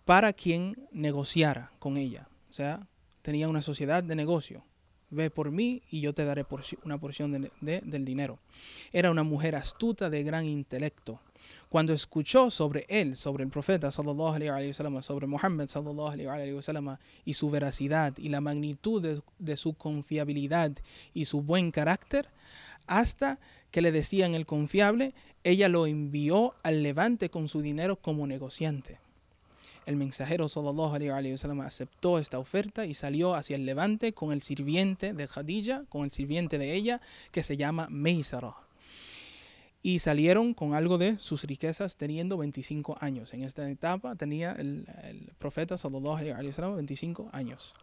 para 0.07 0.33
quien 0.33 0.89
negociara 0.91 1.71
con 1.79 1.99
ella. 1.99 2.29
O 2.49 2.55
sea, 2.55 2.87
tenía 3.21 3.47
una 3.47 3.61
sociedad 3.61 4.03
de 4.03 4.17
negocio. 4.17 4.65
Ve 5.11 5.29
por 5.29 5.51
mí 5.51 5.83
y 5.91 6.01
yo 6.01 6.15
te 6.15 6.25
daré 6.25 6.47
una 6.83 6.97
porción 6.97 7.51
del 7.61 8.05
dinero. 8.07 8.39
Era 8.91 9.11
una 9.11 9.23
mujer 9.23 9.55
astuta 9.55 10.09
de 10.09 10.23
gran 10.23 10.47
intelecto. 10.47 11.21
Cuando 11.69 11.93
escuchó 11.93 12.51
sobre 12.51 12.87
él, 12.89 13.17
sobre 13.17 13.45
el 13.45 13.51
profeta 13.51 13.91
sallallahu 13.91 14.73
sobre 15.03 15.27
Muhammad 15.27 15.69
sallallahu 15.69 16.99
y 17.25 17.33
su 17.35 17.51
veracidad 17.51 18.17
y 18.17 18.29
la 18.31 18.41
magnitud 18.41 19.23
de 19.39 19.57
su 19.57 19.75
confiabilidad 19.75 20.73
y 21.13 21.27
su 21.27 21.43
buen 21.43 21.71
carácter, 21.71 22.29
hasta 22.87 23.39
que 23.71 23.83
le 23.83 23.93
decían 23.93 24.35
el 24.35 24.47
confiable, 24.47 25.15
ella 25.45 25.69
lo 25.69 25.87
envió 25.87 26.55
al 26.63 26.83
levante 26.83 27.29
con 27.29 27.49
su 27.49 27.61
dinero 27.61 27.97
como 27.97 28.27
negociante. 28.27 28.99
El 29.89 29.97
mensajero 29.97 30.49
sallallahu 30.49 31.63
aceptó 31.63 32.19
esta 32.19 32.39
oferta 32.39 32.85
y 32.85 32.93
salió 32.93 33.35
hacia 33.35 33.57
el 33.57 33.65
levante 33.65 34.13
con 34.13 34.33
el 34.33 34.43
sirviente 34.43 35.15
de 35.15 35.27
Khadija, 35.27 35.85
con 35.89 36.05
el 36.05 36.11
sirviente 36.11 36.59
de 36.59 36.75
ella, 36.75 37.01
que 37.31 37.43
se 37.43 37.57
llama 37.57 37.87
Meisara. 37.89 38.68
Y 39.83 40.01
salieron 40.01 40.55
con 40.55 40.75
algo 40.75 40.99
de 40.99 41.17
sus 41.19 41.45
riquezas 41.45 41.97
teniendo 41.97 42.37
25 42.37 42.99
años. 43.01 43.33
En 43.33 43.43
esta 43.43 43.69
etapa 43.71 44.17
tenía 44.17 44.53
el, 44.53 44.87
profeta 45.39 45.79
sallallahu 45.79 46.17
alaihi 46.17 46.49
wasallam 46.49 46.77
25 46.77 47.31
años. 47.33 47.75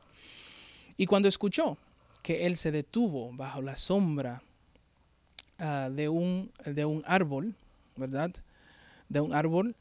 Y 0.97 1.05
cuando 1.05 1.27
escuchó 1.27 1.77
que 2.21 2.45
él 2.45 2.57
se 2.57 2.71
detuvo 2.71 3.31
bajo 3.33 3.61
la 3.61 3.75
sombra 3.75 4.41
Ah, 5.57 5.89
de, 5.89 6.09
un, 6.09 6.51
de 6.65 6.83
un 6.83 7.01
árbol, 7.05 7.55
¿verdad? 7.95 8.31
De 9.07 9.21
un 9.21 9.33
árbol 9.33 9.75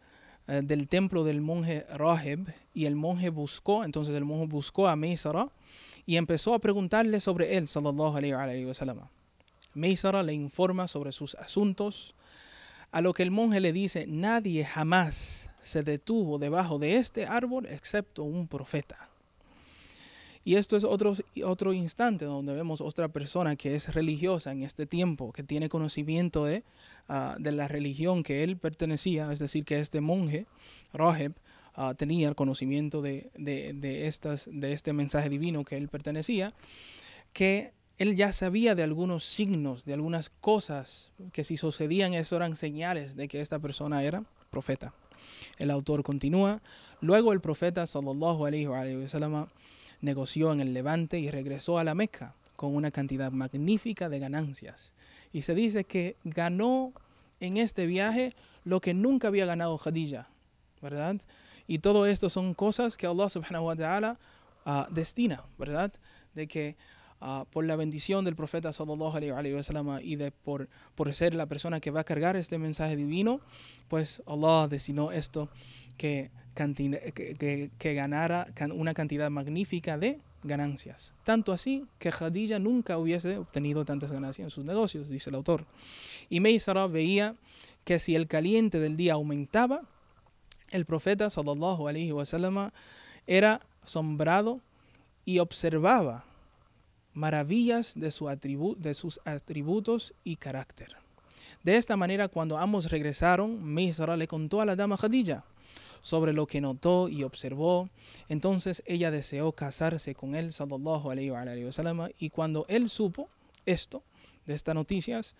eh, 0.46 0.60
del 0.62 0.86
templo 0.86 1.24
del 1.24 1.40
monje 1.40 1.84
Raheb 1.92 2.46
y 2.72 2.84
el 2.84 2.94
monje 2.94 3.28
buscó, 3.28 3.82
entonces 3.82 4.14
el 4.14 4.24
monje 4.24 4.46
buscó 4.46 4.86
a 4.86 4.94
Meisara 4.94 5.48
y 6.06 6.16
empezó 6.16 6.54
a 6.54 6.60
preguntarle 6.60 7.18
sobre 7.18 7.56
él, 7.56 7.66
sallallahu 7.66 8.16
alayhi 8.16 8.64
wa 8.64 8.74
sallam. 8.74 9.00
Meisara 9.74 10.22
le 10.22 10.32
informa 10.32 10.88
sobre 10.88 11.12
sus 11.12 11.34
asuntos, 11.36 12.14
a 12.90 13.00
lo 13.00 13.12
que 13.12 13.24
el 13.24 13.30
monje 13.30 13.60
le 13.60 13.72
dice, 13.72 14.06
nadie 14.06 14.64
jamás 14.64 15.50
se 15.60 15.82
detuvo 15.82 16.38
debajo 16.38 16.78
de 16.78 16.96
este 16.96 17.26
árbol 17.26 17.66
excepto 17.66 18.22
un 18.22 18.46
profeta. 18.46 19.10
Y 20.44 20.56
esto 20.56 20.76
es 20.76 20.84
otro, 20.84 21.14
otro 21.42 21.72
instante 21.72 22.26
donde 22.26 22.52
vemos 22.52 22.82
otra 22.82 23.08
persona 23.08 23.56
que 23.56 23.74
es 23.74 23.94
religiosa 23.94 24.52
en 24.52 24.62
este 24.62 24.84
tiempo, 24.84 25.32
que 25.32 25.42
tiene 25.42 25.70
conocimiento 25.70 26.44
de, 26.44 26.64
ah, 27.08 27.36
de 27.38 27.50
la 27.50 27.66
religión 27.66 28.22
que 28.22 28.44
él 28.44 28.58
pertenecía, 28.58 29.32
es 29.32 29.38
decir, 29.38 29.64
que 29.64 29.78
este 29.78 30.02
monje, 30.02 30.46
Raheb, 30.92 31.32
ah, 31.74 31.94
tenía 31.94 32.28
el 32.28 32.34
conocimiento 32.34 33.00
de, 33.00 33.30
de, 33.36 34.06
estas, 34.06 34.46
de 34.52 34.72
este 34.72 34.92
mensaje 34.92 35.30
divino 35.30 35.64
que 35.64 35.78
él 35.78 35.88
pertenecía, 35.88 36.52
que 37.32 37.72
él 37.98 38.16
ya 38.16 38.32
sabía 38.32 38.74
de 38.74 38.82
algunos 38.82 39.24
signos, 39.24 39.84
de 39.84 39.94
algunas 39.94 40.28
cosas 40.28 41.12
que 41.32 41.44
si 41.44 41.56
sucedían, 41.56 42.14
eso 42.14 42.36
eran 42.36 42.56
señales 42.56 43.16
de 43.16 43.28
que 43.28 43.40
esta 43.40 43.58
persona 43.58 44.02
era 44.02 44.24
profeta. 44.50 44.94
El 45.58 45.70
autor 45.70 46.02
continúa, 46.02 46.60
luego 47.00 47.32
el 47.32 47.40
profeta 47.40 47.86
sallallahu 47.86 48.46
alaihi 48.46 48.66
wa 48.66 49.08
sallam 49.08 49.46
negoció 50.00 50.52
en 50.52 50.60
el 50.60 50.74
Levante 50.74 51.18
y 51.18 51.30
regresó 51.30 51.78
a 51.78 51.84
la 51.84 51.94
Meca 51.94 52.34
con 52.56 52.74
una 52.74 52.90
cantidad 52.90 53.32
magnífica 53.32 54.08
de 54.08 54.18
ganancias. 54.18 54.94
Y 55.32 55.42
se 55.42 55.54
dice 55.54 55.84
que 55.84 56.16
ganó 56.24 56.92
en 57.40 57.56
este 57.56 57.86
viaje 57.86 58.34
lo 58.64 58.80
que 58.80 58.94
nunca 58.94 59.28
había 59.28 59.46
ganado 59.46 59.78
Khadija, 59.78 60.28
¿verdad? 60.80 61.16
Y 61.66 61.78
todo 61.78 62.06
esto 62.06 62.28
son 62.28 62.54
cosas 62.54 62.96
que 62.96 63.06
Allah 63.06 63.28
subhanahu 63.28 63.66
wa 63.66 63.76
ta'ala 63.76 64.18
ah, 64.64 64.88
destina, 64.90 65.44
¿verdad? 65.58 65.92
De 66.34 66.46
que 66.46 66.76
ah, 67.24 67.46
por 67.50 67.64
la 67.64 67.76
bendición 67.76 68.24
del 68.24 68.36
profeta 68.36 68.72
sallallahu 68.72 69.16
alaihi 69.16 69.54
wa 69.54 70.00
y 70.02 70.16
de 70.16 70.30
por, 70.30 70.68
por 70.94 71.12
ser 71.14 71.34
la 71.34 71.46
persona 71.46 71.80
que 71.80 71.90
va 71.90 72.00
a 72.00 72.04
cargar 72.04 72.36
este 72.36 72.58
mensaje 72.58 72.96
divino, 72.96 73.40
pues 73.88 74.22
Allah 74.26 74.68
destinó 74.68 75.10
esto 75.10 75.48
que 75.96 76.30
que, 76.54 77.94
ganara 77.94 78.46
una 78.74 78.94
cantidad 78.94 79.30
magnífica 79.30 79.98
de 79.98 80.20
ganancias. 80.42 81.14
Tanto 81.24 81.52
así 81.52 81.84
que 81.98 82.10
Khadija 82.10 82.58
nunca 82.58 82.98
hubiese 82.98 83.38
obtenido 83.38 83.84
tantas 83.84 84.12
ganancias 84.12 84.46
en 84.46 84.50
sus 84.50 84.64
negocios, 84.64 85.08
dice 85.08 85.30
el 85.30 85.36
autor. 85.36 85.64
Y 86.28 86.40
Meisara 86.40 86.86
veía 86.86 87.34
que 87.84 87.98
si 87.98 88.14
el 88.14 88.28
caliente 88.28 88.78
del 88.78 88.96
día 88.96 89.14
aumentaba, 89.14 89.82
el 90.70 90.84
profeta 90.84 91.28
sallallahu 91.28 91.88
alaihi 91.88 92.12
wasallam 92.12 92.70
era 93.26 93.60
asombrado 93.82 94.60
y 95.24 95.38
observaba 95.38 96.24
maravillas 97.14 97.94
de, 97.96 98.10
su 98.10 98.26
de 98.26 98.94
sus 98.94 99.20
atributos 99.24 100.14
y 100.24 100.36
carácter. 100.36 100.96
De 101.62 101.76
esta 101.76 101.96
manera, 101.96 102.28
cuando 102.28 102.58
ambos 102.58 102.90
regresaron, 102.90 103.64
Meisara 103.64 104.16
le 104.16 104.28
contó 104.28 104.60
a 104.60 104.66
la 104.66 104.76
dama 104.76 104.98
Khadija 104.98 105.44
sobre 106.02 106.34
lo 106.34 106.46
que 106.46 106.60
notó 106.60 107.08
y 107.08 107.22
observó. 107.22 107.88
Entonces 108.28 108.82
ella 108.84 109.10
deseó 109.10 109.52
casarse 109.52 110.14
con 110.14 110.34
él, 110.34 110.52
sallallahu 110.52 111.10
alayhi 111.10 111.30
wa, 111.30 111.72
sallam, 111.72 112.10
y 112.18 112.28
cuando 112.28 112.66
él 112.68 112.90
supo 112.90 113.30
esto, 113.64 114.02
de 114.44 114.52
estas 114.52 114.74
noticias, 114.74 115.34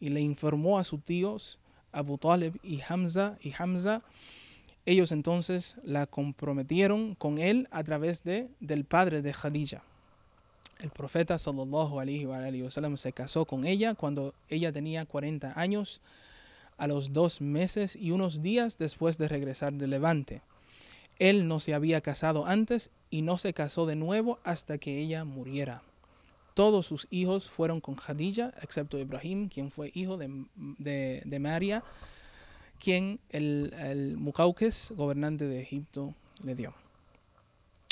y 0.00 0.08
le 0.08 0.20
informó 0.20 0.80
a 0.80 0.84
sus 0.84 1.04
tíos, 1.04 1.60
Abu 1.92 2.18
Talib 2.18 2.58
y 2.64 2.80
Hamza, 2.88 3.38
y 3.40 3.52
Hamza, 3.56 4.02
ellos 4.86 5.12
entonces 5.12 5.76
la 5.84 6.06
comprometieron 6.06 7.14
con 7.14 7.38
él 7.38 7.68
a 7.70 7.84
través 7.84 8.24
de, 8.24 8.48
del 8.58 8.84
padre 8.84 9.22
de 9.22 9.32
Khadija. 9.32 9.84
El 10.80 10.90
profeta 10.90 11.36
sallallahu 11.36 12.00
alayhi 12.00 12.24
wa, 12.24 12.96
se 12.96 13.12
casó 13.12 13.44
con 13.44 13.66
ella 13.66 13.94
cuando 13.94 14.34
ella 14.48 14.72
tenía 14.72 15.04
40 15.04 15.60
años 15.60 16.00
a 16.78 16.86
los 16.86 17.12
dos 17.12 17.42
meses 17.42 17.96
y 17.96 18.12
unos 18.12 18.40
días 18.40 18.78
después 18.78 19.18
de 19.18 19.28
regresar 19.28 19.74
de 19.74 19.86
Levante. 19.86 20.40
Él 21.18 21.46
no 21.46 21.60
se 21.60 21.74
había 21.74 22.00
casado 22.00 22.46
antes 22.46 22.90
y 23.10 23.20
no 23.20 23.36
se 23.36 23.52
casó 23.52 23.84
de 23.84 23.94
nuevo 23.94 24.38
hasta 24.42 24.78
que 24.78 24.98
ella 24.98 25.24
muriera. 25.26 25.82
Todos 26.54 26.86
sus 26.86 27.06
hijos 27.10 27.50
fueron 27.50 27.82
con 27.82 27.94
Khadija, 27.94 28.54
excepto 28.62 28.98
Ibrahim, 28.98 29.50
quien 29.50 29.70
fue 29.70 29.92
hijo 29.94 30.16
de, 30.16 31.38
María, 31.38 31.84
quien 32.78 33.20
el, 33.28 33.74
el 33.76 34.16
gobernante 34.96 35.46
de 35.46 35.60
Egipto, 35.60 36.14
le 36.42 36.54
dio. 36.54 36.72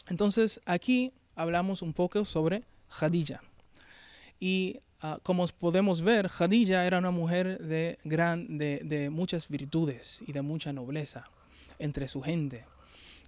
Entonces 0.09 0.63
aquí 0.65 1.13
hablamos 1.37 1.83
un 1.83 1.93
poco 1.93 2.25
sobre 2.25 2.63
Khadija. 2.89 3.43
Y 4.41 4.81
Ah, 5.01 5.21
como 5.23 5.47
podemos 5.47 6.03
ver, 6.03 6.29
Khadija 6.29 6.85
era 6.85 6.99
una 6.99 7.13
mujer 7.13 7.61
de, 7.61 8.01
gran, 8.03 8.59
de, 8.59 9.11
muchas 9.13 9.49
virtudes 9.49 10.21
y 10.27 10.33
de 10.33 10.43
mucha 10.43 10.73
nobleza 10.73 11.31
entre 11.79 12.09
su 12.09 12.21
gente. 12.21 12.65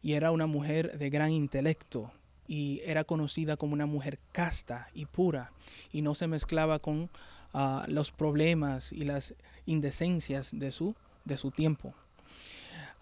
Y 0.02 0.14
era 0.14 0.32
una 0.32 0.48
mujer 0.48 0.98
de 0.98 1.11
gran 1.11 1.30
intelecto 1.30 2.11
y 2.48 2.80
era 2.84 3.04
conocida 3.04 3.56
como 3.56 3.74
una 3.74 3.86
mujer 3.86 4.18
casta 4.32 4.88
y 4.94 5.06
pura 5.06 5.52
y 5.92 6.02
no 6.02 6.16
se 6.16 6.26
mezclaba 6.26 6.80
con 6.80 7.08
ah, 7.54 7.84
los 7.86 8.11
problemas 8.11 8.92
y 8.92 9.04
las 9.04 9.36
indecencias 9.64 10.50
de 10.52 10.72
su, 10.72 10.96
de 11.24 11.36
su 11.36 11.52
tiempo. 11.52 11.94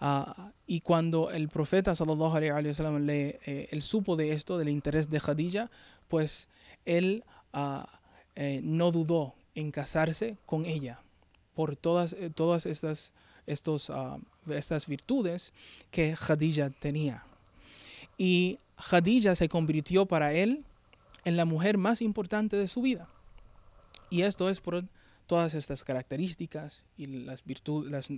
Ah, 0.01 0.51
y 0.65 0.79
cuando 0.79 1.29
el 1.29 1.49
profeta 1.49 1.93
sallallahu 1.93 2.39
le 2.99 3.39
eh, 3.45 3.67
él 3.71 3.81
supo 3.81 4.15
de 4.15 4.31
esto 4.31 4.57
del 4.57 4.69
interés 4.69 5.09
de 5.09 5.19
Khadija, 5.19 5.69
pues 6.07 6.47
él 6.85 7.23
eh, 8.35 8.61
no 8.63 8.91
dudó 8.91 9.33
en 9.55 9.71
casarse 9.71 10.37
con 10.45 10.65
ella 10.65 11.01
por 11.53 11.75
todas, 11.75 12.13
eh, 12.13 12.29
todas 12.33 12.65
estas, 12.65 13.11
estos, 13.45 13.89
ah, 13.89 14.17
estas 14.47 14.87
virtudes 14.87 15.51
que 15.91 16.15
Khadija 16.15 16.69
tenía. 16.69 17.25
Y 18.17 18.59
Khadija 18.77 19.35
se 19.35 19.49
convirtió 19.49 20.05
para 20.05 20.33
él 20.33 20.63
en 21.25 21.35
la 21.35 21.43
mujer 21.43 21.77
más 21.77 22.01
importante 22.01 22.55
de 22.55 22.69
su 22.69 22.81
vida. 22.81 23.09
Y 24.09 24.21
esto 24.21 24.49
es 24.49 24.61
por 24.61 24.85
todas 25.29 25.53
estas 25.53 25.83
características 25.83 26.87
y 26.97 27.05
las, 27.05 27.43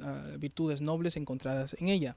ah, 0.02 0.28
virtudes 0.40 0.80
nobles 0.80 1.18
encontradas 1.18 1.76
en 1.78 1.90
ella. 1.90 2.16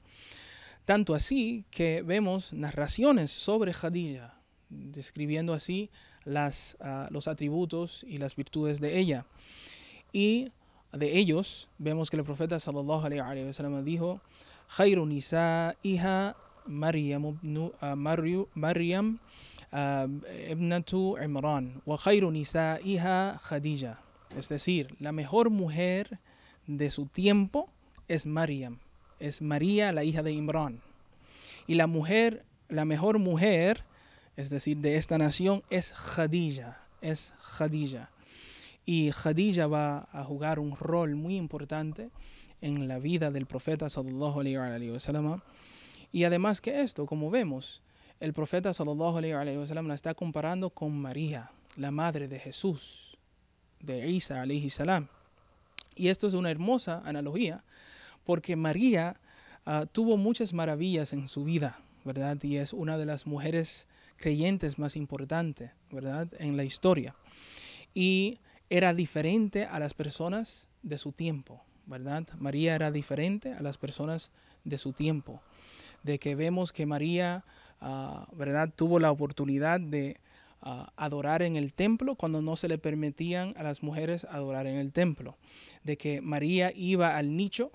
Tanto 0.85 1.17
así 1.17 1.65
que 1.73 2.03
vemos 2.03 2.53
narraciones 2.53 3.33
sobre 3.33 3.73
Khadija, 3.73 4.39
describiendo 4.69 5.53
así 5.53 5.91
las, 6.25 6.77
ah, 6.81 7.09
los 7.11 7.27
atributos 7.27 8.05
y 8.05 8.19
las 8.19 8.37
virtudes 8.37 8.81
de 8.81 9.01
ella. 9.01 9.27
Y 10.13 10.53
de 10.93 11.19
ellos 11.19 11.69
vemos 11.79 12.09
que 12.09 12.17
el 12.17 12.23
profeta 12.23 12.61
sallallahu 12.61 13.09
wasallam 13.47 13.85
dijo, 13.85 14.21
"Khairu 14.77 15.11
hija 15.11 16.37
Maryam 16.67 17.37
ah, 17.81 17.97
Maryam 17.97 19.19
ibnatu 20.53 21.17
Imran 21.19 21.83
wa 21.85 21.99
khairu 21.99 22.33
hija 22.33 23.41
Khadija." 23.43 24.05
Es 24.37 24.49
decir, 24.49 24.97
la 24.99 25.13
mejor 25.13 25.51
mujer 25.51 26.19
de 26.67 26.91
su 26.91 27.07
tiempo 27.07 27.69
es 28.09 28.27
Mariam, 28.27 28.79
es 29.21 29.43
María, 29.43 29.93
la 29.93 30.05
hija 30.05 30.23
de 30.23 30.33
Imran. 30.33 30.81
Y 31.67 31.75
la 31.75 31.87
mujer, 31.87 32.45
la 32.69 32.85
mejor 32.85 33.19
mujer, 33.19 33.85
es 34.37 34.51
decir, 34.51 34.79
de 34.79 34.97
esta 34.97 35.19
nación, 35.19 35.63
es 35.71 35.93
Khadija, 35.93 36.83
es 37.01 37.33
Khadija. 37.57 38.11
Y 38.85 39.11
Khadija 39.13 39.67
va 39.67 40.09
a 40.13 40.25
jugar 40.25 40.59
un 40.59 40.73
rol 40.73 41.15
muy 41.15 41.37
importante 41.37 42.11
en 42.61 42.89
la 42.89 42.99
vida 42.99 43.31
del 43.31 43.47
profeta 43.47 43.89
sallallahu 43.89 44.41
alaihi 44.41 44.91
wa 44.91 45.01
sallam. 45.01 45.41
Y 46.13 46.25
además 46.25 46.61
que 46.61 46.83
esto, 46.83 47.07
como 47.07 47.31
vemos, 47.31 47.83
el 48.21 48.33
profeta 48.33 48.73
sallallahu 48.73 49.19
alaihi 49.19 49.57
wa 49.57 49.67
sallam 49.67 49.87
la 49.87 49.95
está 49.95 50.15
comparando 50.15 50.71
con 50.71 50.99
María, 50.99 51.51
la 51.77 51.91
madre 51.91 52.29
de 52.29 52.39
Jesús, 52.39 53.04
de 53.85 54.09
Isa 54.11 54.43
alaihi 54.43 54.71
salam. 54.71 55.09
Y 55.95 56.09
esto 56.09 56.27
es 56.27 56.35
una 56.35 56.51
hermosa 56.51 57.03
analogía 57.05 57.65
porque 58.25 58.57
María 58.57 59.21
uh, 59.67 59.87
tuvo 59.87 60.17
muchas 60.17 60.53
maravillas 60.53 61.13
en 61.13 61.29
su 61.29 61.45
vida, 61.45 61.79
¿verdad? 62.05 62.43
Y 62.43 62.57
es 62.57 62.73
una 62.73 62.97
de 62.99 63.07
las 63.07 63.27
mujeres 63.27 63.87
creyentes 64.17 64.79
más 64.79 64.97
importantes, 64.97 65.71
¿verdad? 65.91 66.29
En 66.39 66.57
la 66.57 66.65
historia. 66.65 67.15
Y 67.93 68.39
era 68.71 68.95
diferente 68.95 69.67
a 69.67 69.79
las 69.79 69.95
personas 69.95 70.69
de 70.83 70.99
su 70.99 71.13
tiempo, 71.13 71.63
¿verdad? 71.87 72.27
María 72.39 72.75
era 72.75 72.91
diferente 72.91 73.53
a 73.53 73.63
las 73.63 73.79
personas 73.79 74.33
de 74.65 74.79
su 74.79 74.93
tiempo. 74.93 75.43
De 76.03 76.19
que 76.19 76.35
vemos 76.35 76.73
que 76.73 76.87
María, 76.87 77.45
uh, 77.81 78.37
¿verdad? 78.37 78.71
Tuvo 78.75 78.99
la 78.99 79.11
oportunidad 79.11 79.81
de 79.81 80.19
adorar 80.97 81.43
en 81.43 81.57
el 81.57 81.75
templo 81.75 82.15
cuando 82.15 82.41
no 82.41 82.57
se 82.57 82.69
le 82.69 82.79
permitían 82.79 83.53
a 83.57 83.63
las 83.63 83.83
mujeres 83.83 84.25
adorar 84.25 84.67
en 84.67 84.77
el 84.77 84.93
templo. 84.93 85.37
De 85.83 85.99
que 85.99 86.23
María 86.23 86.73
iba 86.75 87.17
al 87.17 87.37
nicho 87.37 87.71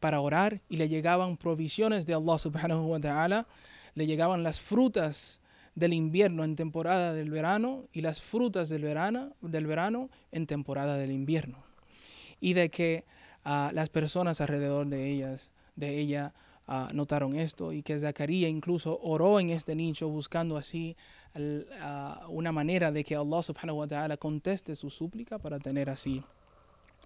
para 0.00 0.20
orar 0.20 0.60
y 0.68 0.76
le 0.76 0.88
llegaban 0.88 1.36
provisiones 1.36 2.04
de 2.04 2.14
Allah 2.14 2.38
subhanahu 2.38 2.90
wa 2.90 3.00
ta'ala, 3.00 3.46
le 3.94 4.06
llegaban 4.06 4.42
las 4.42 4.60
frutas 4.60 5.40
del 5.76 5.92
invierno 5.92 6.42
en 6.42 6.56
temporada 6.56 7.12
del 7.12 7.30
verano 7.30 7.84
y 7.92 8.00
las 8.00 8.20
frutas 8.20 8.68
del 8.68 8.82
verano, 8.82 9.36
del 9.40 9.66
verano 9.66 10.10
en 10.32 10.46
temporada 10.46 10.96
del 10.96 11.12
invierno. 11.12 11.58
Y 12.40 12.54
de 12.54 12.70
que 12.70 13.04
uh, 13.46 13.72
las 13.72 13.88
personas 13.88 14.40
alrededor 14.40 14.88
de 14.88 15.08
ellas, 15.08 15.52
de 15.76 15.98
ella, 16.00 16.34
uh, 16.66 16.92
notaron 16.92 17.36
esto 17.36 17.72
y 17.72 17.82
que 17.82 17.98
Zacarías 17.98 18.50
incluso 18.50 18.98
oró 19.00 19.38
en 19.38 19.50
este 19.50 19.76
nicho 19.76 20.08
buscando 20.08 20.56
así 20.56 20.96
una 22.28 22.52
manera 22.52 22.92
de 22.92 23.04
que 23.04 23.16
Allah 23.16 23.42
subhanahu 23.42 23.78
wa 23.78 23.86
ta'ala 23.86 24.16
conteste 24.16 24.76
su 24.76 24.90
súplica 24.90 25.38
para 25.38 25.58
tener 25.58 25.88
así 25.88 26.22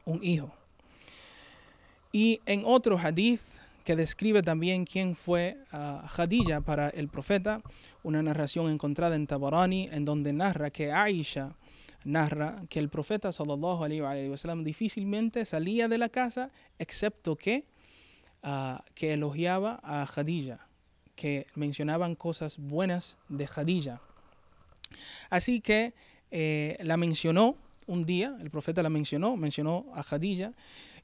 un 0.05 0.23
hijo. 0.23 0.53
Y 2.13 2.41
en 2.47 2.63
otro 2.65 2.97
hadith 2.99 3.41
que 3.85 3.95
describe 3.95 4.43
también 4.43 4.85
quién 4.85 5.15
fue 5.15 5.59
uh, 5.73 6.05
Khadija 6.09 6.61
para 6.61 6.89
el 6.89 7.09
profeta, 7.09 7.63
una 8.03 8.21
narración 8.21 8.69
encontrada 8.69 9.15
en 9.15 9.29
Tabarani, 9.29 9.89
en 9.93 10.05
donde 10.05 10.33
narra 10.33 10.71
que 10.71 10.91
Aisha 10.91 11.55
narra 12.05 12.63
que 12.69 12.79
el 12.79 12.89
profeta 12.89 13.33
sallallahu 13.33 13.85
alaihi 13.85 14.29
wasallam 14.29 14.63
difícilmente 14.65 15.45
salía 15.45 15.89
de 15.89 15.99
la 15.99 16.09
casa 16.09 16.51
excepto 16.79 17.37
que 17.37 17.65
uh, 18.45 18.79
que 18.95 19.15
elogiaba 19.15 19.81
a 19.83 20.07
Khadija, 20.07 20.67
que 21.15 21.47
mencionaban 21.55 22.15
cosas 22.15 22.59
buenas 22.59 23.19
de 23.29 23.47
Khadija. 23.47 24.01
Así 25.31 25.61
que 25.61 25.95
eh, 26.31 26.77
la 26.81 26.97
mencionó 26.97 27.57
un 27.87 28.05
día, 28.05 28.37
el 28.41 28.51
profeta 28.51 28.83
la 28.83 28.91
mencionó, 28.91 29.37
mencionó 29.37 29.87
a 29.95 30.03
Khadija 30.03 30.53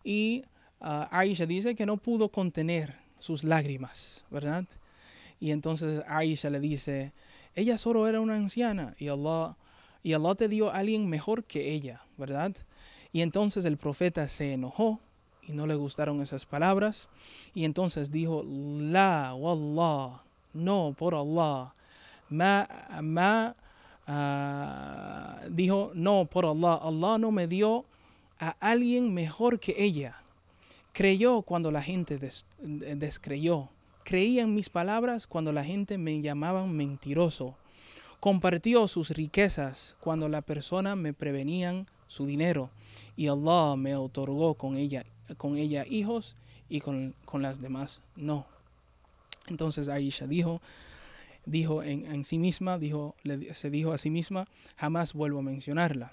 y 0.04 0.44
uh, 0.80 1.06
Aisha 1.10 1.46
dice 1.46 1.74
que 1.74 1.86
no 1.86 1.96
pudo 1.96 2.28
contener 2.28 2.96
sus 3.18 3.44
lágrimas, 3.44 4.24
¿verdad? 4.30 4.64
Y 5.38 5.52
entonces 5.52 6.02
Aisha 6.06 6.50
le 6.50 6.60
dice, 6.60 7.12
ella 7.54 7.78
solo 7.78 8.08
era 8.08 8.20
una 8.20 8.34
anciana 8.34 8.94
y 8.98 9.08
Allah, 9.08 9.56
y 10.02 10.12
Allah 10.12 10.34
te 10.34 10.48
dio 10.48 10.70
a 10.70 10.78
alguien 10.78 11.08
mejor 11.08 11.44
que 11.44 11.72
ella, 11.72 12.02
¿verdad? 12.16 12.52
Y 13.12 13.20
entonces 13.20 13.64
el 13.64 13.76
profeta 13.76 14.26
se 14.26 14.54
enojó 14.54 15.00
y 15.46 15.52
no 15.52 15.66
le 15.66 15.74
gustaron 15.74 16.20
esas 16.20 16.46
palabras 16.46 17.08
y 17.54 17.64
entonces 17.64 18.10
dijo, 18.10 18.44
la, 18.44 19.34
wallah, 19.34 20.22
no, 20.52 20.94
por 20.98 21.14
Allah, 21.14 21.72
ma, 22.28 22.66
ma, 23.02 23.54
uh, 24.08 25.48
dijo, 25.50 25.92
no, 25.94 26.24
por 26.26 26.46
Allah, 26.46 26.74
Allah 26.74 27.18
no 27.18 27.30
me 27.30 27.46
dio 27.46 27.84
a 28.38 28.56
alguien 28.60 29.12
mejor 29.14 29.60
que 29.60 29.74
ella. 29.78 30.16
Creyó 30.92 31.42
cuando 31.42 31.70
la 31.70 31.82
gente 31.82 32.18
des 32.18 32.44
descreyó. 32.60 33.68
Creía 34.04 34.42
en 34.42 34.54
mis 34.54 34.68
palabras 34.68 35.26
cuando 35.26 35.52
la 35.52 35.64
gente 35.64 35.96
me 35.96 36.20
llamaban 36.20 36.72
mentiroso. 36.72 37.56
Compartió 38.20 38.86
sus 38.88 39.10
riquezas 39.10 39.96
cuando 40.00 40.28
la 40.28 40.42
persona 40.42 40.96
me 40.96 41.12
prevenían 41.12 41.86
su 42.08 42.26
dinero. 42.26 42.70
Y 43.16 43.28
Allah 43.28 43.76
me 43.76 43.96
otorgó 43.96 44.54
con 44.54 44.76
ella, 44.76 45.04
con 45.38 45.56
ella 45.56 45.86
hijos 45.88 46.36
y 46.68 46.80
con, 46.80 47.14
con 47.24 47.42
las 47.42 47.60
demás 47.60 48.02
no. 48.16 48.46
Entonces 49.46 49.88
Aisha 49.88 50.26
dijo, 50.26 50.60
dijo 51.44 51.82
en, 51.82 52.06
en 52.06 52.24
sí 52.24 52.38
misma, 52.38 52.78
dijo, 52.78 53.14
se 53.52 53.70
dijo 53.70 53.92
a 53.92 53.98
sí 53.98 54.10
misma, 54.10 54.46
jamás 54.76 55.12
vuelvo 55.12 55.40
a 55.40 55.42
mencionarla. 55.42 56.12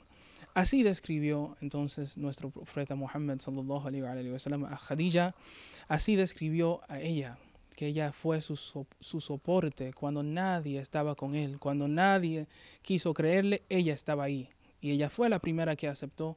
Así 0.54 0.84
describió 0.84 1.56
entonces 1.62 2.18
nuestro 2.18 2.50
profeta 2.50 2.96
Muhammad 2.96 3.40
sallallahu 3.40 3.88
alaihi 3.88 4.30
wa 4.32 4.40
sallam 4.40 4.66
a 4.66 4.78
Khadija, 4.78 5.36
así 5.88 6.16
describió 6.16 6.82
a 6.88 7.00
ella, 7.00 7.38
que 7.76 7.88
ella 7.88 8.12
fue 8.12 8.42
su, 8.42 8.56
su, 8.58 9.22
soporte 9.22 9.94
cuando 9.94 10.24
nadie 10.24 10.80
estaba 10.80 11.16
con 11.16 11.36
él, 11.36 11.60
cuando 11.60 11.88
nadie 11.88 12.48
quiso 12.82 13.14
creerle, 13.14 13.62
ella 13.70 13.94
estaba 13.94 14.24
ahí. 14.24 14.50
Y 14.82 14.92
ella 14.92 15.10
fue 15.10 15.30
la 15.30 15.40
primera 15.40 15.76
que 15.76 15.88
aceptó 15.88 16.36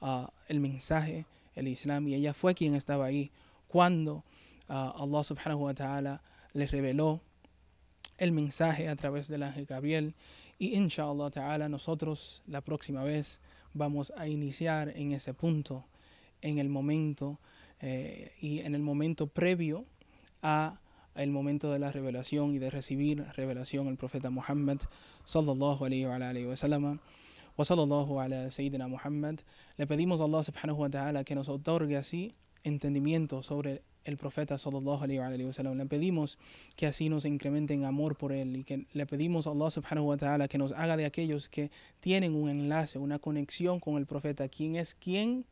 uh, 0.00 0.26
el 0.48 0.60
mensaje, 0.60 1.24
el 1.54 1.68
Islam, 1.68 2.08
y 2.08 2.14
ella 2.14 2.34
fue 2.34 2.54
quien 2.54 2.74
estaba 2.74 3.06
ahí 3.06 3.30
cuando 3.68 4.24
uh, 4.68 5.02
Allah 5.02 5.24
subhanahu 5.24 5.64
wa 5.64 5.74
ta'ala 5.74 6.22
le 6.52 6.66
reveló 6.66 7.22
el 8.18 8.32
mensaje 8.32 8.88
a 8.88 8.96
través 8.96 9.28
del 9.28 9.42
ángel 9.42 9.66
Gabriel. 9.66 10.14
Y 10.58 10.76
inshallah 10.76 11.30
ta'ala 11.30 11.68
nosotros 11.68 12.42
la 12.46 12.60
próxima 12.60 13.02
vez 13.02 13.40
vamos 13.74 14.12
a 14.16 14.28
iniciar 14.28 14.92
en 14.96 15.12
ese 15.12 15.34
punto, 15.34 15.84
en 16.40 16.58
el 16.58 16.68
momento 16.68 17.38
eh, 17.80 18.32
y 18.40 18.60
en 18.60 18.74
el 18.74 18.82
momento 18.82 19.26
previo 19.26 19.84
a 20.42 20.78
el 21.14 21.30
momento 21.30 21.70
de 21.70 21.78
la 21.78 21.92
revelación 21.92 22.54
y 22.54 22.58
de 22.58 22.70
recibir 22.70 23.24
revelación 23.36 23.88
el 23.88 23.96
profeta 23.96 24.30
Muhammad 24.30 24.78
sallallahu 25.24 25.84
alayhi 25.84 26.06
wa 26.06 26.14
alayhi 26.14 26.46
wa 26.46 26.56
sallam 26.56 27.00
sayyidina 28.48 28.88
Muhammad. 28.88 29.40
Le 29.76 29.86
pedimos 29.86 30.20
a 30.20 30.24
Allah 30.24 30.42
subhanahu 30.42 30.80
wa 30.80 30.90
ta'ala 30.90 31.24
que 31.24 31.34
nos 31.34 31.48
otorgue 31.48 31.96
así 31.96 32.34
entendimiento 32.62 33.42
sobre 33.42 33.82
el 34.04 34.16
profeta 34.16 34.58
sallallahu 34.58 35.02
alaihi 35.02 35.44
wa 35.44 35.52
sallam. 35.52 35.76
Le 35.76 35.86
pedimos 35.86 36.38
que 36.76 36.86
así 36.86 37.08
nos 37.08 37.24
incremente 37.24 37.74
en 37.74 37.84
amor 37.84 38.16
por 38.16 38.32
él 38.32 38.56
y 38.56 38.64
que 38.64 38.86
le 38.92 39.06
pedimos 39.06 39.46
a 39.46 39.50
Allah 39.50 39.70
subhanahu 39.70 40.08
wa 40.08 40.16
ta'ala 40.16 40.48
que 40.48 40.58
nos 40.58 40.72
haga 40.72 40.96
de 40.96 41.04
aquellos 41.04 41.48
que 41.48 41.70
tienen 42.00 42.34
un 42.34 42.48
enlace, 42.48 42.98
una 42.98 43.18
conexión 43.18 43.80
con 43.80 43.96
el 43.96 44.06
profeta, 44.06 44.48
quien 44.48 44.76
es 44.76 44.94
quien 44.94 45.44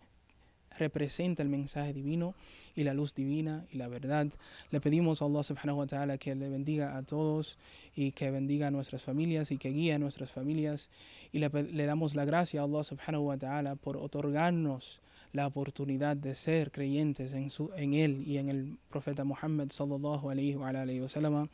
representa 0.78 1.42
el 1.42 1.48
mensaje 1.48 1.92
divino 1.92 2.34
y 2.74 2.84
la 2.84 2.94
luz 2.94 3.14
divina 3.14 3.66
y 3.70 3.76
la 3.76 3.88
verdad. 3.88 4.28
Le 4.70 4.80
pedimos 4.80 5.20
a 5.20 5.26
Allah 5.26 5.42
subhanahu 5.42 5.78
wa 5.78 5.86
ta'ala 5.86 6.18
que 6.18 6.34
le 6.34 6.48
bendiga 6.48 6.96
a 6.96 7.02
todos 7.02 7.58
y 7.94 8.12
que 8.12 8.30
bendiga 8.30 8.68
a 8.68 8.70
nuestras 8.70 9.02
familias 9.02 9.50
y 9.50 9.58
que 9.58 9.70
guíe 9.70 9.92
a 9.92 9.98
nuestras 9.98 10.32
familias. 10.32 10.90
Y 11.32 11.38
le, 11.38 11.50
le 11.50 11.86
damos 11.86 12.14
la 12.14 12.24
gracia 12.24 12.60
a 12.60 12.64
Allah 12.64 12.82
subhanahu 12.82 13.28
wa 13.28 13.36
ta'ala 13.36 13.76
por 13.76 13.96
otorgarnos 13.96 15.00
la 15.33 15.47
oportunidad 15.47 16.15
de 16.17 16.35
ser 16.35 16.71
creyentes 16.71 17.33
en, 17.33 17.49
su, 17.49 17.71
en 17.75 17.93
él 17.93 18.23
y 18.25 18.37
en 18.37 18.49
el 18.49 18.77
profeta 18.89 19.23
Muhammad 19.23 19.69
sallallahu 19.69 20.29
alayhi 20.29 20.55
wa 20.55 20.69
alayhi 20.69 21.01
wa 21.01 21.09
sallam. 21.09 21.49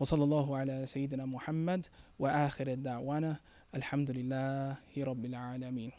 وصلى 0.00 0.24
الله 0.24 0.56
على 0.56 0.86
سيدنا 0.86 1.26
محمد 1.26 1.86
وآخر 2.18 2.68
الدعوانا 2.68 3.36
الحمد 3.74 4.10
لله 4.10 4.76
رب 4.98 5.24
العالمين 5.24 5.92